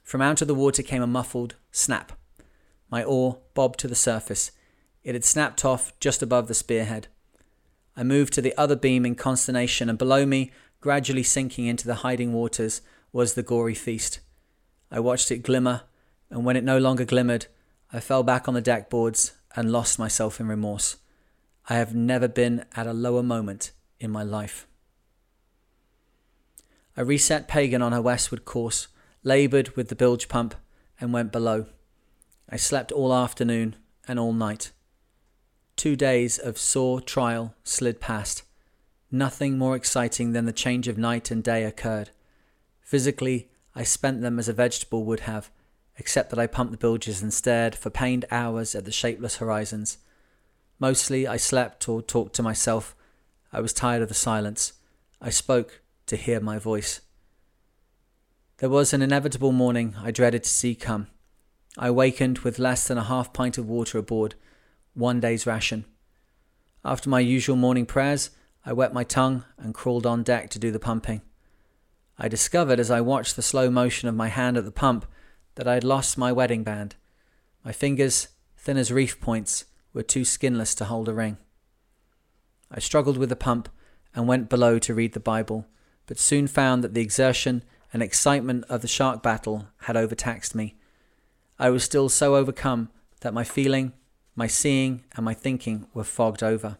From 0.03 0.21
out 0.21 0.41
of 0.41 0.47
the 0.47 0.55
water 0.55 0.83
came 0.83 1.01
a 1.01 1.07
muffled 1.07 1.55
snap. 1.71 2.13
My 2.89 3.03
oar 3.03 3.39
bobbed 3.53 3.79
to 3.79 3.87
the 3.87 3.95
surface. 3.95 4.51
It 5.03 5.15
had 5.15 5.25
snapped 5.25 5.65
off 5.65 5.97
just 5.99 6.21
above 6.21 6.47
the 6.47 6.53
spearhead. 6.53 7.07
I 7.95 8.03
moved 8.03 8.33
to 8.33 8.41
the 8.41 8.57
other 8.57 8.75
beam 8.75 9.05
in 9.05 9.15
consternation, 9.15 9.89
and 9.89 9.97
below 9.97 10.25
me, 10.25 10.51
gradually 10.81 11.23
sinking 11.23 11.67
into 11.67 11.85
the 11.85 11.95
hiding 11.95 12.33
waters, 12.33 12.81
was 13.11 13.33
the 13.33 13.43
gory 13.43 13.75
feast. 13.75 14.19
I 14.89 14.99
watched 14.99 15.29
it 15.31 15.43
glimmer, 15.43 15.81
and 16.29 16.45
when 16.45 16.55
it 16.55 16.63
no 16.63 16.77
longer 16.77 17.05
glimmered, 17.05 17.47
I 17.91 17.99
fell 17.99 18.23
back 18.23 18.47
on 18.47 18.53
the 18.53 18.61
deck 18.61 18.89
boards 18.89 19.33
and 19.55 19.71
lost 19.71 19.99
myself 19.99 20.39
in 20.39 20.47
remorse. 20.47 20.97
I 21.69 21.75
have 21.75 21.93
never 21.93 22.27
been 22.27 22.65
at 22.75 22.87
a 22.87 22.93
lower 22.93 23.23
moment 23.23 23.71
in 23.99 24.11
my 24.11 24.23
life. 24.23 24.67
I 26.97 27.01
reset 27.01 27.47
Pagan 27.47 27.81
on 27.81 27.91
her 27.91 28.01
westward 28.01 28.45
course, 28.45 28.87
laboured 29.23 29.75
with 29.75 29.89
the 29.89 29.95
bilge 29.95 30.27
pump, 30.27 30.55
and 30.99 31.13
went 31.13 31.31
below. 31.31 31.67
I 32.49 32.57
slept 32.57 32.91
all 32.91 33.13
afternoon 33.13 33.75
and 34.07 34.19
all 34.19 34.33
night. 34.33 34.71
Two 35.75 35.95
days 35.95 36.37
of 36.37 36.57
sore 36.57 37.01
trial 37.01 37.55
slid 37.63 37.99
past. 37.99 38.43
Nothing 39.11 39.57
more 39.57 39.75
exciting 39.75 40.31
than 40.31 40.45
the 40.45 40.53
change 40.53 40.87
of 40.87 40.97
night 40.97 41.29
and 41.29 41.43
day 41.43 41.63
occurred. 41.63 42.09
Physically, 42.81 43.49
I 43.75 43.83
spent 43.83 44.21
them 44.21 44.39
as 44.39 44.47
a 44.47 44.53
vegetable 44.53 45.03
would 45.05 45.21
have, 45.21 45.49
except 45.97 46.29
that 46.29 46.39
I 46.39 46.47
pumped 46.47 46.71
the 46.71 46.77
bilges 46.77 47.21
and 47.21 47.33
stared 47.33 47.75
for 47.75 47.89
pained 47.89 48.25
hours 48.31 48.75
at 48.75 48.85
the 48.85 48.91
shapeless 48.91 49.37
horizons. 49.37 49.97
Mostly 50.79 51.27
I 51.27 51.37
slept 51.37 51.87
or 51.87 52.01
talked 52.01 52.35
to 52.35 52.43
myself. 52.43 52.95
I 53.51 53.61
was 53.61 53.73
tired 53.73 54.01
of 54.01 54.09
the 54.09 54.15
silence. 54.15 54.73
I 55.21 55.29
spoke 55.29 55.81
to 56.07 56.15
hear 56.15 56.39
my 56.39 56.59
voice. 56.59 57.01
There 58.57 58.69
was 58.69 58.93
an 58.93 59.01
inevitable 59.01 59.51
morning 59.51 59.95
I 60.01 60.11
dreaded 60.11 60.43
to 60.43 60.49
see 60.49 60.75
come. 60.75 61.07
I 61.77 61.87
awakened 61.87 62.39
with 62.39 62.59
less 62.59 62.87
than 62.87 62.97
a 62.97 63.03
half 63.03 63.33
pint 63.33 63.57
of 63.57 63.67
water 63.67 63.97
aboard, 63.97 64.35
one 64.93 65.19
day's 65.19 65.45
ration. 65.45 65.85
After 66.85 67.09
my 67.09 67.19
usual 67.19 67.55
morning 67.55 67.85
prayers, 67.85 68.29
I 68.65 68.73
wet 68.73 68.93
my 68.93 69.03
tongue 69.03 69.43
and 69.57 69.73
crawled 69.73 70.05
on 70.05 70.23
deck 70.23 70.49
to 70.51 70.59
do 70.59 70.71
the 70.71 70.79
pumping. 70.79 71.21
I 72.17 72.27
discovered 72.27 72.79
as 72.79 72.91
I 72.91 73.01
watched 73.01 73.35
the 73.35 73.41
slow 73.41 73.69
motion 73.69 74.07
of 74.07 74.15
my 74.15 74.27
hand 74.27 74.57
at 74.57 74.65
the 74.65 74.71
pump 74.71 75.05
that 75.55 75.67
I 75.67 75.73
had 75.73 75.83
lost 75.83 76.17
my 76.17 76.31
wedding 76.31 76.63
band. 76.63 76.95
My 77.65 77.71
fingers, 77.71 78.29
thin 78.57 78.77
as 78.77 78.91
reef 78.91 79.19
points, 79.19 79.65
were 79.93 80.03
too 80.03 80.25
skinless 80.25 80.75
to 80.75 80.85
hold 80.85 81.09
a 81.09 81.13
ring. 81.13 81.37
I 82.71 82.79
struggled 82.79 83.17
with 83.17 83.29
the 83.29 83.35
pump 83.35 83.69
and 84.15 84.27
went 84.27 84.49
below 84.49 84.79
to 84.79 84.93
read 84.93 85.13
the 85.13 85.19
Bible, 85.19 85.67
but 86.05 86.19
soon 86.19 86.47
found 86.47 86.83
that 86.83 86.93
the 86.93 87.01
exertion 87.01 87.63
and 87.91 88.01
excitement 88.01 88.65
of 88.69 88.81
the 88.81 88.87
shark 88.87 89.21
battle 89.21 89.67
had 89.81 89.95
overtaxed 89.95 90.55
me. 90.55 90.75
I 91.59 91.69
was 91.69 91.83
still 91.83 92.09
so 92.09 92.35
overcome 92.35 92.89
that 93.21 93.33
my 93.33 93.43
feeling, 93.43 93.93
my 94.35 94.47
seeing, 94.47 95.03
and 95.15 95.23
my 95.23 95.33
thinking 95.33 95.87
were 95.93 96.03
fogged 96.03 96.41
over. 96.43 96.77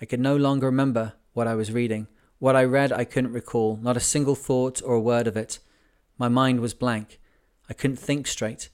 I 0.00 0.04
could 0.04 0.20
no 0.20 0.36
longer 0.36 0.66
remember 0.66 1.14
what 1.32 1.46
I 1.46 1.54
was 1.54 1.72
reading. 1.72 2.06
What 2.38 2.56
I 2.56 2.64
read 2.64 2.92
I 2.92 3.04
couldn't 3.04 3.32
recall, 3.32 3.78
not 3.82 3.96
a 3.96 4.00
single 4.00 4.34
thought 4.34 4.82
or 4.84 4.94
a 4.94 5.00
word 5.00 5.26
of 5.26 5.36
it. 5.36 5.58
My 6.18 6.28
mind 6.28 6.60
was 6.60 6.74
blank. 6.74 7.18
I 7.68 7.72
couldn't 7.72 7.96
think 7.96 8.26
straight. 8.26 8.68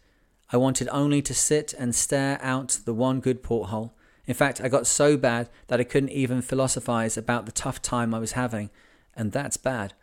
I 0.52 0.56
wanted 0.56 0.88
only 0.90 1.22
to 1.22 1.34
sit 1.34 1.72
and 1.78 1.94
stare 1.94 2.38
out 2.42 2.80
the 2.84 2.94
one 2.94 3.20
good 3.20 3.42
porthole. 3.42 3.94
In 4.26 4.34
fact, 4.34 4.60
I 4.60 4.68
got 4.68 4.86
so 4.86 5.16
bad 5.16 5.48
that 5.68 5.80
I 5.80 5.84
couldn't 5.84 6.10
even 6.10 6.42
philosophize 6.42 7.16
about 7.16 7.46
the 7.46 7.52
tough 7.52 7.80
time 7.80 8.12
I 8.12 8.18
was 8.18 8.32
having, 8.32 8.70
and 9.14 9.32
that's 9.32 9.56
bad. 9.56 9.94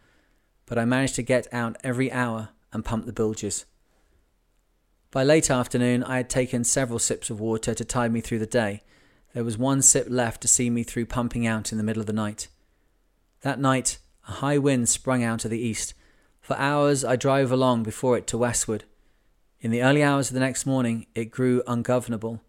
But 0.65 0.77
I 0.77 0.85
managed 0.85 1.15
to 1.15 1.21
get 1.21 1.47
out 1.53 1.77
every 1.83 2.11
hour 2.11 2.49
and 2.73 2.83
pump 2.83 3.05
the 3.05 3.13
bilges. 3.13 3.65
By 5.09 5.23
late 5.23 5.49
afternoon, 5.49 6.03
I 6.03 6.17
had 6.17 6.29
taken 6.29 6.65
several 6.65 6.99
sips 6.99 7.29
of 7.29 7.39
water 7.39 7.73
to 7.73 7.85
tide 7.85 8.11
me 8.11 8.19
through 8.19 8.39
the 8.39 8.45
day. 8.45 8.83
There 9.33 9.43
was 9.43 9.57
one 9.57 9.81
sip 9.81 10.07
left 10.09 10.41
to 10.41 10.49
see 10.49 10.69
me 10.69 10.83
through 10.83 11.05
pumping 11.05 11.47
out 11.47 11.71
in 11.71 11.77
the 11.77 11.83
middle 11.83 12.01
of 12.01 12.07
the 12.07 12.13
night. 12.13 12.49
That 13.41 13.59
night, 13.59 13.99
a 14.27 14.33
high 14.33 14.57
wind 14.57 14.89
sprung 14.89 15.23
out 15.23 15.45
of 15.45 15.51
the 15.51 15.59
east. 15.59 15.93
For 16.41 16.57
hours 16.57 17.05
I 17.05 17.15
drove 17.15 17.51
along 17.51 17.83
before 17.83 18.17
it 18.17 18.27
to 18.27 18.37
westward. 18.37 18.83
In 19.61 19.71
the 19.71 19.81
early 19.81 20.03
hours 20.03 20.29
of 20.29 20.33
the 20.33 20.41
next 20.41 20.65
morning, 20.65 21.07
it 21.15 21.31
grew 21.31 21.63
ungovernable. 21.65 22.41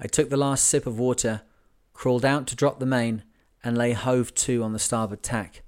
I 0.00 0.08
took 0.08 0.30
the 0.30 0.36
last 0.36 0.64
sip 0.64 0.86
of 0.86 0.98
water, 0.98 1.42
crawled 1.92 2.24
out 2.24 2.48
to 2.48 2.56
drop 2.56 2.80
the 2.80 2.86
main, 2.86 3.22
and 3.62 3.78
lay 3.78 3.92
hove 3.92 4.34
to 4.34 4.64
on 4.64 4.72
the 4.72 4.78
starboard 4.80 5.22
tack. 5.22 5.62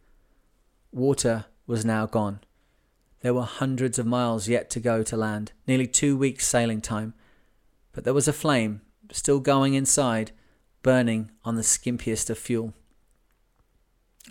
Water 0.91 1.47
was 1.67 1.85
now 1.85 2.07
gone. 2.07 2.41
There 3.27 3.35
were 3.35 3.43
hundreds 3.43 3.99
of 3.99 4.07
miles 4.07 4.47
yet 4.47 4.71
to 4.71 4.79
go 4.79 5.03
to 5.03 5.17
land, 5.17 5.51
nearly 5.67 5.89
two 5.89 6.17
weeks' 6.17 6.47
sailing 6.47 6.81
time. 6.81 7.13
But 7.91 8.05
there 8.05 8.15
was 8.15 8.29
a 8.29 8.33
flame, 8.33 8.83
still 9.11 9.41
going 9.41 9.75
inside, 9.75 10.31
burning 10.85 11.33
on 11.45 11.57
the 11.57 11.65
skimpiest 11.65 12.31
of 12.31 12.39
fuel. 12.39 12.73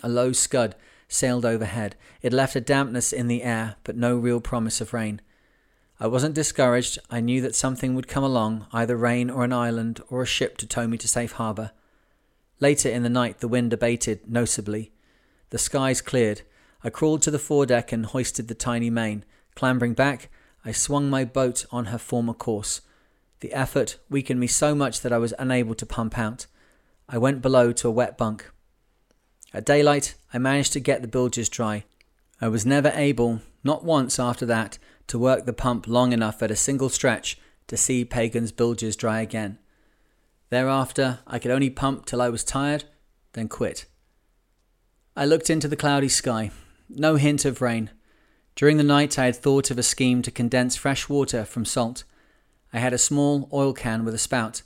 A 0.02 0.08
low 0.08 0.32
scud 0.32 0.76
sailed 1.10 1.46
overhead. 1.46 1.98
It 2.22 2.32
left 2.32 2.56
a 2.56 2.62
dampness 2.62 3.12
in 3.12 3.28
the 3.28 3.43
air, 3.43 3.76
but 3.84 3.98
no 3.98 4.16
real 4.16 4.39
promise 4.39 4.80
of 4.80 4.93
rain. 4.93 5.20
I 6.00 6.08
wasn't 6.08 6.34
discouraged. 6.34 6.98
I 7.10 7.20
knew 7.20 7.41
that 7.41 7.54
something 7.54 7.96
would 7.96 8.08
come 8.08 8.24
along, 8.24 8.66
either 8.72 8.96
rain 8.96 9.30
or 9.30 9.43
an 9.43 9.52
island 9.52 10.02
or 10.10 10.22
a 10.22 10.26
ship 10.26 10.56
to 10.60 10.66
tow 10.66 10.88
me 10.88 10.98
to 11.00 11.08
safe 11.10 11.34
harbour. 11.34 11.72
Later 12.62 12.88
in 12.88 13.04
the 13.04 13.10
night, 13.10 13.39
the 13.41 13.50
wind 13.50 13.74
abated 13.74 14.32
noticeably. 14.32 14.93
The 15.50 15.58
skies 15.58 16.00
cleared. 16.00 16.43
I 16.86 16.92
crawled 16.92 17.24
to 17.24 17.32
the 17.32 17.40
foredeck 17.40 17.92
and 17.92 18.06
hoisted 18.06 18.48
the 18.48 18.54
tiny 18.54 18.92
main. 18.92 19.26
Clambering 19.56 19.96
back, 19.96 20.30
I 20.64 20.72
swung 20.72 21.10
my 21.10 21.26
boat 21.26 21.66
on 21.72 21.86
her 21.86 21.98
former 21.98 22.36
course. 22.36 22.82
The 23.40 23.54
effort 23.54 23.98
weakened 24.08 24.40
me 24.40 24.46
so 24.46 24.76
much 24.76 25.02
that 25.02 25.12
I 25.12 25.18
was 25.18 25.34
unable 25.40 25.74
to 25.74 25.86
pump 25.88 26.16
out. 26.16 26.46
I 27.10 27.18
went 27.18 27.42
below 27.42 27.72
to 27.72 27.88
a 27.88 27.92
wet 27.92 28.20
bunk. 28.20 28.52
At 29.52 29.66
daylight, 29.66 30.14
I 30.32 30.38
managed 30.38 30.74
to 30.74 30.80
get 30.80 31.02
the 31.02 31.08
bilges 31.08 31.50
dry. 31.50 31.86
I 32.40 32.50
was 32.50 32.68
never 32.68 32.92
able, 32.94 33.42
not 33.64 33.84
once 33.84 34.20
after 34.20 34.46
that, 34.46 34.78
to 35.08 35.18
work 35.18 35.46
the 35.46 35.54
pump 35.54 35.88
long 35.88 36.14
enough 36.14 36.44
at 36.44 36.52
a 36.52 36.56
single 36.56 36.90
stretch 36.90 37.40
to 37.66 37.78
see 37.78 38.06
Pagan's 38.06 38.52
bilges 38.52 38.96
dry 38.96 39.22
again. 39.22 39.58
Thereafter, 40.52 41.18
I 41.26 41.40
could 41.40 41.50
only 41.50 41.72
pump 41.72 42.06
till 42.06 42.22
I 42.22 42.30
was 42.30 42.44
tired, 42.44 42.84
then 43.34 43.48
quit. 43.48 43.88
I 45.16 45.26
looked 45.26 45.50
into 45.50 45.68
the 45.68 45.76
cloudy 45.76 46.10
sky. 46.10 46.52
No 46.90 47.16
hint 47.16 47.46
of 47.46 47.62
rain. 47.62 47.90
During 48.56 48.78
the 48.78 48.84
night, 48.84 49.20
I 49.20 49.26
had 49.26 49.36
thought 49.36 49.72
of 49.72 49.78
a 49.78 49.84
scheme 49.84 50.22
to 50.22 50.32
condense 50.32 50.76
fresh 50.76 51.10
water 51.10 51.46
from 51.46 51.66
salt. 51.66 52.04
I 52.72 52.80
had 52.80 52.94
a 52.94 52.98
small 52.98 53.50
oil 53.52 53.74
can 53.74 54.06
with 54.06 54.14
a 54.14 54.20
spout. 54.20 54.62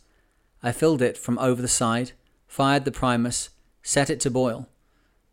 I 0.62 0.72
filled 0.72 1.02
it 1.02 1.18
from 1.18 1.40
over 1.40 1.62
the 1.62 1.68
side, 1.68 2.12
fired 2.48 2.86
the 2.86 2.92
primus, 2.92 3.50
set 3.82 4.10
it 4.10 4.20
to 4.22 4.32
boil. 4.32 4.68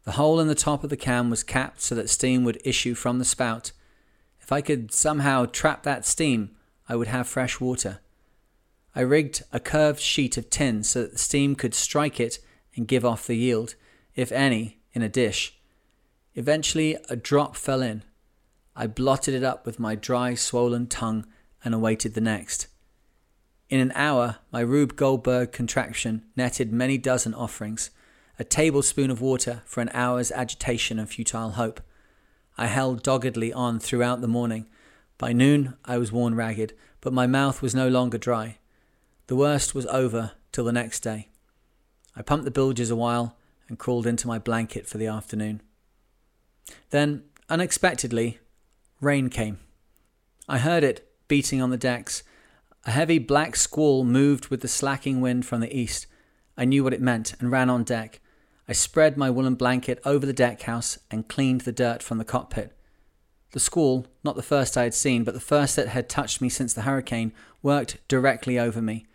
The 0.04 0.12
hole 0.12 0.40
in 0.40 0.48
the 0.48 0.54
top 0.54 0.84
of 0.84 0.90
the 0.90 0.96
can 0.96 1.30
was 1.30 1.42
capped 1.42 1.82
so 1.82 1.94
that 1.96 2.08
steam 2.08 2.44
would 2.44 2.60
issue 2.64 2.94
from 2.94 3.18
the 3.18 3.24
spout 3.24 3.72
if 4.46 4.52
I 4.52 4.60
could 4.60 4.92
somehow 4.94 5.46
trap 5.46 5.82
that 5.82 6.06
steam, 6.06 6.54
I 6.88 6.94
would 6.94 7.08
have 7.08 7.26
fresh 7.26 7.58
water. 7.58 7.98
I 8.94 9.00
rigged 9.00 9.42
a 9.52 9.58
curved 9.58 9.98
sheet 9.98 10.36
of 10.36 10.50
tin 10.50 10.84
so 10.84 11.02
that 11.02 11.10
the 11.10 11.18
steam 11.18 11.56
could 11.56 11.74
strike 11.74 12.20
it 12.20 12.38
and 12.76 12.86
give 12.86 13.04
off 13.04 13.26
the 13.26 13.36
yield, 13.36 13.74
if 14.14 14.30
any, 14.30 14.78
in 14.92 15.02
a 15.02 15.08
dish. 15.08 15.55
Eventually, 16.36 16.98
a 17.08 17.16
drop 17.16 17.56
fell 17.56 17.80
in. 17.80 18.02
I 18.76 18.86
blotted 18.86 19.34
it 19.34 19.42
up 19.42 19.64
with 19.64 19.80
my 19.80 19.94
dry, 19.94 20.34
swollen 20.34 20.86
tongue 20.86 21.26
and 21.64 21.74
awaited 21.74 22.12
the 22.12 22.20
next. 22.20 22.66
In 23.70 23.80
an 23.80 23.90
hour, 23.94 24.36
my 24.52 24.60
Rube 24.60 24.96
Goldberg 24.96 25.50
contraption 25.50 26.26
netted 26.36 26.72
many 26.72 26.98
dozen 26.98 27.32
offerings, 27.32 27.90
a 28.38 28.44
tablespoon 28.44 29.10
of 29.10 29.22
water 29.22 29.62
for 29.64 29.80
an 29.80 29.90
hour's 29.94 30.30
agitation 30.30 30.98
and 30.98 31.08
futile 31.08 31.52
hope. 31.52 31.80
I 32.58 32.66
held 32.66 33.02
doggedly 33.02 33.50
on 33.52 33.80
throughout 33.80 34.20
the 34.20 34.28
morning. 34.28 34.66
By 35.16 35.32
noon, 35.32 35.74
I 35.86 35.96
was 35.96 36.12
worn 36.12 36.34
ragged, 36.34 36.74
but 37.00 37.14
my 37.14 37.26
mouth 37.26 37.62
was 37.62 37.74
no 37.74 37.88
longer 37.88 38.18
dry. 38.18 38.58
The 39.28 39.36
worst 39.36 39.74
was 39.74 39.86
over 39.86 40.32
till 40.52 40.64
the 40.64 40.72
next 40.72 41.00
day. 41.00 41.28
I 42.14 42.20
pumped 42.20 42.44
the 42.44 42.50
bilges 42.50 42.90
a 42.90 42.96
while 42.96 43.38
and 43.68 43.78
crawled 43.78 44.06
into 44.06 44.28
my 44.28 44.38
blanket 44.38 44.86
for 44.86 44.98
the 44.98 45.06
afternoon. 45.06 45.62
Then, 46.90 47.24
unexpectedly, 47.48 48.38
rain 49.00 49.28
came. 49.28 49.58
I 50.48 50.58
heard 50.58 50.84
it 50.84 51.08
beating 51.28 51.60
on 51.60 51.70
the 51.70 51.76
decks. 51.76 52.22
A 52.84 52.90
heavy 52.90 53.18
black 53.18 53.56
squall 53.56 54.04
moved 54.04 54.48
with 54.48 54.60
the 54.60 54.68
slacking 54.68 55.20
wind 55.20 55.44
from 55.44 55.60
the 55.60 55.76
east. 55.76 56.06
I 56.56 56.64
knew 56.64 56.84
what 56.84 56.94
it 56.94 57.00
meant 57.00 57.34
and 57.40 57.50
ran 57.50 57.68
on 57.68 57.84
deck. 57.84 58.20
I 58.68 58.72
spread 58.72 59.16
my 59.16 59.30
woolen 59.30 59.54
blanket 59.54 60.00
over 60.04 60.26
the 60.26 60.32
deck 60.32 60.62
house 60.62 60.98
and 61.10 61.28
cleaned 61.28 61.62
the 61.62 61.72
dirt 61.72 62.02
from 62.02 62.18
the 62.18 62.24
cockpit. 62.24 62.72
The 63.52 63.60
squall, 63.60 64.06
not 64.24 64.36
the 64.36 64.42
first 64.42 64.76
I 64.76 64.82
had 64.82 64.94
seen, 64.94 65.24
but 65.24 65.34
the 65.34 65.40
first 65.40 65.76
that 65.76 65.88
had 65.88 66.08
touched 66.08 66.40
me 66.40 66.48
since 66.48 66.74
the 66.74 66.82
hurricane, 66.82 67.32
worked 67.62 67.98
directly 68.08 68.58
over 68.58 68.82
me. 68.82 69.06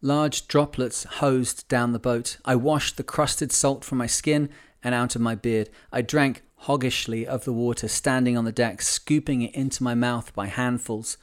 Large 0.00 0.48
droplets 0.48 1.04
hosed 1.04 1.66
down 1.68 1.92
the 1.92 1.98
boat. 1.98 2.38
I 2.44 2.56
washed 2.56 2.96
the 2.96 3.02
crusted 3.02 3.50
salt 3.50 3.84
from 3.84 3.98
my 3.98 4.06
skin 4.06 4.48
and 4.82 4.94
out 4.94 5.16
of 5.16 5.22
my 5.22 5.34
beard. 5.34 5.70
I 5.92 6.02
drank 6.02 6.43
hoggishly 6.56 7.26
of 7.26 7.44
the 7.44 7.52
water 7.52 7.88
standing 7.88 8.36
on 8.36 8.44
the 8.44 8.52
deck, 8.52 8.82
scooping 8.82 9.42
it 9.42 9.54
into 9.54 9.82
my 9.82 9.94
mouth 9.94 10.34
by 10.34 10.46
handfuls. 10.46 11.18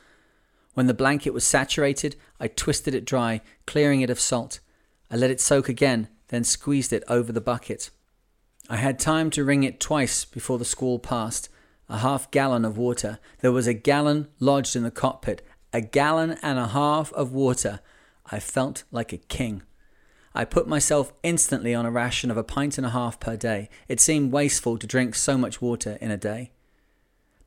When 0.74 0.88
the 0.88 0.94
blanket 0.94 1.34
was 1.34 1.46
saturated, 1.46 2.16
I 2.40 2.48
twisted 2.48 2.94
it 2.94 3.06
dry, 3.06 3.42
clearing 3.66 4.02
it 4.02 4.10
of 4.10 4.20
salt. 4.20 4.60
I 5.10 5.16
let 5.16 5.32
it 5.32 5.42
soak 5.42 5.68
again, 5.68 6.08
then 6.30 6.44
squeezed 6.44 6.94
it 6.94 7.04
over 7.08 7.32
the 7.32 7.42
bucket. 7.42 7.90
I 8.70 8.78
had 8.78 9.00
time 9.00 9.30
to 9.32 9.44
wring 9.44 9.64
it 9.64 9.80
twice 9.80 10.24
before 10.24 10.58
the 10.58 10.66
squall 10.66 11.00
passed. 11.00 11.50
A 11.90 11.98
half 11.98 12.32
gallon 12.32 12.64
of 12.64 12.78
water. 12.78 13.20
There 13.40 13.52
was 13.52 13.68
a 13.68 13.74
gallon 13.74 14.30
lodged 14.40 14.78
in 14.78 14.84
the 14.84 14.92
cockpit. 14.92 15.46
A 15.74 15.82
gallon 15.82 16.38
and 16.42 16.58
a 16.58 16.68
half 16.68 17.12
of 17.14 17.34
water. 17.34 17.82
I 18.26 18.40
felt 18.40 18.84
like 18.92 19.12
a 19.12 19.18
king. 19.18 19.64
I 20.34 20.46
put 20.46 20.68
myself 20.68 21.12
instantly 21.24 21.76
on 21.76 21.86
a 21.86 21.92
ration 21.92 22.32
of 22.32 22.38
a 22.38 22.44
pint 22.44 22.78
and 22.78 22.88
a 22.88 22.92
half 22.92 23.20
per 23.20 23.36
day. 23.36 23.70
It 23.88 24.00
seemed 24.00 24.32
wasteful 24.32 24.78
to 24.78 24.88
drink 24.88 25.16
so 25.16 25.38
much 25.38 25.62
water 25.62 25.98
in 26.00 26.10
a 26.10 26.18
day. 26.18 26.52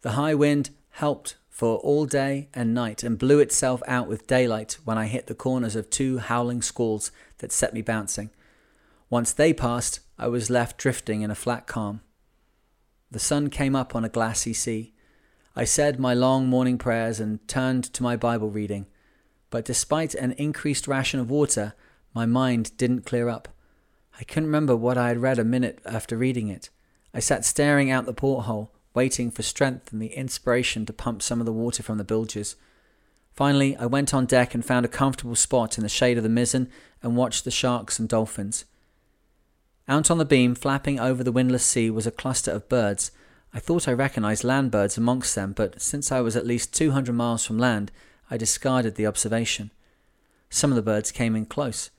The 0.02 0.12
high 0.12 0.34
wind 0.34 0.70
helped 0.90 1.36
for 1.48 1.78
all 1.78 2.04
day 2.04 2.48
and 2.52 2.74
night 2.74 3.02
and 3.02 3.18
blew 3.18 3.38
itself 3.38 3.82
out 3.86 4.08
with 4.08 4.26
daylight 4.26 4.76
when 4.84 4.98
I 4.98 5.06
hit 5.06 5.28
the 5.28 5.34
corners 5.34 5.76
of 5.76 5.88
two 5.88 6.18
howling 6.18 6.62
squalls 6.62 7.10
that 7.38 7.52
set 7.52 7.72
me 7.72 7.80
bouncing. 7.80 8.30
Once 9.08 9.32
they 9.32 9.52
passed, 9.52 10.00
I 10.18 10.28
was 10.28 10.50
left 10.50 10.76
drifting 10.76 11.22
in 11.22 11.30
a 11.30 11.34
flat 11.34 11.66
calm. 11.66 12.00
The 13.10 13.18
sun 13.18 13.48
came 13.48 13.76
up 13.76 13.94
on 13.94 14.04
a 14.04 14.08
glassy 14.08 14.52
sea. 14.52 14.92
I 15.56 15.64
said 15.64 16.00
my 16.00 16.12
long 16.12 16.48
morning 16.48 16.76
prayers 16.76 17.20
and 17.20 17.46
turned 17.46 17.84
to 17.94 18.02
my 18.02 18.16
Bible 18.16 18.50
reading. 18.50 18.86
But 19.50 19.64
despite 19.64 20.14
an 20.14 20.32
increased 20.32 20.88
ration 20.88 21.20
of 21.20 21.30
water, 21.30 21.74
my 22.14 22.26
mind 22.26 22.76
didn't 22.76 23.04
clear 23.04 23.28
up. 23.28 23.48
I 24.18 24.24
couldn't 24.24 24.46
remember 24.46 24.76
what 24.76 24.96
I 24.96 25.08
had 25.08 25.18
read 25.18 25.38
a 25.38 25.44
minute 25.44 25.80
after 25.84 26.16
reading 26.16 26.48
it. 26.48 26.70
I 27.12 27.20
sat 27.20 27.44
staring 27.44 27.90
out 27.90 28.06
the 28.06 28.14
porthole, 28.14 28.70
waiting 28.94 29.30
for 29.30 29.42
strength 29.42 29.92
and 29.92 30.00
the 30.00 30.14
inspiration 30.14 30.86
to 30.86 30.92
pump 30.92 31.22
some 31.22 31.40
of 31.40 31.46
the 31.46 31.52
water 31.52 31.82
from 31.82 31.98
the 31.98 32.04
bilges. 32.04 32.54
Finally, 33.32 33.76
I 33.76 33.86
went 33.86 34.14
on 34.14 34.26
deck 34.26 34.54
and 34.54 34.64
found 34.64 34.86
a 34.86 34.88
comfortable 34.88 35.34
spot 35.34 35.76
in 35.76 35.82
the 35.82 35.88
shade 35.88 36.16
of 36.16 36.22
the 36.22 36.30
mizzen 36.30 36.70
and 37.02 37.16
watched 37.16 37.44
the 37.44 37.50
sharks 37.50 37.98
and 37.98 38.08
dolphins. 38.08 38.64
Out 39.88 40.10
on 40.10 40.18
the 40.18 40.24
beam, 40.24 40.54
flapping 40.54 41.00
over 41.00 41.24
the 41.24 41.32
windless 41.32 41.64
sea, 41.64 41.90
was 41.90 42.06
a 42.06 42.12
cluster 42.12 42.52
of 42.52 42.68
birds. 42.68 43.10
I 43.52 43.58
thought 43.58 43.88
I 43.88 43.92
recognized 43.92 44.44
land 44.44 44.70
birds 44.70 44.96
amongst 44.96 45.34
them, 45.34 45.52
but 45.52 45.82
since 45.82 46.12
I 46.12 46.20
was 46.20 46.36
at 46.36 46.46
least 46.46 46.72
200 46.74 47.12
miles 47.12 47.44
from 47.44 47.58
land, 47.58 47.90
I 48.30 48.36
discarded 48.36 48.94
the 48.94 49.06
observation. 49.06 49.72
Some 50.48 50.70
of 50.70 50.76
the 50.76 50.82
birds 50.82 51.10
came 51.10 51.34
in 51.34 51.46
close. 51.46 51.90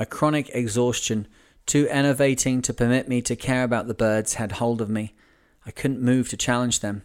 A 0.00 0.06
chronic 0.06 0.48
exhaustion, 0.54 1.28
too 1.66 1.86
enervating 1.90 2.62
to 2.62 2.72
permit 2.72 3.06
me 3.06 3.20
to 3.20 3.36
care 3.36 3.64
about 3.64 3.86
the 3.86 3.92
birds, 3.92 4.34
had 4.34 4.52
hold 4.52 4.80
of 4.80 4.88
me. 4.88 5.14
I 5.66 5.70
couldn't 5.70 6.00
move 6.00 6.30
to 6.30 6.38
challenge 6.38 6.80
them. 6.80 7.02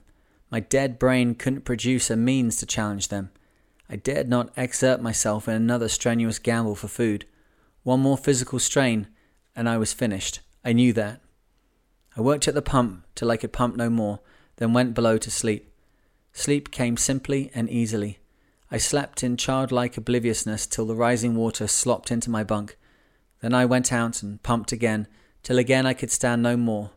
My 0.50 0.62
dead 0.62 0.98
brain 0.98 1.36
couldn't 1.36 1.66
produce 1.66 2.10
a 2.10 2.16
means 2.16 2.56
to 2.58 2.66
challenge 2.66 3.10
them. 3.10 3.32
I 3.90 3.98
dared 3.98 4.30
not 4.30 4.54
exert 4.56 5.02
myself 5.02 5.50
in 5.50 5.56
another 5.56 5.90
strenuous 5.90 6.40
gamble 6.40 6.76
for 6.76 6.88
food. 6.88 7.26
One 7.84 8.00
more 8.00 8.18
physical 8.18 8.60
strain, 8.60 9.08
and 9.58 9.68
I 9.68 9.78
was 9.78 9.92
finished. 9.92 10.40
I 10.64 10.72
knew 10.72 10.94
that. 10.94 11.20
I 12.16 12.22
worked 12.22 12.48
at 12.48 12.54
the 12.54 12.62
pump 12.62 13.06
till 13.14 13.30
I 13.30 13.36
could 13.36 13.52
pump 13.52 13.76
no 13.76 13.90
more, 13.90 14.22
then 14.56 14.72
went 14.72 14.94
below 14.94 15.18
to 15.18 15.30
sleep. 15.30 15.70
Sleep 16.32 16.72
came 16.72 16.96
simply 16.96 17.52
and 17.54 17.70
easily. 17.70 18.20
I 18.72 18.78
slept 18.78 19.22
in 19.22 19.36
childlike 19.36 19.98
obliviousness 19.98 20.66
till 20.66 20.86
the 20.86 20.96
rising 20.96 21.36
water 21.36 21.68
slopped 21.68 22.10
into 22.10 22.30
my 22.30 22.46
bunk. 22.46 22.78
Then 23.42 23.54
I 23.54 23.66
went 23.66 23.92
out 23.94 24.24
and 24.24 24.42
pumped 24.42 24.72
again, 24.72 25.08
till 25.44 25.58
again 25.58 25.86
I 25.86 25.94
could 25.94 26.12
stand 26.12 26.42
no 26.42 26.58
more. 26.58 26.92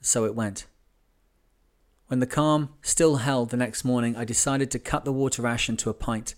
So 0.00 0.24
it 0.24 0.34
went. 0.34 0.66
When 2.08 2.20
the 2.20 2.26
calm 2.26 2.70
still 2.82 3.16
held 3.16 3.50
the 3.50 3.56
next 3.56 3.84
morning, 3.84 4.16
I 4.16 4.24
decided 4.24 4.70
to 4.70 4.78
cut 4.78 5.04
the 5.04 5.12
water 5.12 5.42
ration 5.42 5.76
to 5.78 5.90
a 5.90 5.94
pint. 5.94 6.34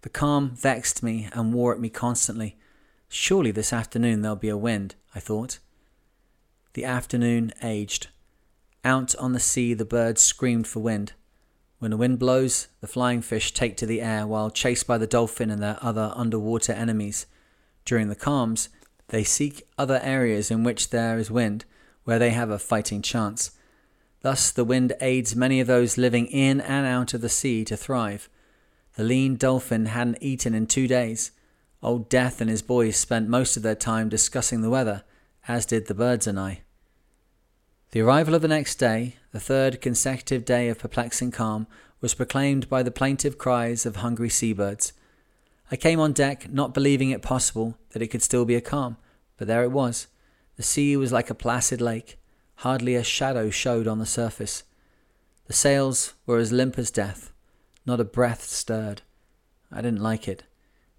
The 0.00 0.08
calm 0.08 0.50
vexed 0.50 1.02
me 1.02 1.28
and 1.32 1.52
wore 1.52 1.72
at 1.72 1.80
me 1.80 1.88
constantly. 1.88 2.56
Surely 3.08 3.50
this 3.50 3.72
afternoon 3.72 4.22
there'll 4.22 4.36
be 4.36 4.48
a 4.48 4.56
wind, 4.56 4.94
I 5.14 5.20
thought. 5.20 5.58
The 6.72 6.84
afternoon 6.84 7.52
aged. 7.62 8.08
Out 8.84 9.14
on 9.16 9.32
the 9.32 9.40
sea 9.40 9.72
the 9.74 9.84
birds 9.84 10.20
screamed 10.20 10.66
for 10.66 10.80
wind. 10.80 11.12
When 11.78 11.90
the 11.90 11.96
wind 11.96 12.18
blows, 12.18 12.68
the 12.80 12.86
flying 12.86 13.22
fish 13.22 13.52
take 13.52 13.76
to 13.76 13.86
the 13.86 14.00
air 14.00 14.26
while 14.26 14.50
chased 14.50 14.86
by 14.86 14.98
the 14.98 15.06
dolphin 15.06 15.50
and 15.50 15.62
their 15.62 15.78
other 15.80 16.12
underwater 16.14 16.72
enemies. 16.72 17.26
During 17.84 18.08
the 18.08 18.14
calms, 18.14 18.68
they 19.08 19.24
seek 19.24 19.66
other 19.76 20.00
areas 20.02 20.50
in 20.50 20.64
which 20.64 20.90
there 20.90 21.18
is 21.18 21.30
wind, 21.30 21.64
where 22.04 22.18
they 22.18 22.30
have 22.30 22.50
a 22.50 22.58
fighting 22.58 23.02
chance. 23.02 23.50
Thus, 24.22 24.50
the 24.50 24.64
wind 24.64 24.94
aids 25.00 25.36
many 25.36 25.60
of 25.60 25.66
those 25.66 25.98
living 25.98 26.26
in 26.26 26.60
and 26.60 26.86
out 26.86 27.12
of 27.12 27.20
the 27.20 27.28
sea 27.28 27.64
to 27.66 27.76
thrive. 27.76 28.28
The 28.94 29.04
lean 29.04 29.36
dolphin 29.36 29.86
hadn't 29.86 30.18
eaten 30.22 30.54
in 30.54 30.66
two 30.66 30.88
days. 30.88 31.30
Old 31.82 32.08
Death 32.08 32.40
and 32.40 32.48
his 32.48 32.62
boys 32.62 32.96
spent 32.96 33.28
most 33.28 33.56
of 33.56 33.62
their 33.62 33.74
time 33.74 34.08
discussing 34.08 34.62
the 34.62 34.70
weather, 34.70 35.04
as 35.46 35.66
did 35.66 35.86
the 35.86 35.94
birds 35.94 36.26
and 36.26 36.40
I. 36.40 36.62
The 37.90 38.00
arrival 38.00 38.34
of 38.34 38.42
the 38.42 38.48
next 38.48 38.76
day, 38.76 39.16
the 39.32 39.40
third 39.40 39.80
consecutive 39.82 40.44
day 40.44 40.68
of 40.68 40.78
perplexing 40.78 41.30
calm, 41.32 41.66
was 42.00 42.14
proclaimed 42.14 42.68
by 42.68 42.82
the 42.82 42.90
plaintive 42.90 43.36
cries 43.36 43.84
of 43.84 43.96
hungry 43.96 44.30
seabirds. 44.30 44.94
I 45.70 45.76
came 45.76 46.00
on 46.00 46.12
deck, 46.12 46.52
not 46.52 46.74
believing 46.74 47.10
it 47.10 47.22
possible 47.22 47.76
that 47.90 48.02
it 48.02 48.08
could 48.08 48.22
still 48.22 48.44
be 48.44 48.54
a 48.54 48.60
calm, 48.60 48.96
but 49.36 49.46
there 49.46 49.62
it 49.62 49.72
was. 49.72 50.06
The 50.56 50.62
sea 50.62 50.96
was 50.96 51.12
like 51.12 51.30
a 51.30 51.34
placid 51.34 51.80
lake. 51.80 52.18
Hardly 52.56 52.94
a 52.94 53.02
shadow 53.02 53.50
showed 53.50 53.88
on 53.88 53.98
the 53.98 54.06
surface. 54.06 54.62
The 55.46 55.52
sails 55.52 56.14
were 56.26 56.38
as 56.38 56.52
limp 56.52 56.78
as 56.78 56.90
death. 56.90 57.32
Not 57.84 58.00
a 58.00 58.04
breath 58.04 58.44
stirred. 58.44 59.02
I 59.72 59.82
didn't 59.82 60.02
like 60.02 60.28
it. 60.28 60.44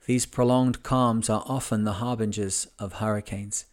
These 0.06 0.26
prolonged 0.26 0.84
calms 0.84 1.30
are 1.30 1.44
often 1.48 1.84
the 1.84 1.94
harbingers 1.94 2.68
of 2.78 2.94
hurricanes. 2.94 3.66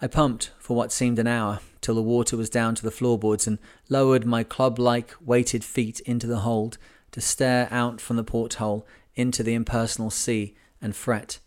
I 0.00 0.06
pumped 0.06 0.52
for 0.58 0.76
what 0.76 0.92
seemed 0.92 1.18
an 1.18 1.26
hour 1.26 1.60
till 1.80 1.94
the 1.94 2.02
water 2.02 2.36
was 2.36 2.48
down 2.48 2.74
to 2.76 2.82
the 2.82 2.90
floorboards 2.90 3.46
and 3.46 3.58
lowered 3.88 4.24
my 4.24 4.42
club 4.42 4.78
like 4.78 5.14
weighted 5.20 5.64
feet 5.64 6.00
into 6.00 6.26
the 6.26 6.38
hold 6.38 6.78
to 7.10 7.20
stare 7.20 7.68
out 7.70 8.00
from 8.00 8.16
the 8.16 8.24
porthole 8.24 8.86
into 9.14 9.42
the 9.42 9.54
impersonal 9.54 10.10
sea 10.10 10.54
and 10.80 10.96
fret. 10.96 11.38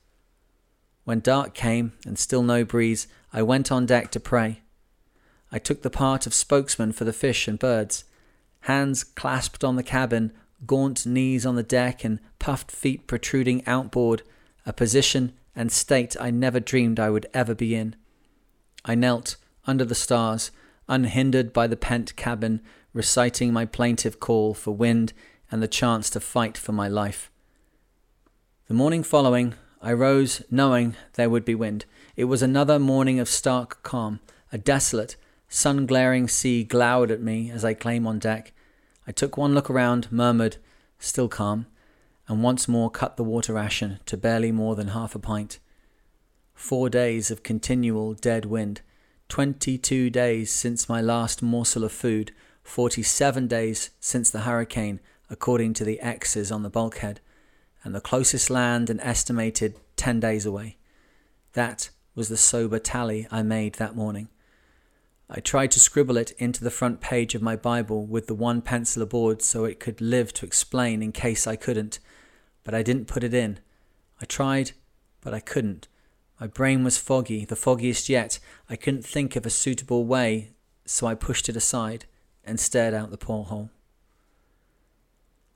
When 1.03 1.19
dark 1.19 1.53
came 1.53 1.93
and 2.05 2.17
still 2.17 2.43
no 2.43 2.65
breeze, 2.65 3.07
I 3.31 3.41
went 3.43 3.71
on 3.71 3.85
deck 3.85 4.11
to 4.11 4.19
pray. 4.19 4.61
I 5.51 5.59
took 5.59 5.83
the 5.83 5.89
part 5.89 6.25
of 6.25 6.33
spokesman 6.33 6.91
for 6.91 7.03
the 7.03 7.13
fish 7.13 7.47
and 7.47 7.59
birds. 7.59 8.05
Hands 8.61 9.03
clasped 9.03 9.63
on 9.63 9.75
the 9.75 9.83
cabin, 9.83 10.31
gaunt 10.65 11.05
knees 11.05 11.45
on 11.45 11.55
the 11.55 11.63
deck, 11.63 12.03
and 12.03 12.19
puffed 12.39 12.71
feet 12.71 13.07
protruding 13.07 13.65
outboard, 13.67 14.23
a 14.65 14.73
position 14.73 15.33
and 15.55 15.71
state 15.71 16.15
I 16.19 16.31
never 16.31 16.59
dreamed 16.59 16.99
I 16.99 17.09
would 17.09 17.27
ever 17.33 17.53
be 17.53 17.75
in. 17.75 17.95
I 18.83 18.95
knelt 18.95 19.37
under 19.67 19.85
the 19.85 19.95
stars, 19.95 20.51
unhindered 20.89 21.53
by 21.53 21.67
the 21.67 21.77
pent 21.77 22.15
cabin, 22.15 22.61
reciting 22.93 23.53
my 23.53 23.65
plaintive 23.65 24.19
call 24.19 24.53
for 24.53 24.71
wind 24.71 25.13
and 25.51 25.61
the 25.61 25.67
chance 25.67 26.09
to 26.11 26.19
fight 26.19 26.57
for 26.57 26.71
my 26.71 26.87
life. 26.87 27.31
The 28.67 28.73
morning 28.73 29.03
following, 29.03 29.53
I 29.79 29.93
rose 29.93 30.41
knowing 30.49 30.95
there 31.13 31.29
would 31.29 31.45
be 31.45 31.53
wind. 31.53 31.85
It 32.15 32.23
was 32.23 32.41
another 32.41 32.79
morning 32.79 33.19
of 33.19 33.29
stark 33.29 33.83
calm, 33.83 34.21
a 34.51 34.57
desolate, 34.57 35.17
sun 35.47 35.85
glaring 35.85 36.27
sea 36.27 36.63
glowered 36.63 37.11
at 37.11 37.21
me 37.21 37.51
as 37.51 37.63
I 37.63 37.75
came 37.75 38.07
on 38.07 38.17
deck. 38.17 38.53
I 39.05 39.11
took 39.11 39.37
one 39.37 39.53
look 39.53 39.69
around, 39.69 40.11
murmured, 40.11 40.57
still 40.97 41.27
calm, 41.27 41.67
and 42.27 42.41
once 42.41 42.67
more 42.67 42.89
cut 42.89 43.17
the 43.17 43.23
water 43.23 43.53
ration 43.53 43.99
to 44.07 44.17
barely 44.17 44.51
more 44.51 44.75
than 44.75 44.87
half 44.87 45.13
a 45.13 45.19
pint. 45.19 45.59
Four 46.55 46.89
days 46.89 47.29
of 47.29 47.43
continual 47.43 48.15
dead 48.15 48.45
wind, 48.45 48.81
twenty 49.29 49.77
two 49.77 50.09
days 50.09 50.49
since 50.49 50.89
my 50.89 51.01
last 51.01 51.43
morsel 51.43 51.83
of 51.83 51.91
food, 51.91 52.31
forty 52.63 53.03
seven 53.03 53.45
days 53.45 53.91
since 53.99 54.31
the 54.31 54.39
hurricane, 54.39 55.01
according 55.29 55.75
to 55.75 55.83
the 55.83 55.99
X's 55.99 56.51
on 56.51 56.63
the 56.63 56.71
bulkhead, 56.71 57.19
and 57.85 57.95
the 57.95 58.01
closest 58.01 58.49
land 58.49 58.89
an 58.89 58.99
estimated 58.99 59.79
ten 59.95 60.19
days 60.19 60.45
away. 60.45 60.75
That 61.53 61.91
was 62.15 62.27
the 62.27 62.35
sober 62.35 62.79
tally 62.79 63.27
I 63.31 63.43
made 63.43 63.75
that 63.75 63.95
morning. 63.95 64.27
I 65.29 65.39
tried 65.39 65.71
to 65.71 65.79
scribble 65.79 66.17
it 66.17 66.31
into 66.31 66.63
the 66.63 66.71
front 66.71 66.99
page 66.99 67.35
of 67.35 67.41
my 67.41 67.55
Bible 67.55 68.05
with 68.05 68.27
the 68.27 68.35
one 68.35 68.61
pencil 68.61 69.01
aboard 69.01 69.41
so 69.41 69.63
it 69.63 69.79
could 69.79 70.01
live 70.01 70.33
to 70.33 70.45
explain 70.45 71.01
in 71.01 71.11
case 71.11 71.47
I 71.47 71.55
couldn't, 71.55 71.99
but 72.63 72.73
I 72.73 72.83
didn't 72.83 73.07
put 73.07 73.23
it 73.23 73.33
in. 73.33 73.59
I 74.21 74.25
tried, 74.25 74.71
but 75.21 75.33
I 75.33 75.39
couldn't. 75.39 75.87
My 76.39 76.47
brain 76.47 76.83
was 76.83 76.97
foggy, 76.97 77.45
the 77.45 77.55
foggiest 77.55 78.09
yet. 78.09 78.39
I 78.69 78.75
couldn't 78.75 79.05
think 79.05 79.35
of 79.35 79.45
a 79.45 79.49
suitable 79.49 80.05
way, 80.05 80.51
so 80.85 81.07
I 81.07 81.15
pushed 81.15 81.49
it 81.49 81.55
aside 81.55 82.05
and 82.43 82.59
stared 82.59 82.93
out 82.93 83.09
the 83.11 83.17
porthole. 83.17 83.69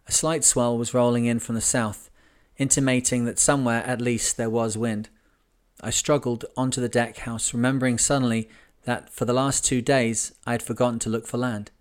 A 0.08 0.12
slight 0.12 0.44
swell 0.44 0.78
was 0.78 0.94
rolling 0.94 1.26
in 1.26 1.40
from 1.40 1.56
the 1.56 1.62
south, 1.62 2.09
intimating 2.60 3.26
that 3.26 3.40
somewhere 3.40 3.84
at 3.86 4.02
least 4.02 4.38
there 4.38 4.50
was 4.50 4.78
wind. 4.78 5.10
I 5.82 5.90
struggled 5.90 6.46
onto 6.56 6.82
the 6.82 6.90
deck 6.90 7.18
house, 7.20 7.54
remembering 7.54 7.98
suddenly 7.98 8.50
that 8.84 9.10
for 9.10 9.26
the 9.26 9.34
last 9.34 9.66
two 9.66 9.82
days 9.82 10.34
I 10.46 10.52
had 10.52 10.62
forgotten 10.62 11.00
to 11.00 11.10
look 11.10 11.26
for 11.26 11.38
land. 11.38 11.72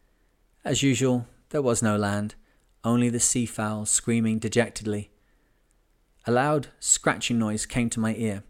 As 0.65 0.83
usual, 0.83 1.27
there 1.51 1.63
was 1.63 1.83
no 1.83 1.97
land, 1.97 2.37
only 2.85 3.11
the 3.11 3.21
sea 3.21 3.45
fowl 3.45 3.87
screaming 3.87 4.39
dejectedly. 4.39 5.11
A 6.27 6.33
loud 6.33 6.69
scratching 6.79 7.39
noise 7.39 7.67
came 7.67 7.91
to 7.91 8.01
my 8.01 8.15
ear. 8.15 8.45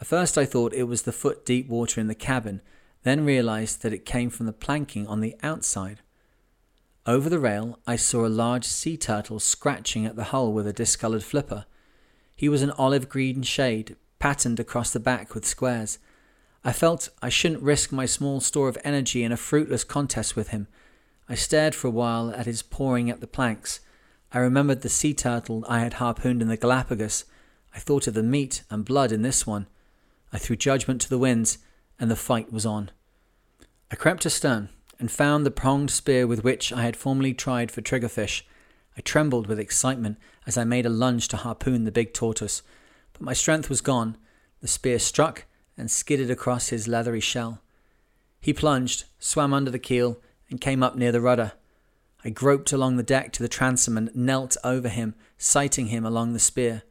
At 0.00 0.06
first 0.06 0.38
I 0.38 0.44
thought 0.46 0.72
it 0.72 0.84
was 0.84 1.02
the 1.02 1.12
foot 1.12 1.44
deep 1.44 1.68
water 1.68 2.00
in 2.00 2.06
the 2.06 2.14
cabin, 2.14 2.62
then 3.02 3.24
realized 3.24 3.82
that 3.82 3.92
it 3.92 4.06
came 4.06 4.30
from 4.30 4.46
the 4.46 4.52
planking 4.52 5.06
on 5.06 5.20
the 5.20 5.36
outside. 5.42 6.00
Over 7.06 7.28
the 7.28 7.38
rail, 7.38 7.78
I 7.86 7.96
saw 7.96 8.24
a 8.24 8.28
large 8.28 8.64
sea 8.64 8.96
turtle 8.96 9.38
scratching 9.38 10.06
at 10.06 10.16
the 10.16 10.24
hull 10.24 10.52
with 10.52 10.66
a 10.66 10.72
discoloured 10.72 11.22
flipper. 11.22 11.66
He 12.34 12.48
was 12.48 12.62
an 12.62 12.72
olive 12.72 13.08
green 13.08 13.42
shade, 13.42 13.96
patterned 14.18 14.58
across 14.58 14.90
the 14.92 15.00
back 15.00 15.34
with 15.34 15.46
squares. 15.46 15.98
I 16.64 16.72
felt 16.72 17.10
I 17.22 17.28
shouldn't 17.28 17.62
risk 17.62 17.92
my 17.92 18.06
small 18.06 18.40
store 18.40 18.68
of 18.68 18.78
energy 18.84 19.22
in 19.22 19.32
a 19.32 19.36
fruitless 19.36 19.84
contest 19.84 20.34
with 20.34 20.48
him. 20.48 20.66
I 21.28 21.34
stared 21.34 21.74
for 21.74 21.88
a 21.88 21.92
while 21.92 22.30
at 22.30 22.46
his 22.46 22.62
pawing 22.62 23.10
at 23.10 23.20
the 23.20 23.26
planks. 23.26 23.80
I 24.32 24.38
remembered 24.38 24.80
the 24.80 24.88
sea 24.88 25.14
turtle 25.14 25.64
I 25.68 25.80
had 25.80 25.94
harpooned 25.94 26.42
in 26.42 26.48
the 26.48 26.56
Galapagos. 26.56 27.24
I 27.74 27.78
thought 27.78 28.06
of 28.06 28.14
the 28.14 28.22
meat 28.22 28.62
and 28.70 28.84
blood 28.84 29.12
in 29.12 29.22
this 29.22 29.46
one. 29.46 29.66
I 30.32 30.38
threw 30.38 30.56
judgment 30.56 31.00
to 31.02 31.08
the 31.08 31.18
winds, 31.18 31.58
and 32.00 32.10
the 32.10 32.16
fight 32.16 32.52
was 32.52 32.66
on. 32.66 32.90
I 33.90 33.96
crept 33.96 34.26
astern 34.26 34.70
and 34.98 35.10
found 35.10 35.44
the 35.44 35.50
pronged 35.50 35.90
spear 35.90 36.26
with 36.26 36.42
which 36.42 36.72
I 36.72 36.82
had 36.82 36.96
formerly 36.96 37.34
tried 37.34 37.70
for 37.70 37.82
triggerfish. 37.82 38.42
I 38.96 39.00
trembled 39.00 39.46
with 39.46 39.58
excitement 39.58 40.18
as 40.46 40.56
I 40.58 40.64
made 40.64 40.86
a 40.86 40.90
lunge 40.90 41.28
to 41.28 41.36
harpoon 41.36 41.84
the 41.84 41.92
big 41.92 42.12
tortoise, 42.12 42.62
but 43.12 43.22
my 43.22 43.32
strength 43.32 43.68
was 43.68 43.80
gone. 43.80 44.16
The 44.60 44.68
spear 44.68 44.98
struck 44.98 45.44
and 45.76 45.90
skidded 45.90 46.30
across 46.30 46.68
his 46.68 46.88
leathery 46.88 47.20
shell. 47.20 47.60
He 48.40 48.52
plunged, 48.52 49.04
swam 49.18 49.54
under 49.54 49.70
the 49.70 49.78
keel, 49.78 50.20
and 50.50 50.60
came 50.60 50.82
up 50.82 50.96
near 50.96 51.12
the 51.12 51.20
rudder. 51.20 51.52
I 52.24 52.30
groped 52.30 52.72
along 52.72 52.96
the 52.96 53.02
deck 53.02 53.32
to 53.32 53.42
the 53.42 53.48
transom 53.48 53.96
and 53.96 54.14
knelt 54.14 54.56
over 54.64 54.88
him, 54.88 55.14
sighting 55.36 55.86
him 55.86 56.04
along 56.04 56.32
the 56.32 56.38
spear. 56.38 56.82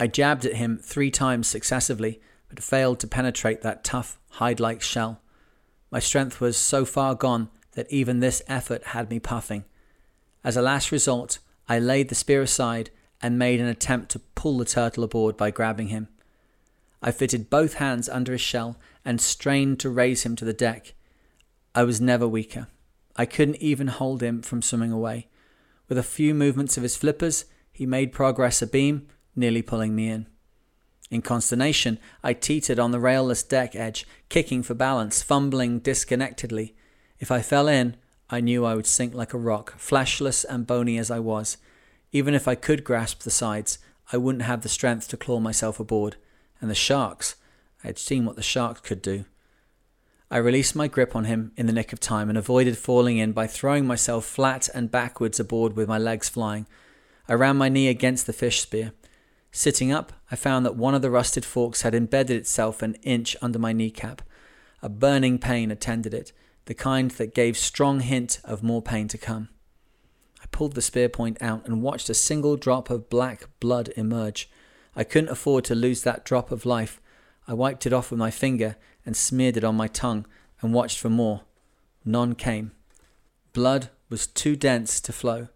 I 0.00 0.06
jabbed 0.06 0.44
at 0.44 0.56
him 0.56 0.78
three 0.78 1.10
times 1.10 1.46
successively, 1.46 2.20
but 2.48 2.62
failed 2.62 2.98
to 3.00 3.06
penetrate 3.06 3.62
that 3.62 3.84
tough, 3.84 4.18
hide 4.30 4.60
like 4.60 4.82
shell. 4.82 5.20
My 5.90 6.00
strength 6.00 6.40
was 6.40 6.56
so 6.56 6.84
far 6.84 7.14
gone 7.14 7.50
that 7.72 7.90
even 7.90 8.20
this 8.20 8.42
effort 8.48 8.82
had 8.84 9.10
me 9.10 9.18
puffing. 9.18 9.64
As 10.42 10.56
a 10.56 10.62
last 10.62 10.90
result, 10.90 11.38
I 11.68 11.78
laid 11.78 12.08
the 12.08 12.14
spear 12.14 12.42
aside 12.42 12.90
and 13.20 13.38
made 13.38 13.60
an 13.60 13.66
attempt 13.66 14.10
to 14.10 14.18
pull 14.18 14.58
the 14.58 14.64
turtle 14.64 15.04
aboard 15.04 15.36
by 15.36 15.50
grabbing 15.50 15.88
him. 15.88 16.08
I 17.02 17.10
fitted 17.10 17.50
both 17.50 17.74
hands 17.74 18.08
under 18.08 18.32
his 18.32 18.40
shell 18.40 18.76
and 19.04 19.20
strained 19.20 19.80
to 19.80 19.90
raise 19.90 20.24
him 20.24 20.36
to 20.36 20.44
the 20.44 20.52
deck. 20.52 20.94
I 21.74 21.84
was 21.84 22.00
never 22.00 22.28
weaker. 22.28 22.68
I 23.16 23.26
couldn't 23.26 23.56
even 23.56 23.88
hold 23.88 24.22
him 24.22 24.42
from 24.42 24.62
swimming 24.62 24.92
away. 24.92 25.28
With 25.88 25.98
a 25.98 26.02
few 26.02 26.34
movements 26.34 26.76
of 26.76 26.82
his 26.82 26.96
flippers, 26.96 27.44
he 27.72 27.86
made 27.86 28.12
progress 28.12 28.62
abeam, 28.62 29.08
nearly 29.34 29.62
pulling 29.62 29.94
me 29.94 30.08
in. 30.08 30.26
In 31.10 31.22
consternation, 31.22 31.98
I 32.22 32.32
teetered 32.32 32.78
on 32.78 32.90
the 32.90 33.00
railless 33.00 33.46
deck 33.46 33.74
edge, 33.76 34.06
kicking 34.28 34.62
for 34.62 34.74
balance, 34.74 35.22
fumbling 35.22 35.80
disconnectedly. 35.80 36.74
If 37.18 37.30
I 37.30 37.42
fell 37.42 37.68
in, 37.68 37.96
I 38.32 38.40
knew 38.40 38.64
I 38.64 38.74
would 38.74 38.86
sink 38.86 39.12
like 39.12 39.34
a 39.34 39.38
rock, 39.38 39.74
fleshless 39.78 40.42
and 40.42 40.66
bony 40.66 40.96
as 40.96 41.10
I 41.10 41.18
was. 41.18 41.58
Even 42.12 42.32
if 42.32 42.48
I 42.48 42.54
could 42.54 42.82
grasp 42.82 43.20
the 43.20 43.30
sides, 43.30 43.78
I 44.10 44.16
wouldn't 44.16 44.44
have 44.44 44.62
the 44.62 44.70
strength 44.70 45.06
to 45.08 45.18
claw 45.18 45.38
myself 45.38 45.78
aboard. 45.78 46.16
And 46.58 46.70
the 46.70 46.74
sharks, 46.74 47.36
I 47.84 47.88
had 47.88 47.98
seen 47.98 48.24
what 48.24 48.36
the 48.36 48.42
sharks 48.42 48.80
could 48.80 49.02
do. 49.02 49.26
I 50.30 50.38
released 50.38 50.74
my 50.74 50.88
grip 50.88 51.14
on 51.14 51.24
him 51.24 51.52
in 51.58 51.66
the 51.66 51.74
nick 51.74 51.92
of 51.92 52.00
time 52.00 52.30
and 52.30 52.38
avoided 52.38 52.78
falling 52.78 53.18
in 53.18 53.32
by 53.32 53.46
throwing 53.46 53.86
myself 53.86 54.24
flat 54.24 54.66
and 54.74 54.90
backwards 54.90 55.38
aboard 55.38 55.76
with 55.76 55.86
my 55.86 55.98
legs 55.98 56.30
flying. 56.30 56.66
I 57.28 57.34
ran 57.34 57.58
my 57.58 57.68
knee 57.68 57.88
against 57.88 58.26
the 58.26 58.32
fish 58.32 58.62
spear. 58.62 58.92
Sitting 59.50 59.92
up, 59.92 60.14
I 60.30 60.36
found 60.36 60.64
that 60.64 60.74
one 60.74 60.94
of 60.94 61.02
the 61.02 61.10
rusted 61.10 61.44
forks 61.44 61.82
had 61.82 61.94
embedded 61.94 62.38
itself 62.38 62.80
an 62.80 62.94
inch 63.02 63.36
under 63.42 63.58
my 63.58 63.74
kneecap. 63.74 64.22
A 64.80 64.88
burning 64.88 65.38
pain 65.38 65.70
attended 65.70 66.14
it, 66.14 66.32
the 66.66 66.74
kind 66.74 67.10
that 67.12 67.34
gave 67.34 67.56
strong 67.56 68.00
hint 68.00 68.40
of 68.44 68.62
more 68.62 68.82
pain 68.82 69.08
to 69.08 69.18
come. 69.18 69.48
I 70.40 70.46
pulled 70.50 70.74
the 70.74 70.82
spear 70.82 71.08
point 71.08 71.40
out 71.40 71.66
and 71.66 71.82
watched 71.82 72.10
a 72.10 72.14
single 72.14 72.56
drop 72.56 72.90
of 72.90 73.08
black 73.08 73.48
blood 73.60 73.90
emerge. 73.96 74.50
I 74.94 75.04
couldn't 75.04 75.30
afford 75.30 75.64
to 75.66 75.74
lose 75.74 76.02
that 76.02 76.24
drop 76.24 76.50
of 76.50 76.66
life. 76.66 77.00
I 77.46 77.54
wiped 77.54 77.86
it 77.86 77.92
off 77.92 78.10
with 78.10 78.18
my 78.18 78.30
finger 78.30 78.76
and 79.04 79.16
smeared 79.16 79.56
it 79.56 79.64
on 79.64 79.76
my 79.76 79.88
tongue 79.88 80.26
and 80.60 80.74
watched 80.74 80.98
for 80.98 81.08
more. 81.08 81.42
None 82.04 82.34
came. 82.34 82.72
Blood 83.52 83.90
was 84.08 84.26
too 84.26 84.56
dense 84.56 85.00
to 85.00 85.12
flow. 85.12 85.48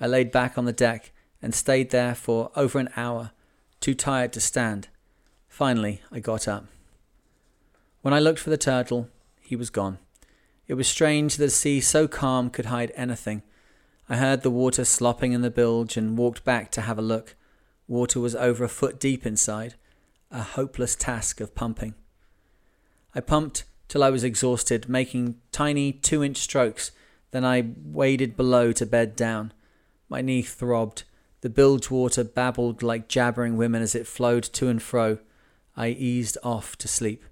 I 0.00 0.06
laid 0.06 0.30
back 0.30 0.56
on 0.56 0.64
the 0.64 0.72
deck 0.72 1.12
and 1.42 1.54
stayed 1.54 1.90
there 1.90 2.14
for 2.14 2.50
over 2.56 2.78
an 2.78 2.90
hour, 2.96 3.32
too 3.80 3.94
tired 3.94 4.32
to 4.34 4.40
stand. 4.40 4.88
Finally, 5.48 6.00
I 6.10 6.20
got 6.20 6.48
up. 6.48 6.66
When 8.02 8.14
I 8.14 8.18
looked 8.18 8.38
for 8.38 8.50
the 8.50 8.56
turtle, 8.56 9.08
he 9.40 9.56
was 9.56 9.70
gone. 9.70 9.98
It 10.70 10.76
was 10.76 10.86
strange 10.86 11.36
that 11.36 11.46
a 11.46 11.50
sea 11.50 11.80
so 11.80 12.06
calm 12.06 12.48
could 12.48 12.66
hide 12.66 12.92
anything. 12.94 13.42
I 14.08 14.18
heard 14.18 14.42
the 14.42 14.52
water 14.52 14.84
slopping 14.84 15.32
in 15.32 15.42
the 15.42 15.50
bilge 15.50 15.96
and 15.96 16.16
walked 16.16 16.44
back 16.44 16.70
to 16.70 16.82
have 16.82 16.96
a 16.96 17.02
look. 17.02 17.34
Water 17.88 18.20
was 18.20 18.36
over 18.36 18.62
a 18.62 18.68
foot 18.68 19.00
deep 19.00 19.26
inside, 19.26 19.74
a 20.30 20.42
hopeless 20.44 20.94
task 20.94 21.40
of 21.40 21.56
pumping. 21.56 21.94
I 23.16 23.20
pumped 23.20 23.64
till 23.88 24.04
I 24.04 24.10
was 24.10 24.22
exhausted, 24.22 24.88
making 24.88 25.40
tiny 25.50 25.90
two 25.90 26.22
inch 26.22 26.36
strokes. 26.36 26.92
Then 27.32 27.44
I 27.44 27.72
waded 27.82 28.36
below 28.36 28.70
to 28.70 28.86
bed 28.86 29.16
down. 29.16 29.52
My 30.08 30.22
knee 30.22 30.42
throbbed. 30.42 31.02
The 31.40 31.50
bilge 31.50 31.90
water 31.90 32.22
babbled 32.22 32.80
like 32.80 33.08
jabbering 33.08 33.56
women 33.56 33.82
as 33.82 33.96
it 33.96 34.06
flowed 34.06 34.44
to 34.44 34.68
and 34.68 34.80
fro. 34.80 35.18
I 35.76 35.88
eased 35.88 36.38
off 36.44 36.76
to 36.76 36.86
sleep. 36.86 37.24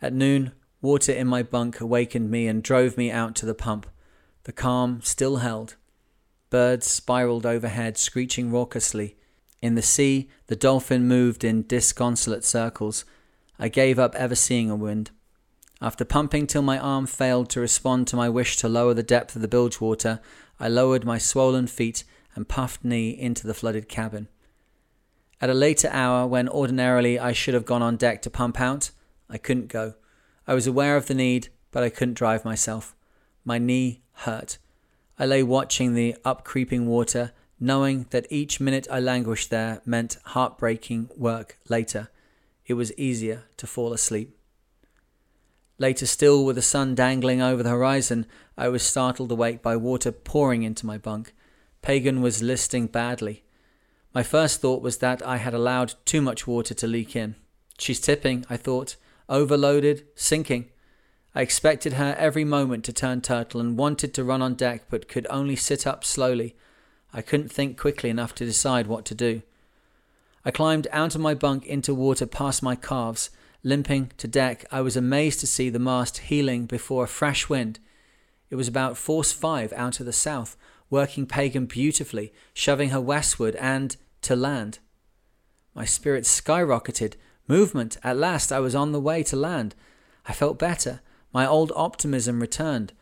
At 0.00 0.12
noon, 0.12 0.52
water 0.80 1.12
in 1.12 1.26
my 1.26 1.42
bunk 1.42 1.80
awakened 1.80 2.30
me 2.30 2.46
and 2.46 2.62
drove 2.62 2.96
me 2.96 3.10
out 3.10 3.34
to 3.36 3.46
the 3.46 3.54
pump. 3.54 3.86
The 4.44 4.52
calm 4.52 5.00
still 5.02 5.36
held. 5.36 5.76
Birds 6.48 6.86
spiraled 6.86 7.46
overhead, 7.46 7.96
screeching 7.96 8.50
raucously. 8.50 9.16
In 9.62 9.74
the 9.74 9.82
sea, 9.82 10.28
the 10.46 10.56
dolphin 10.56 11.06
moved 11.06 11.44
in 11.44 11.66
disconsolate 11.66 12.44
circles. 12.44 13.04
I 13.58 13.68
gave 13.68 13.98
up 13.98 14.14
ever 14.14 14.34
seeing 14.34 14.70
a 14.70 14.76
wind. 14.76 15.10
After 15.82 16.04
pumping 16.04 16.46
till 16.46 16.62
my 16.62 16.78
arm 16.78 17.06
failed 17.06 17.48
to 17.50 17.60
respond 17.60 18.06
to 18.08 18.16
my 18.16 18.28
wish 18.28 18.56
to 18.58 18.68
lower 18.68 18.94
the 18.94 19.02
depth 19.02 19.36
of 19.36 19.42
the 19.42 19.48
bilge 19.48 19.80
water, 19.80 20.20
I 20.58 20.68
lowered 20.68 21.04
my 21.04 21.18
swollen 21.18 21.66
feet 21.66 22.04
and 22.34 22.48
puffed 22.48 22.84
knee 22.84 23.10
into 23.10 23.46
the 23.46 23.54
flooded 23.54 23.88
cabin. 23.88 24.28
At 25.40 25.50
a 25.50 25.54
later 25.54 25.88
hour, 25.90 26.26
when 26.26 26.48
ordinarily 26.48 27.18
I 27.18 27.32
should 27.32 27.54
have 27.54 27.64
gone 27.64 27.82
on 27.82 27.96
deck 27.96 28.20
to 28.22 28.30
pump 28.30 28.60
out, 28.60 28.90
I 29.28 29.38
couldn't 29.38 29.68
go. 29.68 29.94
I 30.50 30.54
was 30.54 30.66
aware 30.66 30.96
of 30.96 31.06
the 31.06 31.14
need, 31.14 31.48
but 31.70 31.84
I 31.84 31.90
couldn't 31.90 32.14
drive 32.14 32.44
myself. 32.44 32.96
My 33.44 33.58
knee 33.58 34.02
hurt. 34.12 34.58
I 35.16 35.24
lay 35.24 35.44
watching 35.44 35.94
the 35.94 36.16
up 36.24 36.44
creeping 36.44 36.88
water, 36.88 37.30
knowing 37.60 38.06
that 38.10 38.26
each 38.30 38.58
minute 38.58 38.88
I 38.90 38.98
languished 38.98 39.50
there 39.50 39.80
meant 39.86 40.18
heartbreaking 40.24 41.10
work 41.16 41.56
later 41.68 42.08
it 42.66 42.74
was 42.74 42.92
easier 42.98 43.44
to 43.58 43.66
fall 43.68 43.92
asleep. 43.92 44.36
Later 45.78 46.06
still, 46.06 46.44
with 46.44 46.56
the 46.56 46.62
sun 46.62 46.96
dangling 46.96 47.40
over 47.40 47.62
the 47.62 47.70
horizon, 47.70 48.26
I 48.58 48.68
was 48.70 48.82
startled 48.82 49.30
awake 49.30 49.62
by 49.62 49.76
water 49.76 50.10
pouring 50.10 50.64
into 50.64 50.84
my 50.84 50.98
bunk. 50.98 51.32
Pagan 51.80 52.22
was 52.22 52.42
listing 52.42 52.88
badly. 52.88 53.44
My 54.12 54.24
first 54.24 54.60
thought 54.60 54.82
was 54.82 54.98
that 54.98 55.24
I 55.24 55.36
had 55.36 55.54
allowed 55.54 55.94
too 56.04 56.20
much 56.20 56.48
water 56.48 56.74
to 56.74 56.88
leak 56.88 57.14
in. 57.14 57.36
She's 57.78 58.00
tipping, 58.00 58.44
I 58.50 58.56
thought, 58.56 58.96
overloaded, 59.30 60.04
sinking. 60.14 60.68
I 61.34 61.42
expected 61.42 61.94
her 61.94 62.14
every 62.18 62.44
moment 62.44 62.84
to 62.84 62.92
turn 62.92 63.20
turtle 63.20 63.60
and 63.60 63.78
wanted 63.78 64.12
to 64.14 64.24
run 64.24 64.42
on 64.42 64.54
deck, 64.54 64.86
but 64.90 65.08
could 65.08 65.26
only 65.30 65.56
sit 65.56 65.86
up 65.86 66.04
slowly. 66.04 66.56
I 67.14 67.22
couldn't 67.22 67.52
think 67.52 67.78
quickly 67.78 68.10
enough 68.10 68.34
to 68.34 68.44
decide 68.44 68.88
what 68.88 69.04
to 69.06 69.14
do. 69.14 69.42
I 70.44 70.50
climbed 70.50 70.88
out 70.90 71.14
of 71.14 71.20
my 71.20 71.34
bunk 71.34 71.66
into 71.66 71.94
water 71.94 72.26
past 72.26 72.62
my 72.62 72.74
calves. 72.74 73.30
Limping 73.62 74.10
to 74.16 74.26
deck, 74.26 74.64
I 74.72 74.80
was 74.80 74.96
amazed 74.96 75.40
to 75.40 75.46
see 75.46 75.70
the 75.70 75.78
mast 75.78 76.18
heeling 76.18 76.66
before 76.66 77.04
a 77.04 77.08
fresh 77.08 77.48
wind. 77.48 77.78
It 78.48 78.56
was 78.56 78.68
about 78.68 78.96
force 78.96 79.32
five 79.32 79.72
out 79.74 80.00
of 80.00 80.06
the 80.06 80.12
south, 80.12 80.56
working 80.88 81.26
Pagan 81.26 81.66
beautifully, 81.66 82.32
shoving 82.54 82.88
her 82.88 83.00
westward 83.00 83.54
and 83.56 83.96
to 84.22 84.34
land. 84.34 84.78
My 85.74 85.84
spirits 85.84 86.40
skyrocketed 86.40 87.14
Movement. 87.50 87.96
At 88.04 88.16
last, 88.16 88.52
I 88.52 88.60
was 88.60 88.76
on 88.76 88.92
the 88.92 89.00
way 89.00 89.24
to 89.24 89.34
land. 89.34 89.74
I 90.24 90.32
felt 90.32 90.56
better. 90.56 91.00
My 91.32 91.48
old 91.48 91.72
optimism 91.74 92.38
returned. 92.38 92.92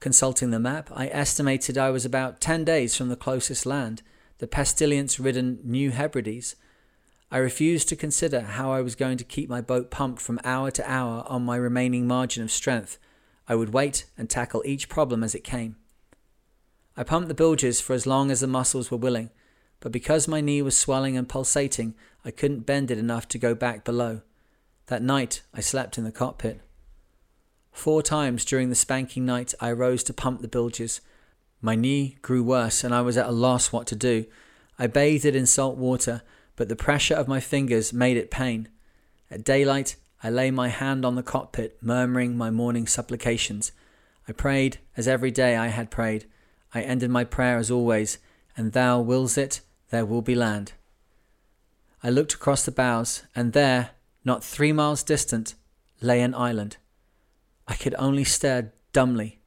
Consulting 0.00 0.50
the 0.50 0.58
map, 0.58 0.90
I 0.92 1.06
estimated 1.06 1.78
I 1.78 1.90
was 1.90 2.04
about 2.04 2.40
ten 2.40 2.64
days 2.64 2.96
from 2.96 3.10
the 3.10 3.22
closest 3.24 3.64
land, 3.64 4.02
the 4.38 4.48
pestilence 4.48 5.20
ridden 5.20 5.60
New 5.62 5.92
Hebrides. 5.92 6.56
I 7.30 7.38
refused 7.38 7.88
to 7.90 7.96
consider 7.96 8.40
how 8.40 8.72
I 8.72 8.80
was 8.80 8.96
going 8.96 9.18
to 9.18 9.24
keep 9.24 9.48
my 9.48 9.60
boat 9.60 9.88
pumped 9.88 10.20
from 10.20 10.40
hour 10.42 10.72
to 10.72 10.90
hour 10.90 11.22
on 11.28 11.44
my 11.44 11.54
remaining 11.54 12.08
margin 12.08 12.42
of 12.42 12.50
strength. 12.50 12.98
I 13.46 13.54
would 13.54 13.72
wait 13.72 14.06
and 14.18 14.28
tackle 14.28 14.64
each 14.66 14.88
problem 14.88 15.22
as 15.22 15.36
it 15.36 15.44
came. 15.44 15.76
I 16.96 17.04
pumped 17.04 17.28
the 17.28 17.34
bilges 17.34 17.80
for 17.80 17.92
as 17.92 18.04
long 18.04 18.32
as 18.32 18.40
the 18.40 18.48
muscles 18.48 18.90
were 18.90 18.98
willing, 18.98 19.30
but 19.82 19.90
because 19.90 20.28
my 20.28 20.40
knee 20.40 20.62
was 20.62 20.78
swelling 20.78 21.16
and 21.16 21.28
pulsating, 21.28 21.94
I 22.24 22.30
couldn't 22.30 22.66
bend 22.66 22.92
it 22.92 22.98
enough 22.98 23.26
to 23.28 23.38
go 23.38 23.52
back 23.52 23.84
below. 23.84 24.20
That 24.86 25.02
night, 25.02 25.42
I 25.52 25.60
slept 25.60 25.98
in 25.98 26.04
the 26.04 26.12
cockpit. 26.12 26.60
Four 27.72 28.00
times 28.00 28.44
during 28.44 28.68
the 28.68 28.76
spanking 28.76 29.26
night, 29.26 29.54
I 29.60 29.72
rose 29.72 30.04
to 30.04 30.14
pump 30.14 30.40
the 30.40 30.46
bilges. 30.46 31.00
My 31.60 31.74
knee 31.74 32.16
grew 32.22 32.44
worse, 32.44 32.84
and 32.84 32.94
I 32.94 33.00
was 33.00 33.16
at 33.16 33.26
a 33.26 33.32
loss 33.32 33.72
what 33.72 33.88
to 33.88 33.96
do. 33.96 34.26
I 34.78 34.86
bathed 34.86 35.24
it 35.24 35.34
in 35.34 35.46
salt 35.46 35.76
water, 35.76 36.22
but 36.54 36.68
the 36.68 36.76
pressure 36.76 37.16
of 37.16 37.26
my 37.26 37.40
fingers 37.40 37.92
made 37.92 38.16
it 38.16 38.30
pain. 38.30 38.68
At 39.32 39.42
daylight, 39.42 39.96
I 40.22 40.30
lay 40.30 40.52
my 40.52 40.68
hand 40.68 41.04
on 41.04 41.16
the 41.16 41.24
cockpit, 41.24 41.78
murmuring 41.82 42.36
my 42.36 42.50
morning 42.50 42.86
supplications. 42.86 43.72
I 44.28 44.32
prayed 44.32 44.78
as 44.96 45.08
every 45.08 45.32
day 45.32 45.56
I 45.56 45.68
had 45.68 45.90
prayed. 45.90 46.26
I 46.72 46.82
ended 46.82 47.10
my 47.10 47.24
prayer 47.24 47.58
as 47.58 47.68
always, 47.68 48.18
and 48.56 48.72
thou 48.72 49.00
wills 49.00 49.36
it, 49.36 49.60
there 49.92 50.06
will 50.06 50.22
be 50.22 50.34
land. 50.34 50.72
I 52.02 52.08
looked 52.08 52.32
across 52.32 52.64
the 52.64 52.72
bows, 52.72 53.24
and 53.36 53.52
there, 53.52 53.90
not 54.24 54.42
three 54.42 54.72
miles 54.72 55.02
distant, 55.02 55.54
lay 56.00 56.22
an 56.22 56.34
island. 56.34 56.78
I 57.68 57.74
could 57.74 57.94
only 57.98 58.24
stare 58.24 58.72
dumbly. 58.94 59.40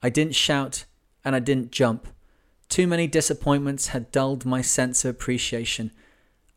I 0.00 0.10
didn't 0.10 0.36
shout, 0.36 0.84
and 1.24 1.34
I 1.34 1.40
didn't 1.40 1.72
jump. 1.72 2.06
Too 2.68 2.86
many 2.86 3.08
disappointments 3.08 3.88
had 3.88 4.12
dulled 4.12 4.46
my 4.46 4.62
sense 4.62 5.04
of 5.04 5.10
appreciation. 5.10 5.90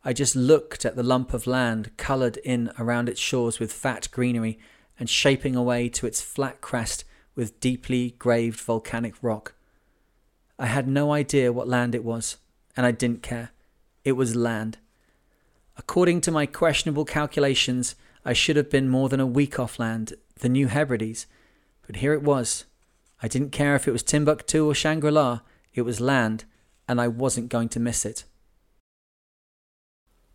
I 0.04 0.12
just 0.12 0.36
looked 0.36 0.84
at 0.84 0.94
the 0.94 1.02
lump 1.02 1.34
of 1.34 1.48
land 1.48 1.90
coloured 1.96 2.36
in 2.38 2.70
around 2.78 3.08
its 3.08 3.20
shores 3.20 3.58
with 3.58 3.72
fat 3.72 4.08
greenery 4.12 4.60
and 4.96 5.10
shaping 5.10 5.56
away 5.56 5.88
to 5.88 6.06
its 6.06 6.20
flat 6.20 6.60
crest 6.60 7.04
with 7.34 7.58
deeply 7.58 8.14
graved 8.20 8.60
volcanic 8.60 9.16
rock. 9.22 9.54
I 10.56 10.66
had 10.66 10.86
no 10.86 11.12
idea 11.12 11.52
what 11.52 11.66
land 11.66 11.96
it 11.96 12.04
was, 12.04 12.36
and 12.78 12.86
I 12.86 12.92
didn't 12.92 13.24
care. 13.24 13.50
It 14.04 14.12
was 14.12 14.36
land. 14.36 14.78
According 15.76 16.20
to 16.22 16.30
my 16.30 16.46
questionable 16.46 17.04
calculations, 17.04 17.96
I 18.24 18.32
should 18.32 18.54
have 18.54 18.70
been 18.70 18.88
more 18.88 19.08
than 19.08 19.18
a 19.18 19.26
week 19.26 19.58
off 19.58 19.80
land, 19.80 20.14
the 20.38 20.48
New 20.48 20.68
Hebrides. 20.68 21.26
But 21.84 21.96
here 21.96 22.12
it 22.12 22.22
was. 22.22 22.66
I 23.20 23.26
didn't 23.26 23.50
care 23.50 23.74
if 23.74 23.88
it 23.88 23.90
was 23.90 24.04
Timbuktu 24.04 24.64
or 24.64 24.74
Shangri 24.76 25.10
La, 25.10 25.40
it 25.74 25.82
was 25.82 26.00
land, 26.00 26.44
and 26.86 27.00
I 27.00 27.08
wasn't 27.08 27.48
going 27.48 27.68
to 27.70 27.80
miss 27.80 28.06
it. 28.06 28.22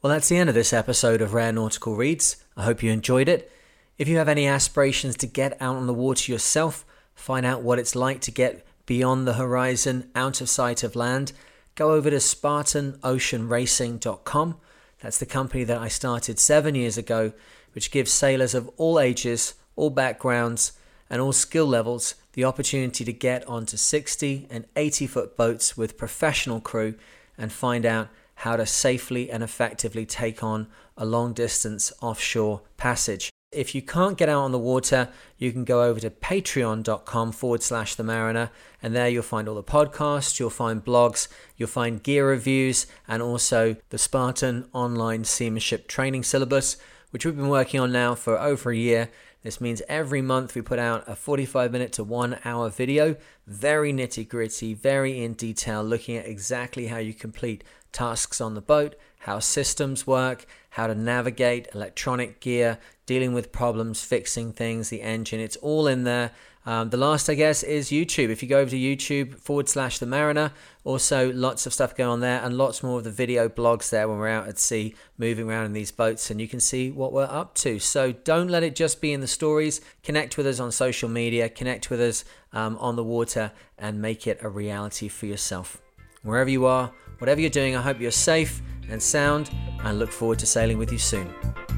Well, 0.01 0.11
that's 0.11 0.27
the 0.27 0.35
end 0.35 0.49
of 0.49 0.55
this 0.55 0.73
episode 0.73 1.21
of 1.21 1.33
Rare 1.33 1.53
Nautical 1.53 1.95
Reads. 1.95 2.43
I 2.57 2.65
hope 2.65 2.83
you 2.83 2.91
enjoyed 2.91 3.29
it. 3.29 3.49
If 3.97 4.09
you 4.09 4.17
have 4.17 4.27
any 4.27 4.47
aspirations 4.47 5.15
to 5.17 5.27
get 5.27 5.55
out 5.61 5.77
on 5.77 5.87
the 5.87 5.93
water 5.93 6.29
yourself, 6.29 6.85
find 7.15 7.45
out 7.45 7.61
what 7.61 7.79
it's 7.79 7.95
like 7.95 8.19
to 8.19 8.31
get 8.31 8.67
beyond 8.85 9.25
the 9.25 9.35
horizon, 9.35 10.09
out 10.13 10.41
of 10.41 10.49
sight 10.49 10.83
of 10.83 10.97
land, 10.97 11.31
go 11.75 11.93
over 11.93 12.09
to 12.09 12.17
SpartanOceanRacing.com. 12.17 14.57
That's 15.01 15.19
the 15.19 15.25
company 15.25 15.63
that 15.63 15.79
I 15.79 15.87
started 15.87 16.37
seven 16.39 16.75
years 16.75 16.97
ago, 16.97 17.31
which 17.73 17.91
gives 17.91 18.11
sailors 18.11 18.53
of 18.53 18.69
all 18.77 18.99
ages, 18.99 19.53
all 19.75 19.89
backgrounds, 19.89 20.73
and 21.09 21.21
all 21.21 21.33
skill 21.33 21.65
levels 21.65 22.15
the 22.33 22.45
opportunity 22.45 23.03
to 23.05 23.13
get 23.13 23.47
onto 23.47 23.77
60 23.77 24.47
and 24.49 24.65
80 24.75 25.07
foot 25.07 25.37
boats 25.37 25.77
with 25.77 25.97
professional 25.97 26.59
crew 26.59 26.95
and 27.37 27.51
find 27.51 27.85
out 27.85 28.09
how 28.35 28.55
to 28.55 28.65
safely 28.65 29.29
and 29.29 29.43
effectively 29.43 30.05
take 30.05 30.43
on 30.43 30.67
a 30.97 31.05
long 31.05 31.33
distance 31.33 31.93
offshore 32.01 32.61
passage. 32.77 33.32
If 33.53 33.75
you 33.75 33.81
can't 33.81 34.17
get 34.17 34.29
out 34.29 34.41
on 34.41 34.51
the 34.51 34.59
water, 34.59 35.09
you 35.37 35.51
can 35.51 35.63
go 35.63 35.83
over 35.83 35.99
to 35.99 36.09
patreon.com 36.09 37.31
forward 37.31 37.61
slash 37.61 37.95
the 37.95 38.03
mariner, 38.03 38.49
and 38.81 38.95
there 38.95 39.07
you'll 39.07 39.23
find 39.23 39.47
all 39.47 39.55
the 39.55 39.63
podcasts, 39.63 40.39
you'll 40.39 40.49
find 40.49 40.83
blogs, 40.83 41.27
you'll 41.55 41.69
find 41.69 42.01
gear 42.01 42.27
reviews, 42.27 42.87
and 43.07 43.21
also 43.21 43.75
the 43.89 43.97
Spartan 43.97 44.67
online 44.73 45.23
seamanship 45.23 45.87
training 45.87 46.23
syllabus, 46.23 46.77
which 47.11 47.25
we've 47.25 47.35
been 47.35 47.49
working 47.49 47.79
on 47.79 47.91
now 47.91 48.15
for 48.15 48.39
over 48.39 48.71
a 48.71 48.75
year. 48.75 49.09
This 49.43 49.61
means 49.61 49.81
every 49.87 50.21
month 50.21 50.55
we 50.55 50.61
put 50.61 50.79
out 50.79 51.03
a 51.05 51.15
45 51.15 51.71
minute 51.71 51.91
to 51.93 52.03
one 52.03 52.39
hour 52.45 52.69
video, 52.69 53.17
very 53.45 53.93
nitty 53.93 54.27
gritty, 54.27 54.73
very 54.73 55.21
in 55.21 55.33
detail, 55.33 55.83
looking 55.83 56.17
at 56.17 56.25
exactly 56.25 56.87
how 56.87 56.97
you 56.97 57.13
complete 57.13 57.63
tasks 57.91 58.41
on 58.41 58.55
the 58.55 58.61
boat, 58.61 58.95
how 59.23 59.39
systems 59.39 60.05
work, 60.05 60.45
how 60.71 60.85
to 60.85 60.93
navigate 60.93 61.69
electronic 61.73 62.41
gear, 62.41 62.77
dealing 63.05 63.33
with 63.33 63.53
problems, 63.53 64.03
fixing 64.03 64.51
things, 64.51 64.89
the 64.89 65.01
engine. 65.01 65.39
It's 65.39 65.55
all 65.57 65.87
in 65.87 66.03
there. 66.03 66.31
Um, 66.65 66.89
the 66.89 66.97
last, 66.97 67.29
I 67.29 67.35
guess, 67.35 67.63
is 67.63 67.89
YouTube. 67.89 68.29
If 68.29 68.43
you 68.43 68.49
go 68.49 68.59
over 68.59 68.69
to 68.69 68.77
YouTube 68.77 69.35
forward 69.39 69.69
slash 69.69 69.99
the 69.99 70.05
Mariner, 70.05 70.51
also 70.83 71.31
lots 71.31 71.65
of 71.65 71.73
stuff 71.73 71.95
going 71.95 72.09
on 72.09 72.19
there 72.19 72.41
and 72.43 72.57
lots 72.57 72.83
more 72.83 72.97
of 72.97 73.05
the 73.05 73.11
video 73.11 73.47
blogs 73.47 73.89
there 73.89 74.09
when 74.09 74.17
we're 74.17 74.27
out 74.27 74.49
at 74.49 74.59
sea 74.59 74.93
moving 75.17 75.49
around 75.49 75.67
in 75.67 75.73
these 75.73 75.91
boats 75.91 76.29
and 76.29 76.41
you 76.41 76.47
can 76.49 76.59
see 76.59 76.91
what 76.91 77.13
we're 77.13 77.23
up 77.23 77.55
to. 77.55 77.79
So 77.79 78.11
don't 78.11 78.49
let 78.49 78.63
it 78.63 78.75
just 78.75 78.99
be 78.99 79.13
in 79.13 79.21
the 79.21 79.27
stories. 79.27 79.79
Connect 80.03 80.35
with 80.35 80.47
us 80.47 80.59
on 80.59 80.73
social 80.73 81.07
media, 81.07 81.47
connect 81.47 81.89
with 81.89 82.01
us 82.01 82.25
um, 82.51 82.77
on 82.77 82.97
the 82.97 83.03
water, 83.05 83.53
and 83.77 84.01
make 84.01 84.27
it 84.27 84.39
a 84.41 84.49
reality 84.49 85.07
for 85.07 85.27
yourself. 85.27 85.81
Wherever 86.23 86.49
you 86.49 86.65
are, 86.65 86.91
whatever 87.19 87.39
you're 87.39 87.49
doing, 87.49 87.75
I 87.75 87.81
hope 87.81 88.01
you're 88.01 88.11
safe 88.11 88.61
and 88.89 89.01
sound 89.01 89.49
and 89.83 89.99
look 89.99 90.11
forward 90.11 90.39
to 90.39 90.45
sailing 90.45 90.77
with 90.77 90.91
you 90.91 90.97
soon. 90.97 91.33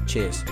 Cheers. 0.06 0.44